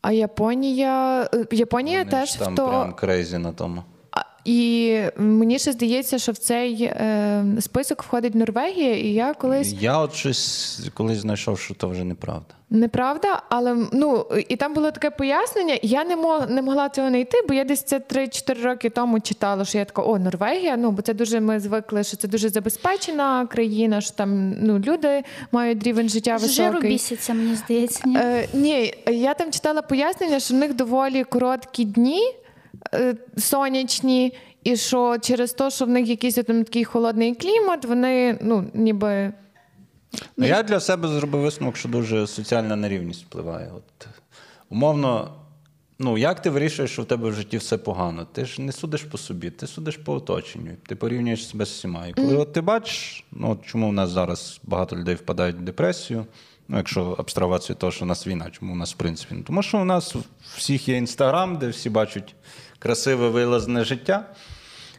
А 0.00 0.12
Японія, 0.12 1.22
е, 1.34 1.46
Японія 1.50 1.98
Вони 1.98 2.10
теж 2.10 2.28
ж 2.28 2.38
там 2.38 2.52
в 2.52 2.56
то. 2.56 2.68
прям 2.68 2.94
crazy 2.94 3.38
на 3.38 3.52
тому. 3.52 3.82
І 4.48 5.00
мені 5.16 5.58
ще 5.58 5.72
здається, 5.72 6.18
що 6.18 6.32
в 6.32 6.36
цей 6.36 6.82
е, 6.82 7.44
список 7.60 8.02
входить 8.02 8.34
Норвегія, 8.34 8.96
і 8.96 9.06
я 9.06 9.34
колись 9.34 9.72
Я 9.80 9.98
от 9.98 10.14
щось 10.14 10.80
колись 10.94 11.18
знайшов, 11.18 11.58
що 11.58 11.74
то 11.74 11.88
вже 11.88 12.04
неправда. 12.04 12.54
неправда, 12.70 13.42
але 13.48 13.76
ну 13.92 14.26
і 14.48 14.56
там 14.56 14.74
було 14.74 14.90
таке 14.90 15.10
пояснення. 15.10 15.78
Я 15.82 16.04
не 16.04 16.16
мог 16.16 16.50
не 16.50 16.62
могла 16.62 16.88
цього 16.88 17.08
знайти, 17.08 17.38
бо 17.48 17.54
я 17.54 17.64
десь 17.64 17.82
це 17.82 17.98
3-4 17.98 18.62
роки 18.62 18.90
тому 18.90 19.20
читала, 19.20 19.64
що 19.64 19.78
я 19.78 19.84
така, 19.84 20.02
о, 20.02 20.18
Норвегія. 20.18 20.76
Ну 20.76 20.90
бо 20.90 21.02
це 21.02 21.14
дуже 21.14 21.40
ми 21.40 21.60
звикли, 21.60 22.04
що 22.04 22.16
це 22.16 22.28
дуже 22.28 22.48
забезпечена 22.48 23.46
країна, 23.46 24.00
що 24.00 24.14
там 24.14 24.50
ну 24.60 24.78
люди 24.78 25.22
мають 25.52 25.82
рівень 25.82 26.08
життя 26.08 26.36
високий. 26.36 26.90
бісяться, 26.90 27.34
мені 27.34 27.54
здається. 27.54 28.02
Ні? 28.04 28.16
Е, 28.16 28.48
ні, 28.54 28.94
я 29.06 29.34
там 29.34 29.50
читала 29.50 29.82
пояснення, 29.82 30.40
що 30.40 30.54
в 30.54 30.56
них 30.56 30.74
доволі 30.74 31.24
короткі 31.24 31.84
дні 31.84 32.34
сонячні, 33.38 34.34
і 34.64 34.76
що 34.76 35.18
через 35.18 35.52
те, 35.52 35.70
що 35.70 35.84
в 35.84 35.88
них 35.88 36.08
якийсь 36.08 36.34
там 36.34 36.64
такий 36.64 36.84
холодний 36.84 37.34
клімат, 37.34 37.84
вони 37.84 38.38
ну 38.42 38.64
ніби. 38.74 39.32
Ну, 40.36 40.46
я 40.46 40.62
для 40.62 40.80
себе 40.80 41.08
зробив 41.08 41.40
висновок, 41.40 41.76
що 41.76 41.88
дуже 41.88 42.26
соціальна 42.26 42.76
нерівність 42.76 43.24
впливає. 43.24 43.72
От, 43.76 44.08
умовно, 44.70 45.34
ну 45.98 46.18
як 46.18 46.42
ти 46.42 46.50
вирішуєш, 46.50 46.90
що 46.90 47.02
в 47.02 47.04
тебе 47.04 47.28
в 47.28 47.32
житті 47.32 47.56
все 47.56 47.78
погано? 47.78 48.26
Ти 48.32 48.44
ж 48.44 48.62
не 48.62 48.72
судиш 48.72 49.02
по 49.02 49.18
собі, 49.18 49.50
ти 49.50 49.66
судиш 49.66 49.96
по 49.96 50.14
оточенню, 50.14 50.70
ти 50.86 50.96
порівнюєш 50.96 51.48
себе 51.48 51.64
з 51.64 51.70
всіма. 51.70 52.06
І 52.06 52.12
коли 52.12 52.36
от 52.36 52.52
ти 52.52 52.60
бачиш, 52.60 53.24
ну 53.32 53.58
чому 53.66 53.88
в 53.88 53.92
нас 53.92 54.10
зараз 54.10 54.60
багато 54.62 54.96
людей 54.96 55.14
впадають 55.14 55.56
в 55.56 55.60
депресію, 55.60 56.26
ну 56.68 56.76
якщо 56.76 57.16
абстрагуватися 57.18 57.74
того, 57.74 57.92
що 57.92 58.04
у 58.04 58.08
нас 58.08 58.26
війна, 58.26 58.50
чому 58.50 58.72
у 58.72 58.76
нас 58.76 58.94
в 58.94 58.96
принципі? 58.96 59.34
Тому 59.46 59.62
що 59.62 59.78
у 59.78 59.84
нас 59.84 60.16
всіх 60.56 60.88
є 60.88 60.96
інстаграм, 60.96 61.58
де 61.58 61.68
всі 61.68 61.90
бачать 61.90 62.34
красиве 62.78 63.28
вилазне 63.28 63.84
життя. 63.84 64.26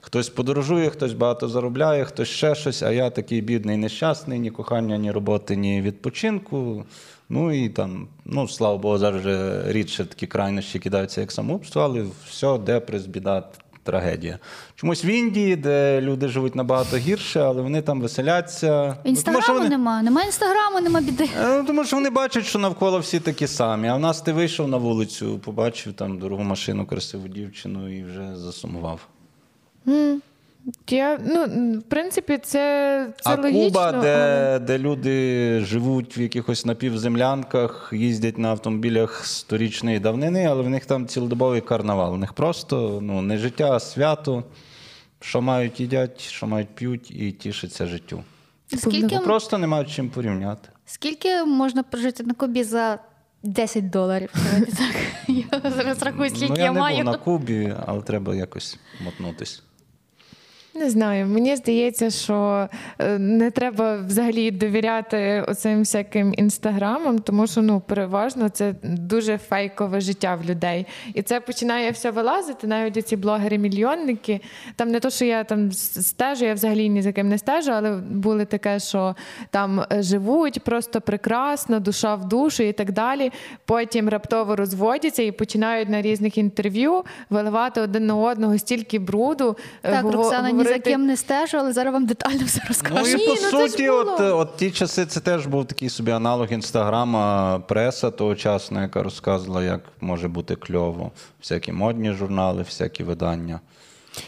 Хтось 0.01 0.29
подорожує, 0.29 0.89
хтось 0.89 1.13
багато 1.13 1.47
заробляє, 1.47 2.05
хтось 2.05 2.27
ще 2.27 2.55
щось, 2.55 2.83
а 2.83 2.91
я 2.91 3.09
такий 3.09 3.41
бідний, 3.41 3.77
нещасний, 3.77 4.39
ні 4.39 4.51
кохання, 4.51 4.97
ні 4.97 5.11
роботи, 5.11 5.55
ні 5.55 5.81
відпочинку. 5.81 6.85
Ну 7.29 7.51
і 7.65 7.69
там, 7.69 8.07
ну 8.25 8.47
слава 8.47 8.77
Богу, 8.77 8.97
зараз 8.97 9.21
вже 9.21 9.63
рідше 9.67 10.05
такі 10.05 10.27
крайнощі 10.27 10.79
кидаються 10.79 11.21
як 11.21 11.31
самогубство, 11.31 11.81
але 11.81 12.05
все, 12.29 12.57
депрес, 12.57 13.05
біда, 13.05 13.43
трагедія. 13.89 14.39
Чомусь 14.75 15.05
в 15.05 15.07
Індії, 15.07 15.55
де 15.55 16.01
люди 16.01 16.27
живуть 16.27 16.55
набагато 16.55 16.97
гірше, 16.97 17.39
але 17.39 17.61
вони 17.61 17.81
там 17.81 18.01
веселяться. 18.01 18.87
Ну, 18.87 18.93
тому 18.93 19.09
Інстаграму 19.09 19.57
вони... 19.59 19.69
нема, 19.69 20.01
нема 20.01 20.23
інстаграму, 20.23 20.79
нема 20.79 21.01
біди. 21.01 21.29
Е, 21.41 21.57
ну, 21.57 21.63
Тому 21.63 21.85
що 21.85 21.95
вони 21.95 22.09
бачать, 22.09 22.45
що 22.45 22.59
навколо 22.59 22.99
всі 22.99 23.19
такі 23.19 23.47
самі. 23.47 23.87
А 23.87 23.95
в 23.95 23.99
нас 23.99 24.21
ти 24.21 24.33
вийшов 24.33 24.67
на 24.67 24.77
вулицю, 24.77 25.39
побачив 25.39 25.93
там 25.93 26.19
дорогу 26.19 26.43
машину, 26.43 26.85
красиву 26.85 27.27
дівчину 27.27 27.97
і 27.97 28.03
вже 28.03 28.35
засумував. 28.35 28.99
Я, 30.89 31.19
ну, 31.25 31.45
в 31.79 31.83
принципі, 31.83 32.37
це, 32.37 33.13
це 33.21 33.29
а 33.29 33.35
логічно. 33.35 33.63
Куба, 33.65 33.91
де, 33.91 34.15
але- 34.15 34.59
де 34.59 34.77
люди 34.77 35.59
живуть 35.59 36.17
в 36.17 36.19
якихось 36.19 36.65
напівземлянках, 36.65 37.89
їздять 37.93 38.37
на 38.37 38.49
автомобілях 38.49 39.25
сторічної 39.25 39.99
давнини, 39.99 40.45
але 40.45 40.63
в 40.63 40.69
них 40.69 40.85
там 40.85 41.07
цілодобовий 41.07 41.61
карнавал. 41.61 42.13
У 42.13 42.17
них 42.17 42.33
просто 42.33 42.99
ну, 43.01 43.21
не 43.21 43.37
життя, 43.37 43.71
а 43.71 43.79
свято. 43.79 44.43
Що 45.21 45.41
мають, 45.41 45.79
їдять, 45.79 46.21
що 46.21 46.47
мають, 46.47 46.67
п'ють 46.69 47.11
і 47.11 47.31
тішаться 47.31 47.85
життю. 47.87 48.23
Скільки, 48.77 49.15
Ну, 49.15 49.23
Просто 49.23 49.57
не 49.57 49.67
мають 49.67 49.89
чим 49.91 50.09
порівняти. 50.09 50.69
скільки 50.85 51.43
можна 51.43 51.83
прожити 51.83 52.23
на 52.23 52.33
Кубі 52.33 52.63
за 52.63 52.99
10 53.43 53.89
доларів? 53.89 54.29
Так. 54.77 54.95
Я 55.27 55.71
зараз 55.71 56.03
рахую, 56.03 56.29
скільки 56.29 56.47
ну, 56.49 56.55
я, 56.57 56.63
я 56.63 56.71
не 56.71 56.79
маю. 56.79 56.95
був 56.97 57.05
на 57.05 57.17
Кубі, 57.17 57.73
але 57.85 58.01
треба 58.01 58.35
якось 58.35 58.77
мотнутись. 59.05 59.63
Не 60.75 60.89
знаю, 60.89 61.25
мені 61.25 61.55
здається, 61.55 62.09
що 62.09 62.67
е, 62.99 63.19
не 63.19 63.51
треба 63.51 63.97
взагалі 63.97 64.51
довіряти 64.51 65.45
оцим 65.47 65.79
всяким 65.79 66.33
інстаграмам, 66.37 67.19
тому 67.19 67.47
що 67.47 67.61
ну 67.61 67.79
переважно 67.79 68.49
це 68.49 68.73
дуже 68.83 69.37
фейкове 69.37 70.01
життя 70.01 70.35
в 70.35 70.49
людей. 70.49 70.85
І 71.13 71.21
це 71.21 71.39
починає 71.39 71.91
все 71.91 72.11
вилазити. 72.11 72.67
Навіть 72.67 73.07
ці 73.07 73.15
блогери-мільйонники. 73.17 74.39
Там 74.75 74.89
не 74.91 74.99
то, 74.99 75.09
що 75.09 75.25
я 75.25 75.43
там 75.43 75.71
стежу, 75.71 76.45
я 76.45 76.53
взагалі 76.53 76.89
ні 76.89 77.01
за 77.01 77.11
ким 77.11 77.29
не 77.29 77.37
стежу, 77.37 77.71
але 77.71 77.91
були 78.11 78.45
таке, 78.45 78.79
що 78.79 79.15
там 79.51 79.79
е, 79.79 80.01
живуть 80.03 80.63
просто 80.63 81.01
прекрасно, 81.01 81.79
душа 81.79 82.15
в 82.15 82.27
душу 82.27 82.63
і 82.63 82.71
так 82.73 82.91
далі. 82.91 83.31
Потім 83.65 84.09
раптово 84.09 84.55
розводяться 84.55 85.23
і 85.23 85.31
починають 85.31 85.89
на 85.89 86.01
різних 86.01 86.37
інтерв'ю 86.37 87.03
виливати 87.29 87.81
один 87.81 88.05
на 88.07 88.15
одного 88.15 88.57
стільки 88.57 88.99
бруду. 88.99 89.57
е, 89.83 89.91
Так, 89.91 90.05
гово- 90.05 90.29
Роксана 90.63 90.77
ні 90.77 90.83
за 90.85 90.91
ким 90.91 91.05
не 91.05 91.17
стежу, 91.17 91.57
але 91.57 91.73
зараз 91.73 91.93
вам 91.93 92.05
детально 92.05 92.45
все 92.45 92.61
розкажу. 92.67 92.95
Ну 93.01 93.07
і 93.07 93.15
Ні, 93.15 93.25
по 93.25 93.31
ну 93.31 93.37
суті, 93.67 93.87
було. 93.87 93.99
от, 93.99 94.19
от 94.21 94.57
ті 94.57 94.71
часи 94.71 95.05
це 95.05 95.19
теж 95.19 95.45
був 95.45 95.65
такий 95.65 95.89
собі 95.89 96.11
аналог 96.11 96.53
інстаграма, 96.53 97.59
преса 97.59 98.11
тогочасна, 98.11 98.81
яка 98.81 99.03
розказувала, 99.03 99.63
як 99.63 99.81
може 100.01 100.27
бути 100.27 100.55
кльово. 100.55 101.11
Всякі 101.41 101.71
модні 101.71 102.11
журнали, 102.11 102.61
всякі 102.61 103.03
видання. 103.03 103.59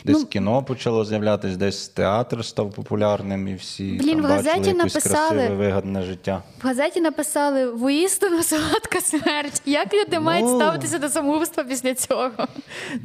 Десь 0.05 0.17
Ну, 0.19 0.25
кіно 0.25 0.63
почало 0.63 1.05
з'являтися, 1.05 1.55
десь 1.57 1.87
театр 1.87 2.45
став 2.45 2.71
популярним, 2.73 3.47
і 3.47 3.55
всі 3.55 3.83
Блін, 3.83 4.09
там 4.15 4.21
в 4.21 4.25
газеті 4.25 4.57
бачили 4.59 4.73
написали- 4.73 5.29
красиве, 5.29 5.55
вигадне 5.55 6.03
життя. 6.03 6.43
В 6.63 6.67
газеті 6.67 7.01
написали 7.01 7.71
воістину 7.71 8.43
солодка 8.43 9.01
смерть. 9.01 9.61
Як 9.65 9.93
люди 9.93 10.19
мають 10.19 10.45
Ну. 10.45 10.55
ставитися 10.55 10.99
до 10.99 11.09
самогубства 11.09 11.63
після 11.63 11.93
цього? 11.95 12.29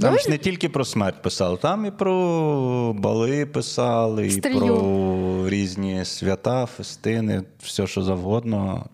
Там 0.01 0.19
ж 0.19 0.31
не 0.31 0.39
тільки 0.39 0.69
про 0.69 0.85
смерть 0.85 1.23
писали, 1.23 1.57
там 1.57 1.87
і 1.87 1.91
про 1.91 2.95
бали 2.99 3.47
писали, 3.47 4.27
і 4.27 4.41
про 4.41 5.49
різні 5.49 6.05
свята, 6.05 6.67
фестини, 6.67 7.43
все 7.63 7.87
що 7.87 8.03
завгодно. 8.03 8.85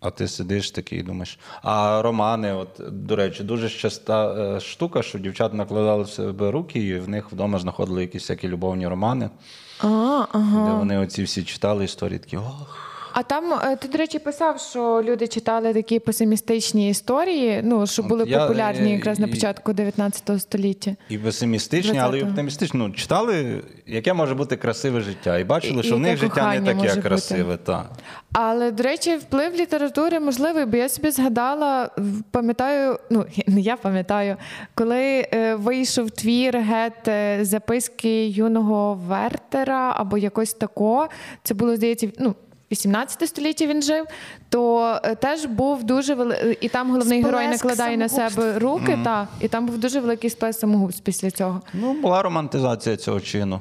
А 0.00 0.10
ти 0.10 0.28
сидиш 0.28 0.70
такий 0.70 0.98
і 0.98 1.02
думаєш. 1.02 1.38
А 1.62 2.02
романи, 2.02 2.52
от, 2.52 2.68
до 2.88 3.16
речі, 3.16 3.44
дуже 3.44 3.68
часта 3.70 4.34
е, 4.56 4.60
штука, 4.60 5.02
що 5.02 5.18
дівчата 5.18 5.56
накладали 5.56 6.02
в 6.02 6.08
себе 6.08 6.50
руки, 6.50 6.78
і 6.80 6.98
в 6.98 7.08
них 7.08 7.32
вдома 7.32 7.58
знаходили 7.58 8.00
якісь 8.00 8.22
всякі 8.22 8.48
любовні 8.48 8.86
романи, 8.88 9.30
А, 9.80 9.86
ага. 10.32 10.66
де 10.66 10.72
вони 10.78 10.98
оці 10.98 11.22
всі 11.22 11.44
читали 11.44 11.84
історії 11.84 12.18
такі. 12.18 12.36
Ох. 12.36 12.89
А 13.12 13.22
там 13.22 13.52
е, 13.52 13.76
ти, 13.76 13.88
до 13.88 13.98
речі, 13.98 14.18
писав, 14.18 14.60
що 14.60 15.02
люди 15.04 15.28
читали 15.28 15.74
такі 15.74 15.98
песимістичні 15.98 16.88
історії, 16.90 17.60
ну 17.64 17.86
що 17.86 18.02
були 18.02 18.24
Я, 18.26 18.40
популярні 18.40 18.90
е, 18.90 18.94
якраз 18.94 19.18
на 19.18 19.28
початку 19.28 19.72
19 19.72 20.40
століття. 20.40 20.96
І 21.08 21.18
песимістичні, 21.18 21.98
але 21.98 22.18
і 22.18 22.20
20-го. 22.20 22.30
оптимістичні. 22.30 22.80
Ну, 22.80 22.90
читали, 22.90 23.62
яке 23.86 24.12
може 24.12 24.34
бути 24.34 24.56
красиве 24.56 25.00
життя, 25.00 25.38
і 25.38 25.44
бачили, 25.44 25.80
І- 25.80 25.82
що 25.82 25.96
в 25.96 26.00
них 26.00 26.16
життя 26.16 26.60
не 26.60 26.74
таке 26.74 27.00
красиве. 27.00 27.56
Так. 27.56 27.90
Але, 28.32 28.70
до 28.70 28.82
речі, 28.82 29.16
вплив 29.16 29.54
літератури 29.54 30.20
можливий, 30.20 30.64
бо 30.64 30.76
я 30.76 30.88
собі 30.88 31.10
згадала, 31.10 31.90
пам'ятаю, 32.30 32.98
ну 33.10 33.24
не 33.46 33.60
я 33.60 33.76
пам'ятаю, 33.76 34.36
коли 34.74 35.26
е, 35.32 35.54
вийшов 35.54 36.10
твір 36.10 36.58
гет 36.58 37.10
записки 37.46 38.26
юного 38.26 38.94
Вертера 38.94 39.92
або 39.96 40.18
якось 40.18 40.54
тако. 40.54 41.08
Це 41.42 41.54
було, 41.54 41.76
здається, 41.76 42.08
ну. 42.18 42.34
18 42.72 43.28
століття 43.28 43.66
він 43.66 43.82
жив, 43.82 44.06
то 44.48 44.80
е, 45.04 45.14
теж 45.14 45.44
був 45.44 45.84
дуже 45.84 46.14
вели... 46.14 46.56
і 46.60 46.68
там 46.68 46.90
головний 46.90 47.22
герой 47.22 47.48
накладає 47.48 47.96
на 47.96 48.08
себе 48.08 48.58
руки, 48.58 48.98
та 49.04 49.28
і 49.40 49.48
там 49.48 49.66
був 49.66 49.78
дуже 49.78 50.00
великий 50.00 50.30
сплеск 50.30 50.60
самогубств 50.60 51.02
після 51.02 51.30
цього. 51.30 51.62
Ну, 51.74 51.92
була 51.92 52.22
романтизація 52.22 52.96
цього 52.96 53.20
чину. 53.20 53.60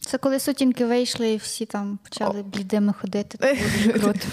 Це 0.00 0.18
коли 0.18 0.40
сутінки 0.40 0.86
вийшли 0.86 1.32
і 1.32 1.36
всі 1.36 1.66
там 1.66 1.98
почали 2.02 2.42
блідими 2.42 2.92
ходити. 2.92 3.38
Це 3.38 3.56
дуже 3.76 3.92
круто. 4.00 4.26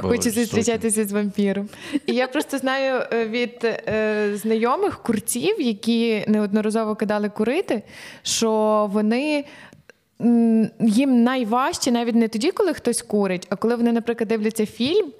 Хочу 0.00 0.30
зустрічатися 0.30 1.04
з 1.04 1.12
вампіром. 1.12 1.68
І 2.06 2.14
я 2.14 2.28
просто 2.28 2.58
знаю 2.58 3.02
е, 3.12 3.26
від 3.26 3.64
е, 3.64 4.32
знайомих 4.36 5.02
курців, 5.02 5.60
які 5.60 6.24
неодноразово 6.28 6.96
кидали 6.96 7.28
курити, 7.28 7.82
що 8.22 8.88
вони. 8.92 9.44
Їм 10.80 11.22
найважче 11.22 11.90
навіть 11.92 12.14
не 12.14 12.28
тоді, 12.28 12.50
коли 12.50 12.74
хтось 12.74 13.02
курить, 13.02 13.46
а 13.50 13.56
коли 13.56 13.74
вони, 13.76 13.92
наприклад, 13.92 14.28
дивляться 14.28 14.66
фільм, 14.66 15.12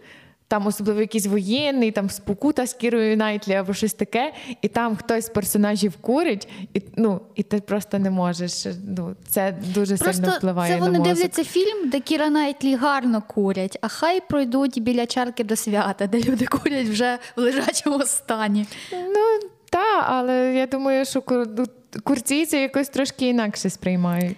там 0.48 0.66
особливо 0.66 1.00
якийсь 1.00 1.26
воєнний, 1.26 1.90
там 1.90 2.10
спокута 2.10 2.66
з 2.66 2.74
Кірою 2.74 3.16
Найтлі 3.16 3.54
або 3.54 3.74
щось 3.74 3.94
таке, 3.94 4.32
і 4.62 4.68
там 4.68 4.96
хтось 4.96 5.26
з 5.26 5.28
персонажів 5.28 5.96
курить, 6.00 6.48
і, 6.74 6.82
ну, 6.96 7.20
і 7.34 7.42
ти 7.42 7.60
просто 7.60 7.98
не 7.98 8.10
можеш. 8.10 8.66
Ну, 8.96 9.16
це 9.28 9.54
дуже 9.74 9.96
сильно 9.96 10.36
впливає 10.36 10.72
це 10.72 10.78
на 10.80 10.86
вони 10.86 10.98
мозок. 10.98 11.14
дивляться 11.14 11.44
фільм, 11.44 11.90
де 11.90 12.00
Кіра 12.00 12.30
Найтлі 12.30 12.74
гарно 12.74 13.22
курять, 13.28 13.78
а 13.80 13.88
хай 13.88 14.20
пройдуть 14.28 14.82
біля 14.82 15.06
чарки 15.06 15.44
до 15.44 15.56
свята, 15.56 16.06
де 16.06 16.20
люди 16.20 16.46
курять 16.46 16.88
вже 16.88 17.18
в 17.36 17.40
лежачому 17.40 18.04
стані. 18.04 18.66
Ну 18.92 19.48
так, 19.70 20.04
але 20.08 20.54
я 20.54 20.66
думаю, 20.66 21.04
що 21.04 21.20
кур- 21.20 21.66
курці 22.04 22.46
це 22.46 22.62
якось 22.62 22.88
трошки 22.88 23.28
інакше 23.28 23.70
сприймають. 23.70 24.36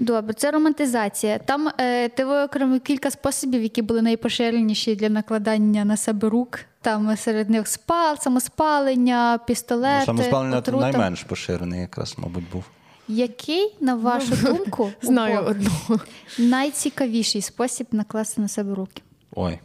Добре, 0.00 0.34
це 0.34 0.50
романтизація. 0.50 1.38
Там 1.38 1.68
е, 1.80 2.08
ти 2.08 2.24
виокремив 2.24 2.80
кілька 2.80 3.10
способів, 3.10 3.62
які 3.62 3.82
були 3.82 4.02
найпоширеніші 4.02 4.96
для 4.96 5.08
накладання 5.08 5.84
на 5.84 5.96
себе 5.96 6.28
рук. 6.28 6.60
Там 6.80 7.16
серед 7.16 7.50
них 7.50 7.68
спал, 7.68 8.16
самоспалення, 8.18 9.38
пістолети. 9.46 9.98
Ну, 9.98 10.04
Самоспалення 10.06 10.58
отрута. 10.58 10.90
найменш 10.90 11.22
поширений, 11.22 11.80
якраз, 11.80 12.14
мабуть, 12.18 12.44
був. 12.52 12.64
Який, 13.08 13.74
на 13.80 13.94
вашу 13.94 14.36
думку, 14.36 14.90
Ну, 15.02 15.08
Знаю 15.08 15.36
Бога 15.36 15.48
одну. 15.50 16.00
найцікавіший 16.38 17.42
спосіб 17.42 17.86
накласти 17.92 18.40
на 18.40 18.48
себе 18.48 18.74
руки? 18.74 19.02
Ой. 19.36 19.58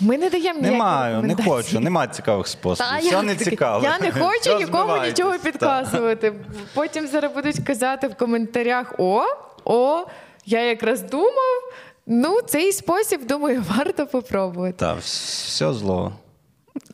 Ми 0.00 0.18
не 0.18 0.30
даємо 0.30 0.58
ніяких 0.58 0.72
Немає, 0.72 1.22
не 1.22 1.36
хочу, 1.44 1.80
нема 1.80 2.06
цікавих 2.06 2.46
способів. 2.48 2.98
Все 2.98 3.08
я 3.08 3.22
не 3.22 3.36
цікаво. 3.36 3.84
Я 3.84 3.98
не 3.98 4.12
хочу 4.12 4.58
нікому 4.58 4.96
нічого 5.06 5.38
підказувати. 5.38 6.32
Потім 6.74 7.06
зараз 7.06 7.32
будуть 7.32 7.58
казати 7.58 8.08
в 8.08 8.14
коментарях: 8.14 8.94
о, 8.98 9.22
о, 9.64 10.04
я 10.46 10.60
якраз 10.60 11.02
думав. 11.02 11.72
Ну, 12.06 12.42
цей 12.42 12.72
спосіб, 12.72 13.26
думаю, 13.26 13.64
варто 13.76 14.06
попробувати. 14.06 14.76
Так, 14.78 14.98
все 14.98 15.72
зло. 15.72 16.12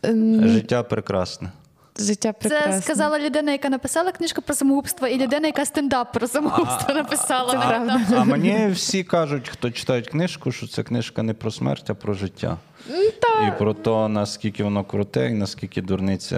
Ем, 0.03 0.49
Життя 0.49 0.83
прекрасне. 0.83 1.51
Життя 1.99 2.33
прекрасне. 2.33 2.73
Це 2.73 2.83
сказала 2.83 3.19
людина, 3.19 3.53
яка 3.53 3.69
написала 3.69 4.13
книжку 4.13 4.43
про 4.43 4.55
самогубство, 4.55 5.09
і 5.09 5.19
людина, 5.19 5.47
яка 5.47 5.65
стендап 5.65 6.13
про 6.13 6.29
самогубство 6.29 6.95
написала. 6.95 7.53
Це 7.53 7.59
правда. 7.59 8.01
А 8.17 8.25
мені 8.25 8.69
всі 8.73 9.05
кажуть, 9.05 9.49
хто 9.49 9.71
читають 9.71 10.09
книжку, 10.09 10.53
що 10.53 10.67
це 10.67 10.83
книжка 10.83 11.23
не 11.23 11.35
про 11.35 11.51
смерть, 11.51 11.91
а 11.91 11.95
про 11.95 12.15
життя. 12.15 12.57
І 13.49 13.59
про 13.59 13.75
те, 13.75 14.09
наскільки 14.09 14.65
воно 14.65 14.85
круте, 14.85 15.27
і 15.27 15.33
наскільки 15.35 15.83
дурниця 15.83 16.37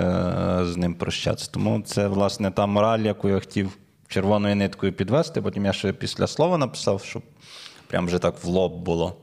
е, 0.60 0.64
з 0.66 0.76
ним 0.76 0.94
прощатися. 0.94 1.50
Тому 1.52 1.82
це, 1.86 2.08
власне, 2.08 2.50
та 2.50 2.66
мораль, 2.66 3.00
яку 3.00 3.28
я 3.28 3.40
хотів 3.40 3.78
червоною 4.08 4.56
ниткою 4.56 4.92
підвести. 4.92 5.42
Потім 5.42 5.64
я 5.64 5.72
ще 5.72 5.92
після 5.92 6.26
слова 6.26 6.58
написав, 6.58 7.04
щоб 7.04 7.22
прям 7.86 8.06
вже 8.06 8.18
так 8.18 8.44
в 8.44 8.46
лоб 8.46 8.72
було. 8.72 9.16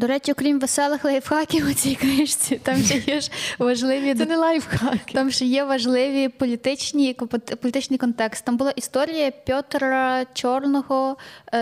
До 0.00 0.06
речі, 0.06 0.32
окрім 0.32 0.58
веселих 0.60 1.04
лайфхаків 1.04 1.68
у 1.70 1.72
цій 1.72 1.94
книжці, 1.94 2.60
там 2.62 2.82
ще 2.82 2.98
є 2.98 3.20
ж 3.20 3.30
важливі 3.58 4.14
Це 4.14 4.26
не 4.26 4.36
лайфхак. 4.36 4.98
Там 5.14 5.30
ще 5.30 5.44
є 5.44 5.64
важливі 5.64 6.28
політичні 6.28 7.14
політичний 7.60 7.98
контекст. 7.98 8.44
Там 8.44 8.56
була 8.56 8.70
історія 8.70 9.30
Петра 9.46 10.24
Чорного 10.34 11.16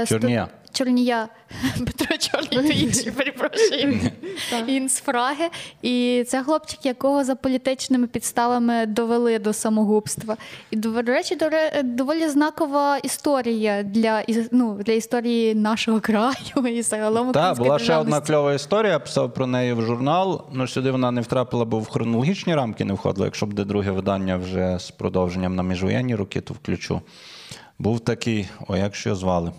Чорнія. 0.08 0.44
сто- 0.44 0.67
Чорнія. 0.72 1.28
Петро 1.86 2.16
Чорний, 2.16 2.68
то 2.68 2.72
інший, 2.78 3.12
перепрошую. 3.12 4.00
Він 4.66 4.88
з 4.88 5.00
Фраги. 5.00 5.48
І 5.82 6.24
це 6.28 6.42
хлопчик, 6.42 6.86
якого 6.86 7.24
за 7.24 7.34
політичними 7.34 8.06
підставами 8.06 8.86
довели 8.86 9.38
до 9.38 9.52
самогубства. 9.52 10.36
І, 10.70 10.76
до 10.76 11.02
речі, 11.02 11.36
до 11.36 11.44
ре- 11.48 11.82
доволі 11.82 12.28
знакова 12.28 12.98
історія 12.98 13.82
для, 13.82 14.22
ну, 14.52 14.78
для 14.84 14.92
історії 14.92 15.54
нашого 15.54 16.00
краю 16.00 16.66
і 16.70 16.82
загалом 16.82 17.32
Так, 17.32 17.58
була 17.58 17.78
ще 17.78 17.96
одна 17.96 18.20
кльова 18.20 18.54
історія, 18.54 18.92
я 18.92 18.98
писав 18.98 19.34
про 19.34 19.46
неї 19.46 19.72
в 19.72 19.82
журнал. 19.82 20.44
Ну, 20.52 20.68
сюди 20.68 20.90
вона 20.90 21.10
не 21.10 21.20
втрапила, 21.20 21.64
бо 21.64 21.78
в 21.78 21.88
хронологічні 21.88 22.54
рамки 22.54 22.84
не 22.84 22.92
входила. 22.94 23.26
Якщо 23.26 23.46
буде 23.46 23.64
друге 23.64 23.90
видання 23.90 24.36
вже 24.36 24.78
з 24.78 24.90
продовженням 24.90 25.56
на 25.56 25.62
міжвоєнні 25.62 26.14
роки, 26.14 26.40
то 26.40 26.54
включу. 26.54 27.00
Був 27.78 28.00
такий, 28.00 28.48
о, 28.68 28.76
як 28.76 28.94
що 28.94 29.08
його 29.08 29.20
звали? 29.20 29.52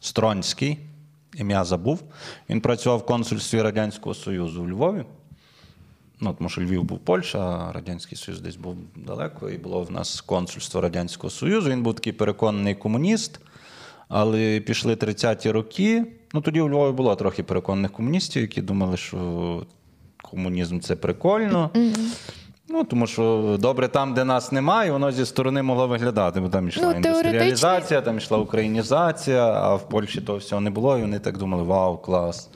Стронський, 0.00 0.78
ім'я 1.34 1.64
забув. 1.64 2.02
Він 2.50 2.60
працював 2.60 2.98
в 2.98 3.06
консульстві 3.06 3.62
Радянського 3.62 4.14
Союзу 4.14 4.62
у 4.62 4.68
Львові. 4.68 5.04
Ну, 6.20 6.34
тому 6.38 6.48
що 6.48 6.60
Львів 6.60 6.84
був 6.84 6.98
Польща, 6.98 7.38
а 7.38 7.72
Радянський 7.72 8.18
Союз 8.18 8.40
десь 8.40 8.56
був 8.56 8.76
далеко, 8.96 9.50
і 9.50 9.58
було 9.58 9.82
в 9.82 9.90
нас 9.90 10.20
консульство 10.20 10.80
Радянського 10.80 11.30
Союзу. 11.30 11.70
Він 11.70 11.82
був 11.82 11.94
такий 11.94 12.12
переконаний 12.12 12.74
комуніст, 12.74 13.40
але 14.08 14.60
пішли 14.60 14.94
30-ті 14.94 15.50
роки. 15.50 16.04
Ну, 16.34 16.40
тоді 16.40 16.60
у 16.60 16.68
Львові 16.68 16.92
було 16.92 17.16
трохи 17.16 17.42
переконаних 17.42 17.92
комуністів, 17.92 18.42
які 18.42 18.62
думали, 18.62 18.96
що 18.96 19.66
комунізм 20.22 20.80
це 20.80 20.96
прикольно. 20.96 21.70
Ну, 22.70 22.84
тому 22.84 23.06
що 23.06 23.56
добре 23.60 23.88
там, 23.88 24.14
де 24.14 24.24
нас 24.24 24.52
немає, 24.52 24.90
воно 24.92 25.12
зі 25.12 25.26
сторони 25.26 25.62
могло 25.62 25.88
виглядати, 25.88 26.40
бо 26.40 26.48
там 26.48 26.68
йшла 26.68 26.84
Ну, 26.90 26.96
індустріалізація, 26.96 28.00
там 28.00 28.16
йшла 28.16 28.38
українізація, 28.38 29.44
а 29.44 29.74
в 29.74 29.88
Польщі 29.88 30.20
того 30.20 30.38
всього 30.38 30.60
не 30.60 30.70
було, 30.70 30.98
і 30.98 31.00
вони 31.00 31.18
так 31.18 31.38
думали: 31.38 31.62
вау, 31.62 31.98
клас. 31.98 32.50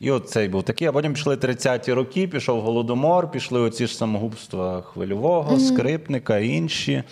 І 0.00 0.10
от 0.10 0.28
цей 0.30 0.48
був 0.48 0.62
такий. 0.62 0.88
А 0.88 0.92
потім 0.92 1.12
пішли 1.12 1.34
30-ті 1.34 1.92
роки, 1.92 2.28
пішов 2.28 2.60
голодомор, 2.60 3.30
пішли 3.30 3.60
оці 3.60 3.86
ж 3.86 3.96
самогубства 3.96 4.82
хвильового, 4.82 5.60
скрипника 5.60 6.38
і 6.38 6.48
інші. 6.48 7.02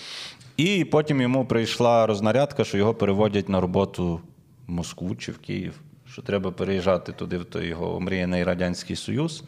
І 0.56 0.84
потім 0.84 1.20
йому 1.20 1.44
прийшла 1.44 2.06
рознарядка, 2.06 2.64
що 2.64 2.78
його 2.78 2.94
переводять 2.94 3.48
на 3.48 3.60
роботу 3.60 4.20
в 4.66 4.70
Москву 4.72 5.14
чи 5.14 5.32
в 5.32 5.38
Київ, 5.38 5.80
що 6.12 6.22
треба 6.22 6.50
переїжджати 6.50 7.12
туди, 7.12 7.38
в 7.38 7.44
той 7.44 7.66
його 7.66 7.96
омріяний 7.96 8.44
Радянський 8.44 8.96
Союз. 8.96 9.44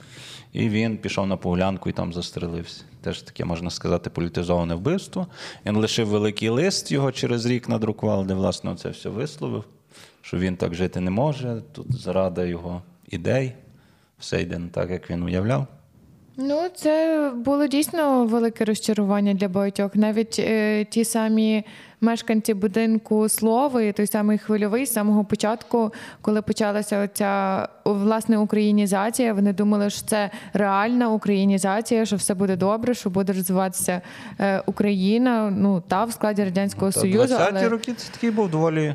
І 0.53 0.69
він 0.69 0.99
пішов 0.99 1.27
на 1.27 1.37
погулянку 1.37 1.91
і 1.91 1.93
там 1.93 2.13
застрелився. 2.13 2.85
Теж 3.05 3.23
таке, 3.23 3.45
можна 3.45 3.71
сказати, 3.71 4.11
політизоване 4.11 4.75
вбивство. 4.75 5.27
Він 5.67 5.77
лишив 5.77 6.07
великий 6.09 6.49
лист, 6.49 6.93
його 6.93 7.13
через 7.13 7.47
рік 7.47 7.69
надрукували, 7.69 8.25
де, 8.25 8.35
власне, 8.35 8.77
це 8.77 8.89
все 8.89 9.09
висловив, 9.09 9.65
що 10.23 10.37
він 10.39 10.57
так 10.57 10.75
жити 10.75 11.01
не 11.01 11.11
може. 11.11 11.63
Тут 11.73 11.93
зрада 11.93 12.45
його 12.45 12.83
ідей, 13.09 13.53
все 14.19 14.43
йде 14.43 14.59
не 14.59 14.69
так, 14.69 14.91
як 14.91 15.11
він 15.11 15.23
уявляв. 15.23 15.67
Ну, 16.37 16.69
це 16.75 17.33
було 17.37 17.67
дійсно 17.67 18.25
велике 18.25 18.65
розчарування 18.65 19.35
для 19.35 19.49
багатьох. 19.49 19.97
Навіть 19.97 20.37
е, 20.39 20.85
ті 20.85 21.05
самі 21.05 21.65
мешканці 22.05 22.55
будинку 22.55 23.29
Слови, 23.29 23.93
той 23.93 24.07
самий 24.07 24.39
хвильовий 24.39 24.87
з 24.87 24.93
самого 24.93 25.25
початку, 25.25 25.93
коли 26.21 26.43
почалася 26.43 27.05
оця 27.05 27.69
власне 27.85 28.39
українізація, 28.39 29.35
вони 29.35 29.53
думали, 29.53 29.91
що 29.91 30.07
це 30.07 30.31
реальна 30.53 31.11
українізація, 31.11 32.07
що 32.07 32.17
все 32.17 32.35
буде 32.35 32.57
добре, 32.57 32.95
що 32.95 33.11
буде 33.11 33.33
розвиватися 33.33 34.01
е, 34.41 34.63
Україна. 34.67 35.51
Ну 35.51 35.83
та 35.89 36.05
в 36.05 36.13
складі 36.13 36.45
радянського 36.45 36.93
Та 36.93 37.01
союзу. 37.01 37.35
20-ті 37.35 37.49
Але... 37.51 37.69
роки 37.69 37.95
це 37.95 38.13
такий 38.13 38.31
був 38.31 38.51
доволі 38.51 38.95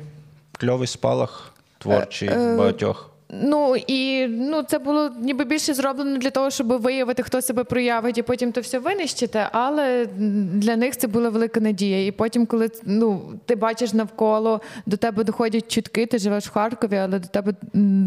кльовий 0.51 0.87
спалах 0.87 1.53
творчий 1.77 2.29
Е, 2.29 2.31
е, 2.31 2.57
багатьох. 2.57 3.09
Ну 3.33 3.75
і 3.87 4.27
ну 4.27 4.63
це 4.63 4.79
було 4.79 5.11
ніби 5.19 5.45
більше 5.45 5.73
зроблено 5.73 6.17
для 6.17 6.29
того, 6.29 6.49
щоб 6.49 6.67
виявити, 6.67 7.23
хто 7.23 7.41
себе 7.41 7.63
проявить, 7.63 8.17
і 8.17 8.21
потім 8.21 8.51
то 8.51 8.61
все 8.61 8.79
винищити. 8.79 9.43
Але 9.51 10.05
для 10.53 10.75
них 10.75 10.97
це 10.97 11.07
була 11.07 11.29
велика 11.29 11.59
надія. 11.59 12.05
І 12.05 12.11
потім, 12.11 12.45
коли 12.45 12.69
ну 12.85 13.21
ти 13.45 13.55
бачиш 13.55 13.93
навколо, 13.93 14.61
до 14.85 14.97
тебе 14.97 15.23
доходять 15.23 15.71
чутки, 15.71 16.05
ти 16.05 16.17
живеш 16.17 16.47
в 16.47 16.51
Харкові, 16.51 16.97
але 16.97 17.19
до 17.19 17.27
тебе 17.27 17.53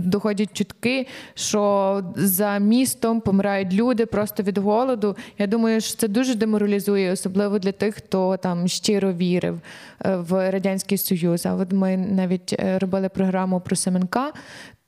доходять 0.07 0.53
чутки, 0.53 1.07
що 1.35 2.05
за 2.17 2.59
містом 2.59 3.21
помирають 3.21 3.73
люди 3.73 4.07
просто 4.07 4.43
від 4.43 4.59
голоду. 4.59 5.17
Я 5.39 5.47
думаю, 5.47 5.81
що 5.81 5.97
це 5.97 6.09
дуже 6.09 6.35
деморалізує, 6.35 7.13
особливо 7.13 7.59
для 7.59 7.73
тих, 7.73 7.95
хто 7.95 8.37
там 8.37 8.69
щиро 8.69 9.13
вірив 9.13 9.61
е, 10.05 10.17
в 10.17 10.51
радянський 10.51 10.99
союз. 10.99 11.47
А 11.47 11.55
от 11.55 11.73
ми 11.73 11.97
навіть 11.97 12.53
е, 12.53 12.79
робили 12.79 13.09
програму 13.09 13.61
про 13.61 13.77
Семенка 13.77 14.33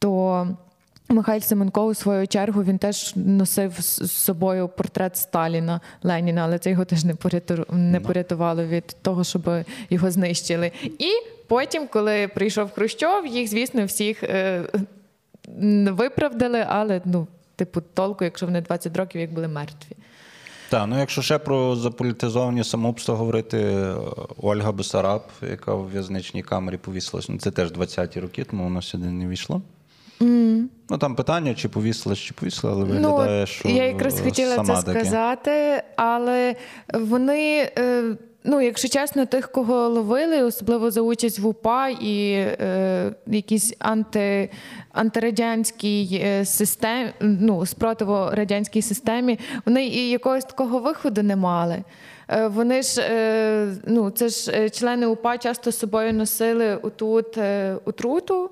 то 0.05 0.46
Михайль 1.09 1.40
Семенко, 1.40 1.86
у 1.86 1.94
свою 1.94 2.26
чергу, 2.26 2.62
він 2.62 2.78
теж 2.78 3.12
носив 3.16 3.72
з 3.80 4.12
собою 4.12 4.68
портрет 4.68 5.16
Сталіна 5.16 5.80
Леніна, 6.02 6.44
але 6.44 6.59
це 6.59 6.70
його 6.70 6.84
теж 6.84 7.05
не 7.05 7.14
поряту- 7.14 7.74
не 7.74 8.00
порятувало 8.00 8.64
від 8.64 8.96
того, 9.02 9.24
щоб 9.24 9.50
його 9.90 10.11
знищили. 10.11 10.72
І 10.82 11.09
потім, 11.48 11.88
коли 11.92 12.28
прийшов 12.28 12.70
Хрущов, 12.72 13.26
їх, 13.26 13.50
звісно, 13.50 13.84
всіх 13.84 14.22
е, 14.22 14.62
виправдали, 15.90 16.64
але 16.68 17.00
ну, 17.05 17.26
типу, 17.57 17.80
толку, 17.80 18.24
якщо 18.24 18.46
вони 18.46 18.61
20 18.61 18.96
років 18.96 19.20
як 19.20 19.32
були 19.32 19.48
мертві. 19.48 19.96
Так, 20.70 20.86
ну 20.88 20.98
якщо 20.98 21.22
ще 21.22 21.38
про 21.38 21.76
заполітизовані 21.76 22.64
самогубства 22.64 23.14
говорити, 23.14 23.86
Ольга 24.42 24.72
Бесараб, 24.72 25.22
яка 25.50 25.74
в 25.74 25.90
в'язничній 25.90 26.42
камері 26.42 26.76
повісилась, 26.76 27.28
ну 27.28 27.38
це 27.38 27.50
теж 27.50 27.72
20-ті 27.72 28.20
роки, 28.20 28.44
тому 28.44 28.64
воно 28.64 28.82
сюди 28.82 29.07
не 29.07 29.26
війшло. 29.26 29.62
Ну 30.20 30.98
там 31.00 31.14
питання, 31.16 31.54
чи 31.54 31.68
повісилась, 31.68 32.18
чи 32.18 32.34
повісила, 32.34 32.72
але 32.72 32.84
виглядає, 32.84 33.40
ну, 33.40 33.46
що 33.46 33.68
я 33.68 33.84
якраз 33.84 34.20
хотіла 34.20 34.54
сама 34.54 34.76
це 34.76 34.86
таки. 34.86 35.00
сказати, 35.00 35.82
але 35.96 36.54
вони. 36.94 37.70
е, 37.78 38.02
Ну, 38.46 38.60
якщо 38.60 38.88
чесно, 38.88 39.26
тих, 39.26 39.52
кого 39.52 39.88
ловили, 39.88 40.42
особливо 40.42 40.90
за 40.90 41.00
участь 41.00 41.38
в 41.38 41.46
УПА 41.46 41.88
і 41.88 42.30
е, 42.32 43.14
якісь 43.26 43.74
анти, 43.78 44.50
антирадянській 44.92 46.20
е, 46.24 46.44
системі, 46.44 47.10
ну, 47.20 47.66
спротиву 47.66 48.28
радянській 48.32 48.82
системі, 48.82 49.38
вони 49.66 49.86
і 49.86 50.10
якогось 50.10 50.44
такого 50.44 50.78
виходу 50.78 51.22
не 51.22 51.36
мали. 51.36 51.84
Е, 52.28 52.46
Вони 52.46 52.82
ж, 52.82 53.00
е, 53.10 53.74
ну, 53.86 54.10
це 54.10 54.28
ж 54.28 54.52
е, 54.54 54.70
члени 54.70 55.06
УПА 55.06 55.38
часто 55.38 55.70
з 55.72 55.78
собою 55.78 56.12
носили 56.12 56.76
отут 56.76 57.38
е, 57.38 57.76
отруту, 57.84 58.50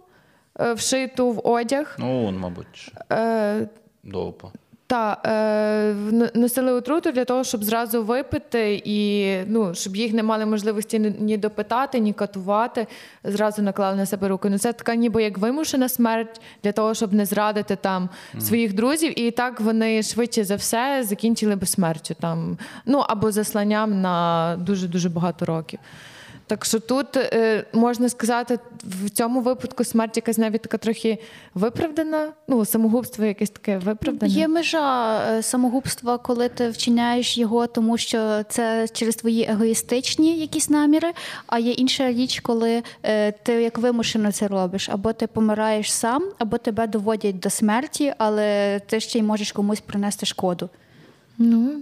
вшиту 0.59 1.31
в 1.33 1.41
одяг. 1.49 1.97
Ну, 1.99 2.27
он, 2.27 2.39
мабуть, 2.39 2.93
Е, 3.13 3.69
довго. 4.05 4.53
та 4.87 5.19
е, 5.27 5.95
носили 6.35 6.73
отруту 6.73 7.13
для 7.13 7.25
того, 7.25 7.45
щоб 7.45 7.65
зразу 7.65 8.05
випити, 8.05 8.83
і 8.85 9.37
ну 9.47 9.75
щоб 9.75 9.97
їх 9.97 10.13
не 10.13 10.23
мали 10.23 10.47
можливості 10.47 10.99
ні, 10.99 11.15
ні 11.19 11.37
допитати, 11.37 11.99
ні 11.99 12.13
катувати. 12.13 12.87
Зразу 13.25 13.63
наклали 13.63 13.97
на 13.97 14.07
себе 14.07 14.29
руки. 14.29 14.49
Ну 14.51 14.59
це 14.59 14.73
така, 14.73 14.95
ніби 14.95 15.23
як 15.23 15.39
вимушена 15.39 15.89
смерть 15.89 16.41
для 16.65 16.73
того, 16.73 16.95
щоб 16.95 17.13
не 17.13 17.27
зрадити 17.27 17.77
там 17.77 18.09
своїх 18.41 18.73
друзів. 18.75 19.19
І 19.21 19.31
так 19.31 19.61
вони 19.61 20.03
швидше 20.03 20.45
за 20.45 20.57
все 20.57 21.05
закінчили 21.09 21.57
би 21.57 21.67
смертю 21.67 22.15
там, 22.21 22.59
ну 22.87 22.99
або 22.99 23.33
засланням 23.33 24.01
на 24.01 24.57
дуже 24.61 24.89
дуже 24.89 25.09
багато 25.09 25.45
років. 25.45 25.79
Так 26.53 26.65
що 26.65 26.81
тут 26.81 27.17
е, 27.17 27.65
можна 27.73 28.09
сказати, 28.09 28.59
в 28.85 29.11
цьому 29.11 29.41
випадку 29.41 29.85
смерть 29.85 30.17
якась 30.17 30.39
навіть 30.39 30.63
така 30.63 30.79
трохи 30.79 31.19
виправдана. 31.55 32.33
Ну, 32.49 32.65
самогубство 32.65 33.25
якесь 33.25 33.51
таке 33.51 33.79
виправдане. 33.79 34.33
Є 34.33 34.49
межа 34.49 35.19
е, 35.31 35.43
самогубства, 35.43 36.19
коли 36.19 36.49
ти 36.49 36.71
вчиняєш 36.71 37.39
його, 37.39 37.67
тому 37.67 37.99
що 37.99 38.43
це 38.49 38.89
через 38.93 39.17
твої 39.17 39.47
егоїстичні 39.51 40.39
якісь 40.39 40.71
наміри. 40.71 41.13
А 41.47 41.59
є 41.59 41.73
інша 41.73 42.13
річ, 42.13 42.41
коли 42.41 42.83
е, 43.03 43.33
ти 43.33 43.53
як 43.53 43.79
вимушено 43.79 44.33
це 44.33 44.49
робиш, 44.49 44.89
або 44.89 45.13
ти 45.13 45.27
помираєш 45.27 45.93
сам, 45.93 46.25
або 46.39 46.59
тебе 46.59 46.87
доводять 46.87 47.39
до 47.39 47.51
смерті, 47.51 48.15
але 48.19 48.81
ти 48.87 49.01
ще 49.01 49.19
й 49.19 49.23
можеш 49.23 49.53
комусь 49.53 49.81
принести 49.81 50.27
шкоду. 50.27 50.69
Ну, 51.39 51.81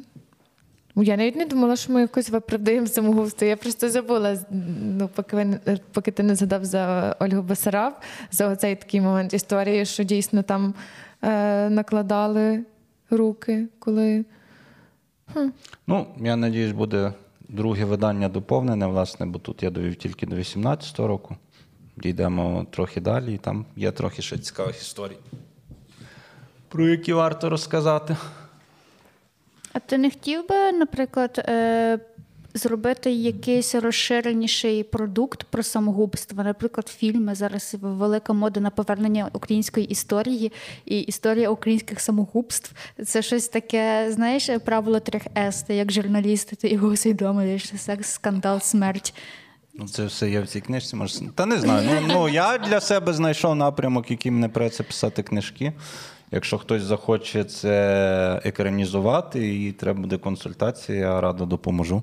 я 1.03 1.17
навіть 1.17 1.37
не 1.37 1.47
думала, 1.47 1.77
що 1.77 1.93
ми 1.93 2.01
якось 2.01 2.31
виправдаємо 2.31 2.87
самогубство. 2.87 3.47
Я 3.47 3.57
просто 3.57 3.89
забула, 3.89 4.39
ну, 4.81 5.09
поки, 5.15 5.37
ви, 5.37 5.61
поки 5.93 6.11
ти 6.11 6.23
не 6.23 6.35
згадав 6.35 6.65
за 6.65 7.17
Ольгу 7.21 7.43
Басараб, 7.43 7.95
за 8.31 8.49
оцей 8.49 8.77
такий 8.77 9.01
момент 9.01 9.35
історії, 9.35 9.87
що 9.87 10.05
дійсно 10.05 10.43
там 10.43 10.75
е, 11.23 11.71
накладали 11.71 12.65
руки, 13.11 13.69
коли. 13.79 14.25
Ну, 15.87 16.07
я 16.21 16.37
надіюсь, 16.37 16.73
буде 16.73 17.13
друге 17.49 17.85
видання 17.85 18.29
доповнене, 18.29 18.87
власне, 18.87 19.27
бо 19.27 19.39
тут 19.39 19.63
я 19.63 19.71
довів 19.71 19.97
тільки 19.97 20.27
до 20.27 20.37
18-го 20.37 21.09
року. 21.09 21.37
Дійдемо 21.97 22.67
трохи 22.71 23.01
далі, 23.01 23.35
і 23.35 23.39
там 23.39 23.67
є 23.77 23.93
трохи 23.93 24.23
ще 24.23 24.39
цікавих 24.39 24.81
історій, 24.81 25.17
про 26.69 26.89
які 26.89 27.13
варто 27.13 27.51
розказати. 27.51 28.17
А 29.73 29.79
ти 29.79 29.99
не 29.99 30.11
хотів 30.11 30.49
би, 30.49 30.73
наприклад, 30.73 31.45
е, 31.49 31.99
зробити 32.55 33.13
якийсь 33.13 33.75
розширеніший 33.75 34.85
продукт 34.85 35.45
про 35.45 35.63
самогубство. 35.63 36.45
Наприклад, 36.45 36.89
фільми 36.89 37.35
зараз 37.35 37.77
велика 37.81 38.33
мода 38.33 38.61
на 38.61 38.71
повернення 38.71 39.31
української 39.33 39.87
історії 39.87 40.53
і 40.85 41.01
історія 41.01 41.51
українських 41.51 42.01
самогубств. 42.01 42.73
Це 43.07 43.23
щось 43.23 43.49
таке, 43.49 44.09
знаєш, 44.11 44.51
правило 44.65 45.01
трьох 45.01 45.23
С, 45.37 45.63
ти 45.63 45.75
як 45.75 45.93
журналіст, 45.93 46.57
ти 46.57 46.69
його 46.69 46.89
усвідомлюєш, 46.89 47.73
секс, 47.77 48.13
скандал, 48.13 48.61
смерть. 48.61 49.15
Ну, 49.75 49.89
це 49.89 50.05
все 50.05 50.31
є 50.31 50.41
в 50.41 50.47
цій 50.47 50.61
книжці. 50.61 50.97
Може... 50.97 51.21
Та 51.35 51.47
не 51.47 51.57
знаю. 51.57 51.89
Ну, 51.93 52.07
ну 52.09 52.29
я 52.29 52.59
для 52.59 52.81
себе 52.81 53.13
знайшов 53.13 53.57
напрямок, 53.57 54.11
який 54.11 54.33
мене 54.33 54.49
працює 54.49 54.87
писати 54.87 55.23
книжки. 55.23 55.73
Якщо 56.33 56.59
хтось 56.59 56.83
захоче 56.83 57.45
це 57.45 58.41
екранізувати 58.45 59.55
і 59.55 59.73
треба 59.73 60.01
буде 60.01 60.17
консультація, 60.19 60.99
я 60.99 61.21
радо 61.21 61.47
допоможу. 61.47 62.03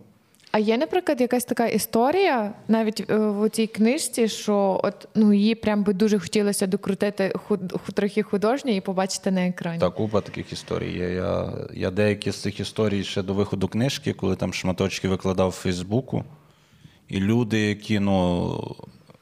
А 0.51 0.59
є, 0.59 0.77
наприклад, 0.77 1.21
якась 1.21 1.45
така 1.45 1.67
історія, 1.67 2.53
навіть 2.67 3.05
е, 3.09 3.17
в 3.17 3.49
цій 3.49 3.67
книжці, 3.67 4.27
що 4.27 4.79
от 4.83 5.07
ну 5.15 5.33
її 5.33 5.55
прям 5.55 5.83
би 5.83 5.93
дуже 5.93 6.19
хотілося 6.19 6.67
докрутити 6.67 7.33
худ, 7.47 7.59
ху- 7.85 7.91
трохи 7.91 8.23
художньо 8.23 8.71
і 8.71 8.81
побачити 8.81 9.31
на 9.31 9.47
екрані. 9.47 9.79
Та 9.79 9.89
купа 9.89 10.21
таких 10.21 10.53
історій 10.53 10.91
є. 10.97 11.09
Я, 11.09 11.53
я 11.73 11.91
деякі 11.91 12.31
з 12.31 12.35
цих 12.35 12.59
історій 12.59 13.03
ще 13.03 13.21
до 13.21 13.33
виходу 13.33 13.67
книжки, 13.67 14.13
коли 14.13 14.35
там 14.35 14.53
шматочки 14.53 15.07
викладав 15.07 15.49
в 15.49 15.51
Фейсбуку, 15.51 16.23
і 17.09 17.19
люди, 17.19 17.59
які 17.59 17.99
ну. 17.99 18.75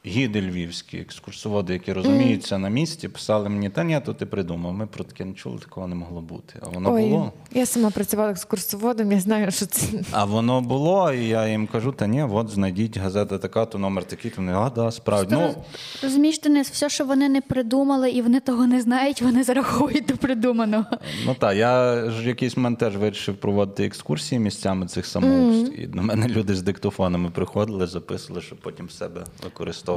Гіди 0.06 0.40
львівські, 0.40 0.98
екскурсоводи, 0.98 1.72
які 1.72 1.92
розуміються 1.92 2.58
на 2.58 2.68
місці, 2.68 3.08
писали 3.08 3.48
мені, 3.48 3.70
та 3.70 3.84
ні, 3.84 4.00
то 4.04 4.14
ти 4.14 4.26
придумав. 4.26 4.72
Ми 4.72 4.86
про 4.86 5.04
таке 5.04 5.24
не 5.24 5.32
чули, 5.34 5.58
такого 5.58 5.86
не 5.86 5.94
могло 5.94 6.20
бути. 6.20 6.54
А 6.62 6.68
воно 6.68 6.92
Ой, 6.92 7.02
було. 7.02 7.32
я 7.52 7.66
сама 7.66 7.90
працювала 7.90 8.30
екскурсоводом, 8.30 9.12
я 9.12 9.20
знаю, 9.20 9.50
що 9.50 9.66
це 9.66 9.86
А 10.10 10.24
воно 10.24 10.60
було, 10.60 11.12
і 11.12 11.28
я 11.28 11.48
їм 11.48 11.66
кажу, 11.66 11.92
та 11.92 12.06
ні, 12.06 12.22
от 12.22 12.48
знайдіть 12.50 12.96
газета 12.96 13.38
така, 13.38 13.66
то 13.66 13.78
номер 13.78 14.04
такий, 14.04 14.30
то 14.30 14.36
вони, 14.36 14.52
а, 14.52 14.70
да, 14.70 14.90
справді. 14.90 15.34
Ну, 15.34 15.54
Розумієш, 16.02 16.40
Денис, 16.40 16.70
все, 16.70 16.88
що 16.88 17.04
вони 17.04 17.28
не 17.28 17.40
придумали 17.40 18.10
і 18.10 18.22
вони 18.22 18.40
того 18.40 18.66
не 18.66 18.80
знають, 18.80 19.22
вони 19.22 19.42
зараховують 19.42 20.06
до 20.06 20.16
придуманого. 20.16 20.86
ну 21.26 21.34
так, 21.38 21.56
я 21.56 22.04
ж 22.10 22.22
в 22.22 22.26
якийсь 22.26 22.56
момент 22.56 22.78
теж 22.78 22.96
вирішив 22.96 23.36
проводити 23.36 23.84
екскурсії 23.86 24.38
місцями 24.38 24.86
цих 24.86 25.06
самогубств. 25.06 25.80
І 25.80 25.86
до 25.86 26.02
мене 26.02 26.28
люди 26.28 26.54
з 26.54 26.62
диктофонами 26.62 27.30
приходили, 27.30 27.86
записували, 27.86 28.42
щоб 28.42 28.58
потім 28.58 28.90
себе 28.90 29.24
використовувати. 29.44 29.95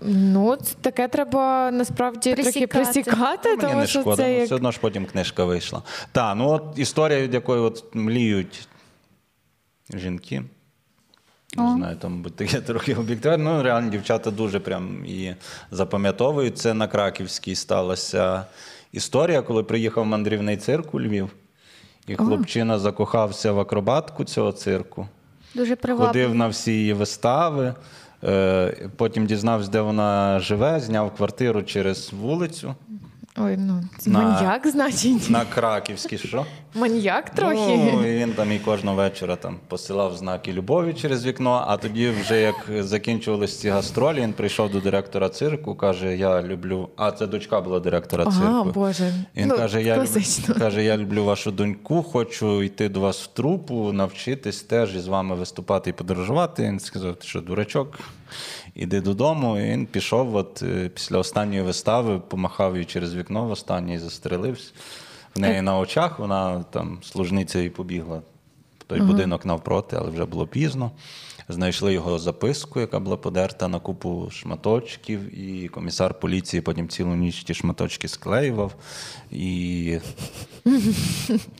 Ну 0.00 0.56
це 0.56 0.74
таке 0.80 1.08
треба 1.08 1.70
насправді 1.70 2.34
трохи 2.34 2.42
Пресікати. 2.42 2.84
пресікати, 2.84 3.48
Мені 3.48 3.60
тому 3.60 3.80
не 3.80 3.86
що 3.86 4.00
шкода, 4.00 4.16
це 4.16 4.28
ну, 4.28 4.34
як 4.34 4.44
все 4.44 4.54
одно 4.54 4.70
ж 4.70 4.78
потім 4.80 5.06
книжка 5.06 5.44
вийшла. 5.44 5.82
Так, 6.12 6.36
ну 6.36 6.48
от 6.48 6.62
історія, 6.76 7.20
від 7.20 7.34
якої 7.34 7.60
от 7.60 7.94
мліють 7.94 8.68
жінки. 9.94 10.42
Не 11.56 11.72
знаю, 11.72 11.96
там 11.96 12.24
таке 12.36 12.60
трохи 12.60 12.94
об'єктивне. 12.94 13.44
Ну, 13.44 13.62
реально, 13.62 13.90
дівчата 13.90 14.30
дуже 14.30 14.60
прям 14.60 15.04
і 15.04 15.34
запам'ятовують. 15.70 16.58
Це 16.58 16.74
на 16.74 16.88
Краківській 16.88 17.54
сталася 17.54 18.44
історія, 18.92 19.42
коли 19.42 19.62
приїхав 19.62 20.06
мандрівний 20.06 20.56
цирк 20.56 20.94
у 20.94 21.00
Львів, 21.00 21.30
і 22.06 22.14
хлопчина 22.16 22.78
закохався 22.78 23.52
в 23.52 23.60
акробатку 23.60 24.24
цього 24.24 24.52
цирку. 24.52 25.08
Дуже 25.54 25.76
привабливо. 25.76 26.08
Ходив 26.08 26.34
на 26.34 26.48
всі 26.48 26.72
її 26.72 26.92
вистави, 26.92 27.74
потім 28.96 29.26
дізнався, 29.26 29.70
де 29.70 29.80
вона 29.80 30.40
живе, 30.40 30.80
зняв 30.80 31.14
квартиру 31.14 31.62
через 31.62 32.12
вулицю 32.12 32.74
ой, 33.38 33.56
ну 33.56 33.82
На- 34.06 34.20
маньяк, 34.20 34.66
значить. 34.66 35.30
на 35.30 35.44
Краківській. 35.44 36.18
Що? 36.18 36.46
Маньяк 36.74 37.30
трохи. 37.30 37.56
Ну, 37.92 38.06
і 38.06 38.16
він 38.16 38.32
там 38.32 38.52
і 38.52 38.58
кожного 38.58 38.96
вечора 38.96 39.36
там 39.36 39.56
посилав 39.68 40.16
знаки 40.16 40.52
любові 40.52 40.94
через 40.94 41.26
вікно. 41.26 41.64
А 41.68 41.76
тоді, 41.76 42.10
вже 42.22 42.40
як 42.40 42.54
закінчувалися 42.84 43.60
ці 43.60 43.68
гастролі, 43.68 44.20
він 44.20 44.32
прийшов 44.32 44.70
до 44.70 44.80
директора 44.80 45.28
цирку, 45.28 45.74
каже: 45.74 46.16
Я 46.16 46.42
люблю. 46.42 46.88
А 46.96 47.12
це 47.12 47.26
дочка 47.26 47.60
була 47.60 47.80
директора 47.80 48.24
Ага, 48.26 48.40
цирку. 48.64 48.80
Боже. 48.80 49.12
Він 49.36 49.48
Ну, 49.48 49.56
каже, 49.56 49.82
я 49.82 49.94
класично. 49.94 50.44
люблю, 50.48 50.60
каже, 50.60 50.84
я 50.84 50.96
люблю 50.96 51.24
вашу 51.24 51.50
доньку, 51.50 52.02
хочу 52.02 52.62
йти 52.62 52.88
до 52.88 53.00
вас 53.00 53.22
в 53.22 53.26
трупу, 53.26 53.92
навчитись 53.92 54.62
теж 54.62 54.94
і 54.96 55.00
з 55.00 55.06
вами 55.06 55.34
виступати 55.34 55.90
і 55.90 55.92
подорожувати. 55.92 56.62
Він 56.62 56.80
сказав, 56.80 57.14
ти 57.16 57.26
що, 57.26 57.40
дурачок, 57.40 57.98
іди 58.76 59.00
додому. 59.00 59.58
І 59.58 59.62
він 59.62 59.86
пішов. 59.86 60.36
От 60.36 60.62
е, 60.62 60.88
після 60.88 61.18
останньої 61.18 61.62
вистави, 61.62 62.18
помахав 62.18 62.74
її 62.74 62.84
через 62.84 63.14
вікно 63.14 63.44
в 63.44 63.50
останній 63.50 63.98
застрелився. 63.98 64.72
В 65.34 65.38
неї 65.38 65.62
на 65.62 65.78
очах 65.78 66.18
вона 66.18 66.64
там 66.70 66.98
служниця 67.02 67.60
і 67.60 67.70
побігла 67.70 68.22
в 68.78 68.84
той 68.84 69.00
будинок 69.00 69.44
навпроти, 69.44 69.96
але 70.00 70.10
вже 70.10 70.24
було 70.24 70.46
пізно. 70.46 70.90
Знайшли 71.48 71.92
його 71.92 72.18
записку, 72.18 72.80
яка 72.80 73.00
була 73.00 73.16
подерта 73.16 73.68
на 73.68 73.78
купу 73.78 74.28
шматочків, 74.30 75.38
і 75.38 75.68
комісар 75.68 76.20
поліції 76.20 76.60
потім 76.60 76.88
цілу 76.88 77.14
ніч 77.14 77.44
ті 77.44 77.54
шматочки 77.54 78.08
склеював. 78.08 78.74
І 79.30 79.98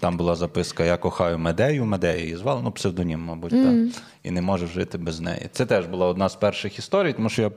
там 0.01 0.17
була 0.17 0.37
записка 0.37 0.85
Я 0.85 0.97
кохаю 0.97 1.39
Медею, 1.39 1.85
Медея 1.85 2.19
її 2.19 2.37
звали, 2.37 2.61
ну 2.63 2.73
псевдонім, 2.73 3.21
мабуть, 3.21 3.51
так. 3.51 4.03
І 4.23 4.31
не 4.31 4.43
можу 4.43 4.67
жити 4.67 4.99
без 4.99 5.21
неї. 5.21 5.49
Це 5.53 5.67
теж 5.67 5.87
була 5.87 6.07
одна 6.07 6.29
з 6.29 6.35
перших 6.35 6.79
історій, 6.79 7.13
тому 7.13 7.29
що 7.29 7.43
я 7.43 7.51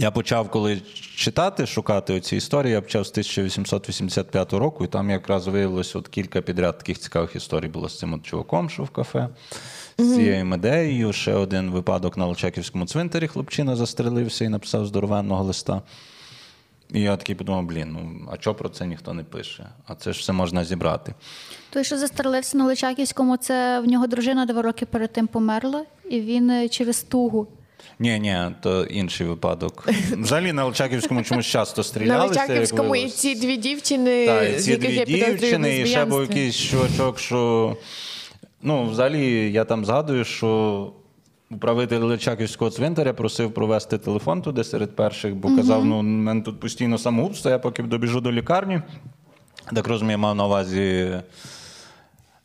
я 0.00 0.10
почав, 0.10 0.50
коли 0.50 0.80
читати, 1.16 1.66
шукати 1.66 2.14
оці 2.14 2.36
історії, 2.36 2.72
я 2.72 2.80
почав 2.80 3.06
з 3.06 3.10
1885 3.10 4.52
року, 4.52 4.84
і 4.84 4.86
там 4.86 5.10
якраз 5.10 5.46
виявилося 5.46 5.98
от 5.98 6.08
кілька 6.08 6.40
підряд 6.40 6.78
таких 6.78 6.98
цікавих 6.98 7.36
історій 7.36 7.68
було 7.68 7.88
з 7.88 7.98
цим 7.98 8.12
от 8.12 8.22
чуваком, 8.22 8.70
що 8.70 8.82
в 8.82 8.90
кафе, 8.90 9.28
з 9.98 10.14
цією 10.14 10.44
медеєю. 10.44 11.12
Ще 11.12 11.34
один 11.34 11.70
випадок 11.70 12.16
на 12.16 12.26
Личаківському 12.26 12.86
цвинтарі 12.86 13.26
хлопчина 13.26 13.76
застрелився 13.76 14.44
і 14.44 14.48
написав 14.48 14.86
здоровенного 14.86 15.44
листа. 15.44 15.82
І 16.94 17.00
я 17.00 17.16
такий 17.16 17.34
подумав: 17.34 17.64
блін, 17.64 17.88
ну 17.92 18.28
а 18.32 18.36
чого 18.36 18.54
про 18.54 18.68
це 18.68 18.86
ніхто 18.86 19.12
не 19.12 19.24
пише? 19.24 19.66
А 19.86 19.94
це 19.94 20.12
ж 20.12 20.20
все 20.20 20.32
можна 20.32 20.64
зібрати. 20.64 21.14
Той, 21.70 21.84
що 21.84 21.98
застрелився 21.98 22.58
на 22.58 22.64
Личаківському, 22.64 23.36
це 23.36 23.80
в 23.80 23.86
нього 23.86 24.06
дружина 24.06 24.46
два 24.46 24.62
роки 24.62 24.86
перед 24.86 25.12
тим 25.12 25.26
померла, 25.26 25.84
і 26.10 26.20
він 26.20 26.50
е, 26.50 26.68
через 26.68 27.02
тугу. 27.02 27.46
Ні, 27.98 28.18
ні, 28.18 28.38
то 28.60 28.84
інший 28.84 29.26
випадок. 29.26 29.88
Взагалі 30.18 30.52
на 30.52 30.64
Личаківському 30.64 31.22
чомусь 31.22 31.46
часто 31.46 31.80
На 31.80 31.84
стрілялися. 31.84 32.40
як 32.40 32.48
Личаківському 32.48 32.96
і 32.96 33.08
ці 33.08 33.34
дві 33.34 33.56
дівчини, 33.56 34.26
Так, 34.26 34.50
і 34.54 34.58
з 34.58 34.64
ці 34.64 34.70
яких 34.70 34.88
дві 34.88 34.96
я 34.96 35.04
підозрюю 35.04 35.38
дівчини, 35.38 35.78
і 35.78 35.86
ще 35.86 36.04
був 36.04 36.20
якийсь 36.20 36.56
чувачок, 36.56 37.18
що. 37.18 37.76
Ну, 38.62 38.90
взагалі, 38.90 39.52
я 39.52 39.64
там 39.64 39.84
згадую, 39.84 40.24
що 40.24 40.92
управитель 41.50 42.00
Личаківського 42.00 42.70
цвинтаря 42.70 43.12
просив 43.12 43.54
провести 43.54 43.98
телефон 43.98 44.42
туди 44.42 44.64
серед 44.64 44.96
перших, 44.96 45.34
бо 45.34 45.56
казав, 45.56 45.84
ну, 45.84 45.98
у 45.98 46.02
мене 46.02 46.40
тут 46.40 46.60
постійно 46.60 46.98
самогубство, 46.98 47.50
я 47.50 47.58
поки 47.58 47.82
добіжу 47.82 48.20
до 48.20 48.32
лікарні. 48.32 48.80
Так 49.74 49.88
розумію, 49.88 50.18
мав 50.18 50.34
на 50.34 50.46
увазі, 50.46 51.10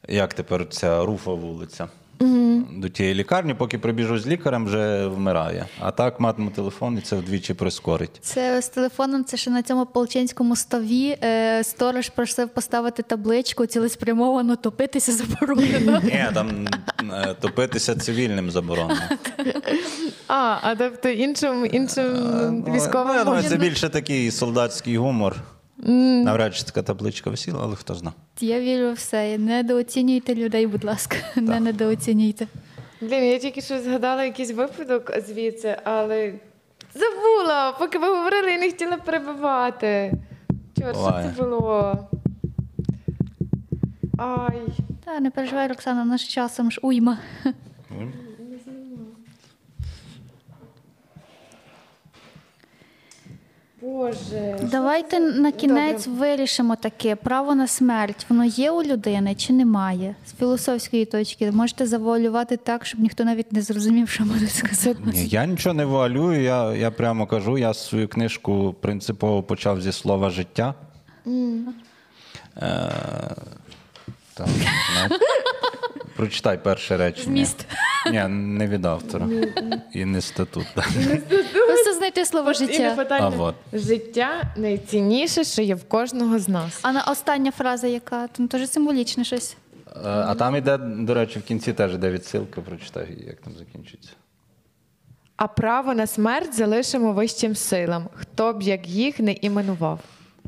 як 0.07 0.33
тепер 0.33 0.69
ця 0.69 1.05
руфа 1.05 1.31
вулиця. 1.31 1.87
До 2.77 2.89
тієї 2.89 3.15
лікарні, 3.15 3.53
поки 3.53 3.77
прибіжу 3.77 4.19
з 4.19 4.27
лікарем, 4.27 4.65
вже 4.65 5.07
вмирає. 5.07 5.65
А 5.79 5.91
так 5.91 6.19
матиму 6.19 6.49
телефон 6.49 6.97
і 6.97 7.01
це 7.01 7.15
вдвічі 7.15 7.53
прискорить. 7.53 8.11
Це 8.21 8.61
з 8.61 8.69
телефоном, 8.69 9.25
це 9.25 9.37
ще 9.37 9.51
на 9.51 9.63
цьому 9.63 9.85
Полченському 9.85 10.55
ставі. 10.55 11.17
Е, 11.23 11.63
сторож 11.63 12.09
просив 12.09 12.49
поставити 12.49 13.03
табличку 13.03 13.65
цілеспрямовано 13.65 14.55
топитися 14.55 15.11
заборонено. 15.11 16.01
Ні, 16.03 16.25
там 16.33 16.67
е, 17.13 17.35
топитися 17.39 17.95
цивільним 17.95 18.51
заборонено. 18.51 19.01
А, 20.27 20.57
а 20.61 20.75
тобто 20.75 21.09
іншим, 21.09 21.69
іншим 21.71 22.63
Ну, 22.67 22.73
військовим 22.73 23.15
я 23.15 23.23
думаю, 23.23 23.43
це 23.49 23.57
більше 23.57 23.89
такий 23.89 24.31
солдатський 24.31 24.97
гумор. 24.97 25.35
Навряд 25.85 26.55
чи 26.55 26.63
така 26.63 26.81
табличка 26.83 27.29
висіла, 27.29 27.59
але 27.63 27.75
хто 27.75 27.95
знає. 27.95 28.15
Я 28.39 28.59
вірю 28.59 28.89
в 28.89 28.93
все. 28.93 29.37
Недооцінюйте 29.37 30.35
людей, 30.35 30.67
будь 30.67 30.83
ласка. 30.83 31.15
Не 31.35 31.59
недооцінюйте. 31.59 32.47
Блін, 33.01 33.23
я 33.23 33.39
тільки 33.39 33.61
що 33.61 33.81
згадала 33.81 34.23
якийсь 34.25 34.51
випадок 34.51 35.11
звідси, 35.27 35.77
але 35.83 36.33
забула, 36.93 37.71
поки 37.79 37.97
ви 37.99 38.07
говорили, 38.07 38.51
і 38.53 38.57
не 38.57 38.71
хотіла 38.71 38.97
перебивати. 38.97 40.13
Чорт, 40.79 40.95
що 40.95 41.11
це 41.11 41.43
було? 41.43 41.97
Ай. 44.17 44.61
Та 45.05 45.19
не 45.19 45.31
переживай, 45.31 45.67
Роксана, 45.67 46.05
наш 46.05 46.33
часом 46.33 46.71
ж 46.71 46.79
уйма. 46.83 47.17
Боже. 53.83 54.59
Давайте 54.71 55.19
на 55.19 55.51
кінець 55.51 56.07
вирішимо 56.07 56.75
таке: 56.75 57.15
право 57.15 57.55
на 57.55 57.67
смерть, 57.67 58.25
воно 58.29 58.45
є 58.45 58.71
у 58.71 58.83
людини 58.83 59.35
чи 59.35 59.53
немає? 59.53 60.15
З 60.25 60.33
філософської 60.33 61.05
точки 61.05 61.51
можете 61.51 61.87
завуалювати 61.87 62.57
так, 62.57 62.85
щоб 62.85 62.99
ніхто 62.99 63.23
навіть 63.23 63.51
не 63.51 63.61
зрозумів, 63.61 64.09
що 64.09 64.25
можна 64.25 64.47
сказати. 64.47 64.99
Ні, 65.05 65.27
я 65.27 65.45
нічого 65.45 65.73
не 65.73 65.85
вуалюю, 65.85 66.41
я, 66.41 66.73
я 66.73 66.91
прямо 66.91 67.27
кажу, 67.27 67.57
я 67.57 67.73
свою 67.73 68.07
книжку 68.07 68.75
принципово 68.81 69.43
почав 69.43 69.81
зі 69.81 69.91
слова 69.91 70.29
життя. 70.29 70.73
Е, 72.57 72.91
так. 74.33 74.47
Прочитай 76.15 76.63
перше 76.63 76.97
речення. 76.97 77.27
Вміст. 77.27 77.65
Ні, 78.11 78.23
не 78.27 78.67
від 78.67 78.85
автора. 78.85 79.27
І 79.93 80.05
не 80.05 80.21
статут. 80.21 80.65
так. 80.75 80.87
Просто 81.67 81.93
знайти 81.97 82.25
слово 82.25 82.51
І 82.51 82.53
життя. 82.53 83.07
А, 83.09 83.29
вот. 83.29 83.55
Життя 83.73 84.43
найцінніше, 84.57 85.43
що 85.43 85.61
є 85.61 85.75
в 85.75 85.83
кожного 85.83 86.39
з 86.39 86.49
нас. 86.49 86.79
А 86.81 86.91
на 86.91 87.03
остання 87.03 87.51
фраза, 87.51 87.87
яка 87.87 88.27
там 88.27 88.47
теж 88.47 88.69
символічне 88.69 89.23
щось. 89.23 89.57
Е, 89.87 89.99
А 90.03 90.35
там 90.35 90.55
іде, 90.55 90.77
до 90.77 91.13
речі, 91.13 91.39
в 91.39 91.43
кінці 91.43 91.73
теж 91.73 91.93
іде 91.93 92.09
відсилка, 92.11 92.61
прочитай, 92.61 93.07
як 93.27 93.41
там 93.41 93.53
закінчиться. 93.57 94.09
А 95.35 95.47
право 95.47 95.93
на 95.93 96.07
смерть 96.07 96.53
залишимо 96.53 97.11
вищим 97.13 97.55
силам, 97.55 98.09
хто 98.15 98.53
б 98.53 98.61
як 98.61 98.87
їх 98.87 99.19
не 99.19 99.33
іменував. 99.33 99.99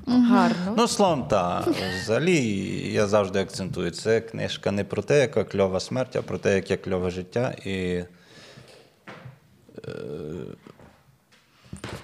Гарно. 0.08 0.74
Ну, 0.78 0.88
словом, 0.88 1.28
та 1.28 1.66
взагалі 2.04 2.38
я 2.94 3.08
завжди 3.08 3.40
акцентую. 3.40 3.92
Це 3.92 4.22
книжка 4.22 4.72
не 4.72 4.84
про 4.84 5.02
те, 5.02 5.20
яка 5.20 5.44
кльова 5.44 5.80
смерть, 5.80 6.16
а 6.16 6.22
про 6.22 6.38
те, 6.38 6.56
яке 6.56 6.78
кльове 6.78 7.10
життя. 7.12 7.56
І 7.66 7.72
е, 7.74 8.06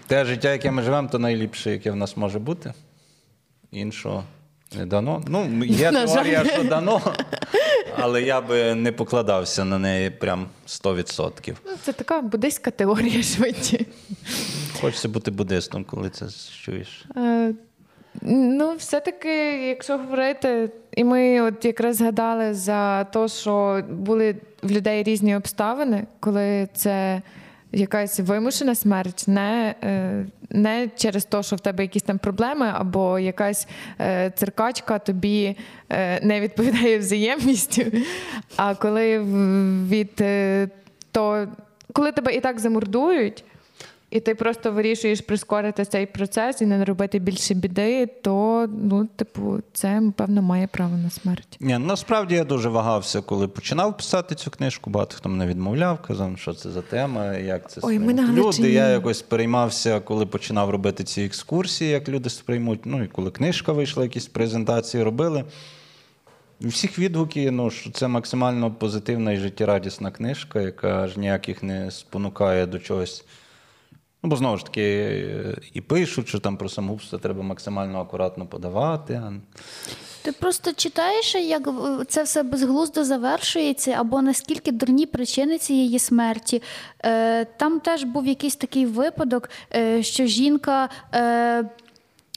те 0.08 0.26
життя, 0.26 0.52
яке 0.52 0.72
ми 0.72 0.82
живемо, 0.82 1.08
то 1.08 1.20
найліпше, 1.20 1.72
яке 1.72 1.92
в 1.92 1.96
нас 1.96 2.18
може 2.18 2.40
бути. 2.40 2.74
Іншого 3.72 4.24
не 4.78 4.86
дано. 4.86 5.24
Ну, 5.28 5.66
є 5.66 5.92
На 5.92 6.08
жаль. 6.08 6.16
теорія, 6.16 6.46
що 6.46 6.64
дано, 6.64 7.02
але 7.98 8.22
я 8.22 8.42
би 8.42 8.76
не 8.76 8.92
покладався 8.92 9.66
на 9.66 9.78
неї 9.80 10.10
прям 10.10 10.48
100%. 10.68 11.56
Ну, 11.66 11.72
Це 11.84 11.94
така 11.94 12.22
буддийська 12.22 12.72
теорія 12.72 13.24
швидше. 13.24 13.86
Хочеться 14.82 15.10
бути 15.10 15.32
буддистом, 15.32 15.84
коли 15.84 16.10
це 16.10 16.26
чуєш. 16.66 17.06
Е, 17.18 17.54
Ну, 18.22 18.76
все-таки, 18.76 19.68
якщо 19.68 19.98
говорити, 19.98 20.70
і 20.96 21.04
ми 21.04 21.42
от 21.42 21.66
якраз 21.66 21.96
згадали 21.96 22.54
за 22.54 23.04
те, 23.04 23.28
що 23.28 23.84
були 23.90 24.36
в 24.64 24.72
людей 24.72 25.04
різні 25.04 25.36
обставини, 25.36 26.04
коли 26.20 26.68
це 26.74 27.22
якась 27.72 28.20
вимушена 28.20 28.76
смерть, 28.76 29.24
не, 29.28 29.76
е, 29.84 30.26
не 30.50 30.90
через 30.96 31.26
те, 31.26 31.44
що 31.44 31.56
в 31.56 31.60
тебе 31.60 31.84
якісь 31.84 32.04
там 32.04 32.18
проблеми, 32.18 32.72
або 32.74 33.20
якась 33.20 33.68
е, 34.00 34.32
циркачка 34.36 35.00
тобі 35.00 35.58
е, 35.90 36.26
не 36.26 36.42
відповідає 36.42 37.00
взаємністю. 37.00 37.82
А 38.56 38.76
коли 38.76 39.20
від 39.90 40.24
то, 41.12 41.48
коли 41.94 42.12
тебе 42.12 42.34
і 42.34 42.40
так 42.40 42.60
замордують. 42.60 43.44
І 44.12 44.20
ти 44.20 44.36
просто 44.36 44.72
вирішуєш 44.72 45.22
прискорити 45.22 45.86
цей 45.86 46.06
процес 46.06 46.62
і 46.62 46.66
не 46.66 46.86
робити 46.86 47.20
більше 47.20 47.54
біди, 47.54 48.06
то 48.06 48.68
ну, 48.84 49.08
типу, 49.16 49.60
це 49.74 50.02
певно 50.18 50.42
має 50.42 50.68
право 50.68 50.98
на 50.98 51.10
смерть. 51.10 51.58
Ні, 51.60 51.78
насправді 51.78 52.36
я 52.36 52.44
дуже 52.44 52.70
вагався, 52.70 53.22
коли 53.22 53.48
починав 53.48 53.98
писати 53.98 54.36
цю 54.36 54.52
книжку. 54.52 54.90
Багато 54.90 55.16
хто 55.18 55.30
мене 55.30 55.48
відмовляв, 55.48 56.02
казав, 56.02 56.40
що 56.40 56.54
це 56.54 56.70
за 56.70 56.82
тема, 56.82 57.34
як 57.34 57.72
це 57.72 57.82
Ой, 57.84 58.00
ми 58.00 58.14
люди. 58.14 58.22
Галичині. 58.22 58.72
Я 58.72 58.90
якось 58.90 59.22
переймався, 59.22 60.00
коли 60.00 60.26
починав 60.26 60.70
робити 60.70 61.04
ці 61.04 61.22
екскурсії, 61.22 61.92
як 61.92 62.10
люди 62.10 62.30
сприймуть. 62.30 62.80
Ну 62.86 63.04
і 63.04 63.08
коли 63.08 63.32
книжка 63.32 63.72
вийшла, 63.72 64.04
якісь 64.04 64.28
презентації 64.28 65.04
робили. 65.04 65.44
Всіх 66.62 67.00
відгуки, 67.00 67.52
ну, 67.52 67.70
що 67.70 67.92
це 67.92 68.08
максимально 68.08 68.72
позитивна 68.72 69.32
і 69.32 69.38
життєрадісна 69.38 70.12
книжка, 70.12 70.62
яка 70.62 71.04
аж 71.04 71.18
ніяких 71.18 71.64
не 71.64 71.92
спонукає 71.92 72.66
до 72.66 72.80
чогось. 72.80 73.26
Ну, 74.24 74.30
бо 74.30 74.36
знову 74.36 74.58
ж 74.58 74.66
таки, 74.66 74.82
е, 74.82 75.58
і 75.74 75.82
пишуть, 75.82 76.28
що 76.28 76.40
там 76.40 76.58
про 76.58 76.70
самогубство 76.70 77.20
треба 77.20 77.44
максимально 77.44 78.02
акуратно 78.02 78.46
подавати. 78.46 79.22
Ти 80.22 80.32
просто 80.32 80.74
читаєш, 80.74 81.36
як 81.36 81.70
це 82.08 82.24
все 82.24 82.44
безглуздо 82.44 83.04
завершується, 83.04 83.92
або 83.92 84.22
наскільки 84.22 84.72
дурні 84.72 85.06
причини 85.06 85.58
цієї 85.58 86.00
смерті. 86.00 86.62
Е, 87.06 87.46
Там 87.46 87.80
теж 87.80 88.04
був 88.04 88.28
якийсь 88.28 88.56
такий 88.56 88.86
випадок, 88.86 89.50
е, 89.76 90.04
що 90.04 90.26
жінка. 90.26 90.90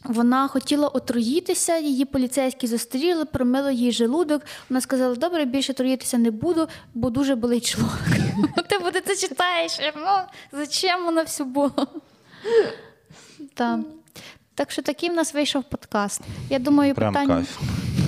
Вона 0.04 0.48
хотіла 0.48 0.88
отруїтися, 0.88 1.78
її 1.78 2.04
поліцейські 2.04 2.66
зустріли, 2.66 3.24
промили 3.24 3.74
їй 3.74 3.92
желудок. 3.92 4.42
Вона 4.70 4.80
сказала: 4.80 5.14
добре, 5.14 5.44
більше 5.44 5.72
труїтися 5.72 6.18
не 6.18 6.30
буду, 6.30 6.68
бо 6.94 7.10
дуже 7.10 7.34
болить 7.34 7.66
шлунок. 7.66 7.98
Ти 8.68 8.78
буде 8.78 9.00
це 9.00 9.16
читаєш. 9.16 9.78
Ну, 9.96 10.16
зачем 10.52 11.04
воно 11.04 11.22
все 11.22 11.44
було? 11.44 11.72
Так. 13.54 13.80
Так 14.54 14.70
що 14.70 14.82
такий 14.82 15.10
в 15.10 15.14
нас 15.14 15.34
вийшов 15.34 15.64
подкаст. 15.64 16.20
Я 16.50 16.58
думаю, 16.58 16.94
питання, 16.94 17.44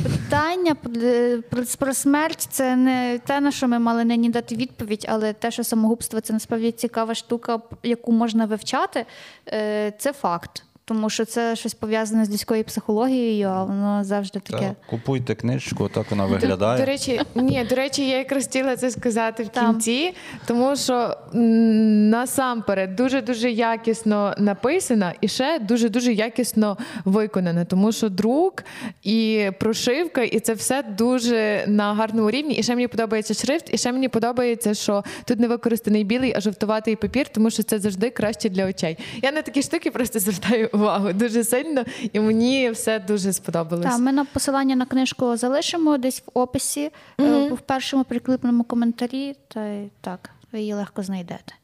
питання 0.02 0.74
про, 0.74 1.62
про 1.78 1.94
смерть 1.94 2.46
це 2.50 2.76
не 2.76 3.20
те, 3.26 3.40
на 3.40 3.52
що 3.52 3.68
ми 3.68 3.78
мали 3.78 4.04
нині 4.04 4.30
дати 4.30 4.56
відповідь, 4.56 5.06
але 5.08 5.32
те, 5.32 5.50
що 5.50 5.64
самогубство 5.64 6.20
це 6.20 6.32
насправді 6.32 6.72
цікава 6.72 7.14
штука, 7.14 7.60
яку 7.82 8.12
можна 8.12 8.46
вивчати, 8.46 9.06
е, 9.48 9.92
це 9.98 10.12
факт. 10.12 10.65
Тому 10.88 11.10
що 11.10 11.24
це 11.24 11.56
щось 11.56 11.74
пов'язане 11.74 12.24
з 12.24 12.30
людською 12.30 12.64
психологією, 12.64 13.48
а 13.48 13.64
воно 13.64 14.04
завжди 14.04 14.40
таке. 14.40 14.64
Так, 14.64 14.74
купуйте 14.86 15.34
книжку, 15.34 15.88
так 15.88 16.10
вона 16.10 16.26
виглядає. 16.26 16.78
до 16.78 16.84
речі, 16.84 17.20
ні, 17.34 17.66
до 17.68 17.74
речі, 17.74 18.08
я 18.08 18.18
якраз 18.18 18.44
хотіла 18.44 18.76
це 18.76 18.90
сказати 18.90 19.42
в 19.42 19.48
Там. 19.48 19.72
кінці, 19.72 20.14
тому 20.46 20.76
що 20.76 21.16
насамперед 21.32 22.96
дуже 22.96 23.22
дуже 23.22 23.50
якісно 23.50 24.34
написана 24.38 25.14
і 25.20 25.28
ще 25.28 25.58
дуже 25.58 25.88
дуже 25.88 26.12
якісно 26.12 26.76
виконана, 27.04 27.64
тому 27.64 27.92
що 27.92 28.08
друк 28.08 28.64
і 29.02 29.50
прошивка, 29.60 30.22
і 30.22 30.40
це 30.40 30.54
все 30.54 30.82
дуже 30.82 31.64
на 31.66 31.94
гарному 31.94 32.30
рівні. 32.30 32.54
І 32.54 32.62
ще 32.62 32.74
мені 32.74 32.88
подобається 32.88 33.34
шрифт, 33.34 33.74
і 33.74 33.78
ще 33.78 33.92
мені 33.92 34.08
подобається, 34.08 34.74
що 34.74 35.04
тут 35.24 35.40
не 35.40 35.48
використаний 35.48 36.04
білий, 36.04 36.32
а 36.36 36.40
жовтуватий 36.40 36.96
папір, 36.96 37.28
тому 37.28 37.50
що 37.50 37.62
це 37.62 37.78
завжди 37.78 38.10
краще 38.10 38.48
для 38.48 38.66
очей. 38.66 38.98
Я 39.22 39.32
на 39.32 39.42
такі 39.42 39.62
штуки 39.62 39.90
просто 39.90 40.18
звертаю 40.18 40.70
увагу 40.82 41.12
дуже 41.12 41.44
сильно, 41.44 41.84
і 42.12 42.20
мені 42.20 42.70
все 42.70 42.98
дуже 42.98 43.32
сподобалось. 43.32 43.86
Так, 43.86 43.98
ми 43.98 44.12
на 44.12 44.24
посилання 44.24 44.76
на 44.76 44.86
книжку 44.86 45.36
залишимо 45.36 45.98
десь 45.98 46.22
в 46.26 46.38
описі, 46.38 46.90
е, 47.20 47.48
в 47.48 47.60
першому 47.60 48.04
прикліпному 48.04 48.64
коментарі, 48.64 49.34
та 49.48 49.82
так, 50.00 50.30
ви 50.52 50.60
її 50.60 50.74
легко 50.74 51.02
знайдете. 51.02 51.54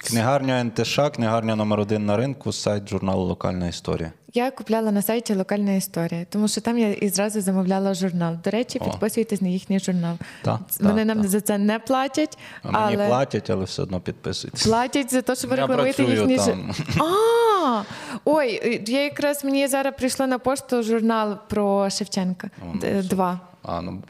Книгарня 0.00 0.64
НТШ, 0.64 1.00
книгарня 1.14 1.56
номер 1.56 1.80
один 1.80 2.06
на 2.06 2.16
ринку, 2.16 2.52
сайт 2.52 2.88
журналу 2.88 3.24
Локальна 3.24 3.68
історія. 3.68 4.12
Я 4.34 4.50
купляла 4.50 4.92
на 4.92 5.02
сайті 5.02 5.34
Локальна 5.34 5.72
історія, 5.72 6.26
тому 6.30 6.48
що 6.48 6.60
там 6.60 6.78
я 6.78 6.92
і 6.92 7.08
зразу 7.08 7.40
замовляла 7.40 7.94
журнал. 7.94 8.36
До 8.44 8.50
речі, 8.50 8.78
О. 8.82 8.84
підписуйтесь 8.84 9.40
на 9.40 9.48
їхній 9.48 9.78
журнал. 9.78 10.16
Так, 10.42 10.60
Вони 10.80 10.96
так, 10.96 11.06
нам 11.06 11.18
так. 11.18 11.28
за 11.28 11.40
це 11.40 11.58
не 11.58 11.78
платять, 11.78 12.38
А 12.62 12.70
мені 12.70 12.94
але 12.96 13.08
платять, 13.08 13.50
але 13.50 13.64
все 13.64 13.82
одно 13.82 14.00
підписуйтесь. 14.00 14.62
платять 14.66 15.10
за 15.12 15.22
те, 15.22 15.34
що 15.36 15.48
ви 15.48 15.56
рекламуєте 15.56 16.02
їхній 16.04 16.38
журнал. 16.38 16.58
А, 17.00 17.82
ой, 18.24 18.82
я 18.86 19.02
якраз 19.04 19.44
мені 19.44 19.66
зараз 19.68 19.94
прийшло 19.98 20.26
на 20.26 20.38
пошту 20.38 20.82
журнал 20.82 21.36
про 21.48 21.90
Шевченка. 21.90 22.50
Ну, 22.82 23.02
Два. 23.02 23.40
А, 23.62 23.80
ну 23.80 24.02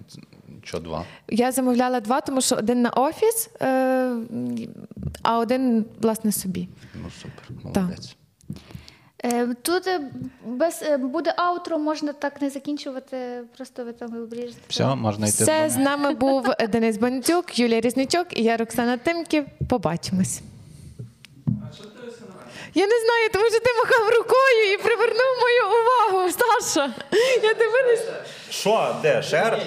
що 0.64 0.78
два? 0.78 1.04
Я 1.28 1.52
замовляла 1.52 2.00
два, 2.00 2.20
тому 2.20 2.40
що 2.40 2.56
один 2.56 2.82
на 2.82 2.90
офіс, 2.90 3.50
е, 3.62 4.16
а 5.22 5.38
один, 5.38 5.84
власне, 6.00 6.32
собі. 6.32 6.68
Ну 6.94 7.10
супер, 7.22 7.74
молодець. 7.74 8.16
Е, 9.24 9.54
Тут 9.62 9.86
е, 9.86 10.00
без 10.46 10.84
буде 10.98 11.34
аутро, 11.36 11.78
можна 11.78 12.12
так 12.12 12.42
не 12.42 12.50
закінчувати, 12.50 13.42
просто 13.56 13.84
ви 13.84 13.92
там 13.92 14.22
обріжете. 14.22 14.60
Все, 14.68 14.94
можна 14.94 15.26
йти. 15.26 15.42
Все, 15.42 15.70
з 15.70 15.76
нами 15.76 16.14
був 16.14 16.46
Денис 16.68 16.96
Бандзюк, 16.96 17.58
Юлія 17.58 17.80
Різничок 17.80 18.38
і 18.38 18.42
я 18.42 18.56
Роксана 18.56 18.96
Тимків. 18.96 19.44
Побачимось. 19.68 20.42
Я 22.74 22.86
не 22.86 23.00
знаю, 23.00 23.28
тому 23.32 23.44
що 23.50 23.60
ти 23.60 23.70
махав 23.78 24.08
рукою 24.18 24.72
і 24.74 24.76
привернув 24.76 25.32
мою 25.40 25.62
увагу, 25.80 26.30
Саша. 26.32 26.94
Я 27.42 27.54
дивилась. 27.54 28.04
Що, 28.50 28.96
де? 29.02 29.22
Шер? 29.22 29.62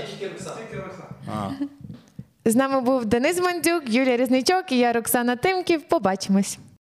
З 2.45 2.55
нами 2.55 2.81
був 2.81 3.05
Денис 3.05 3.39
Мандюк, 3.39 3.83
Юлія 3.87 4.17
Різничок 4.17 4.71
і 4.71 4.77
я 4.77 4.93
Роксана 4.93 5.35
Тимків. 5.35 5.81
Побачимось. 5.81 6.57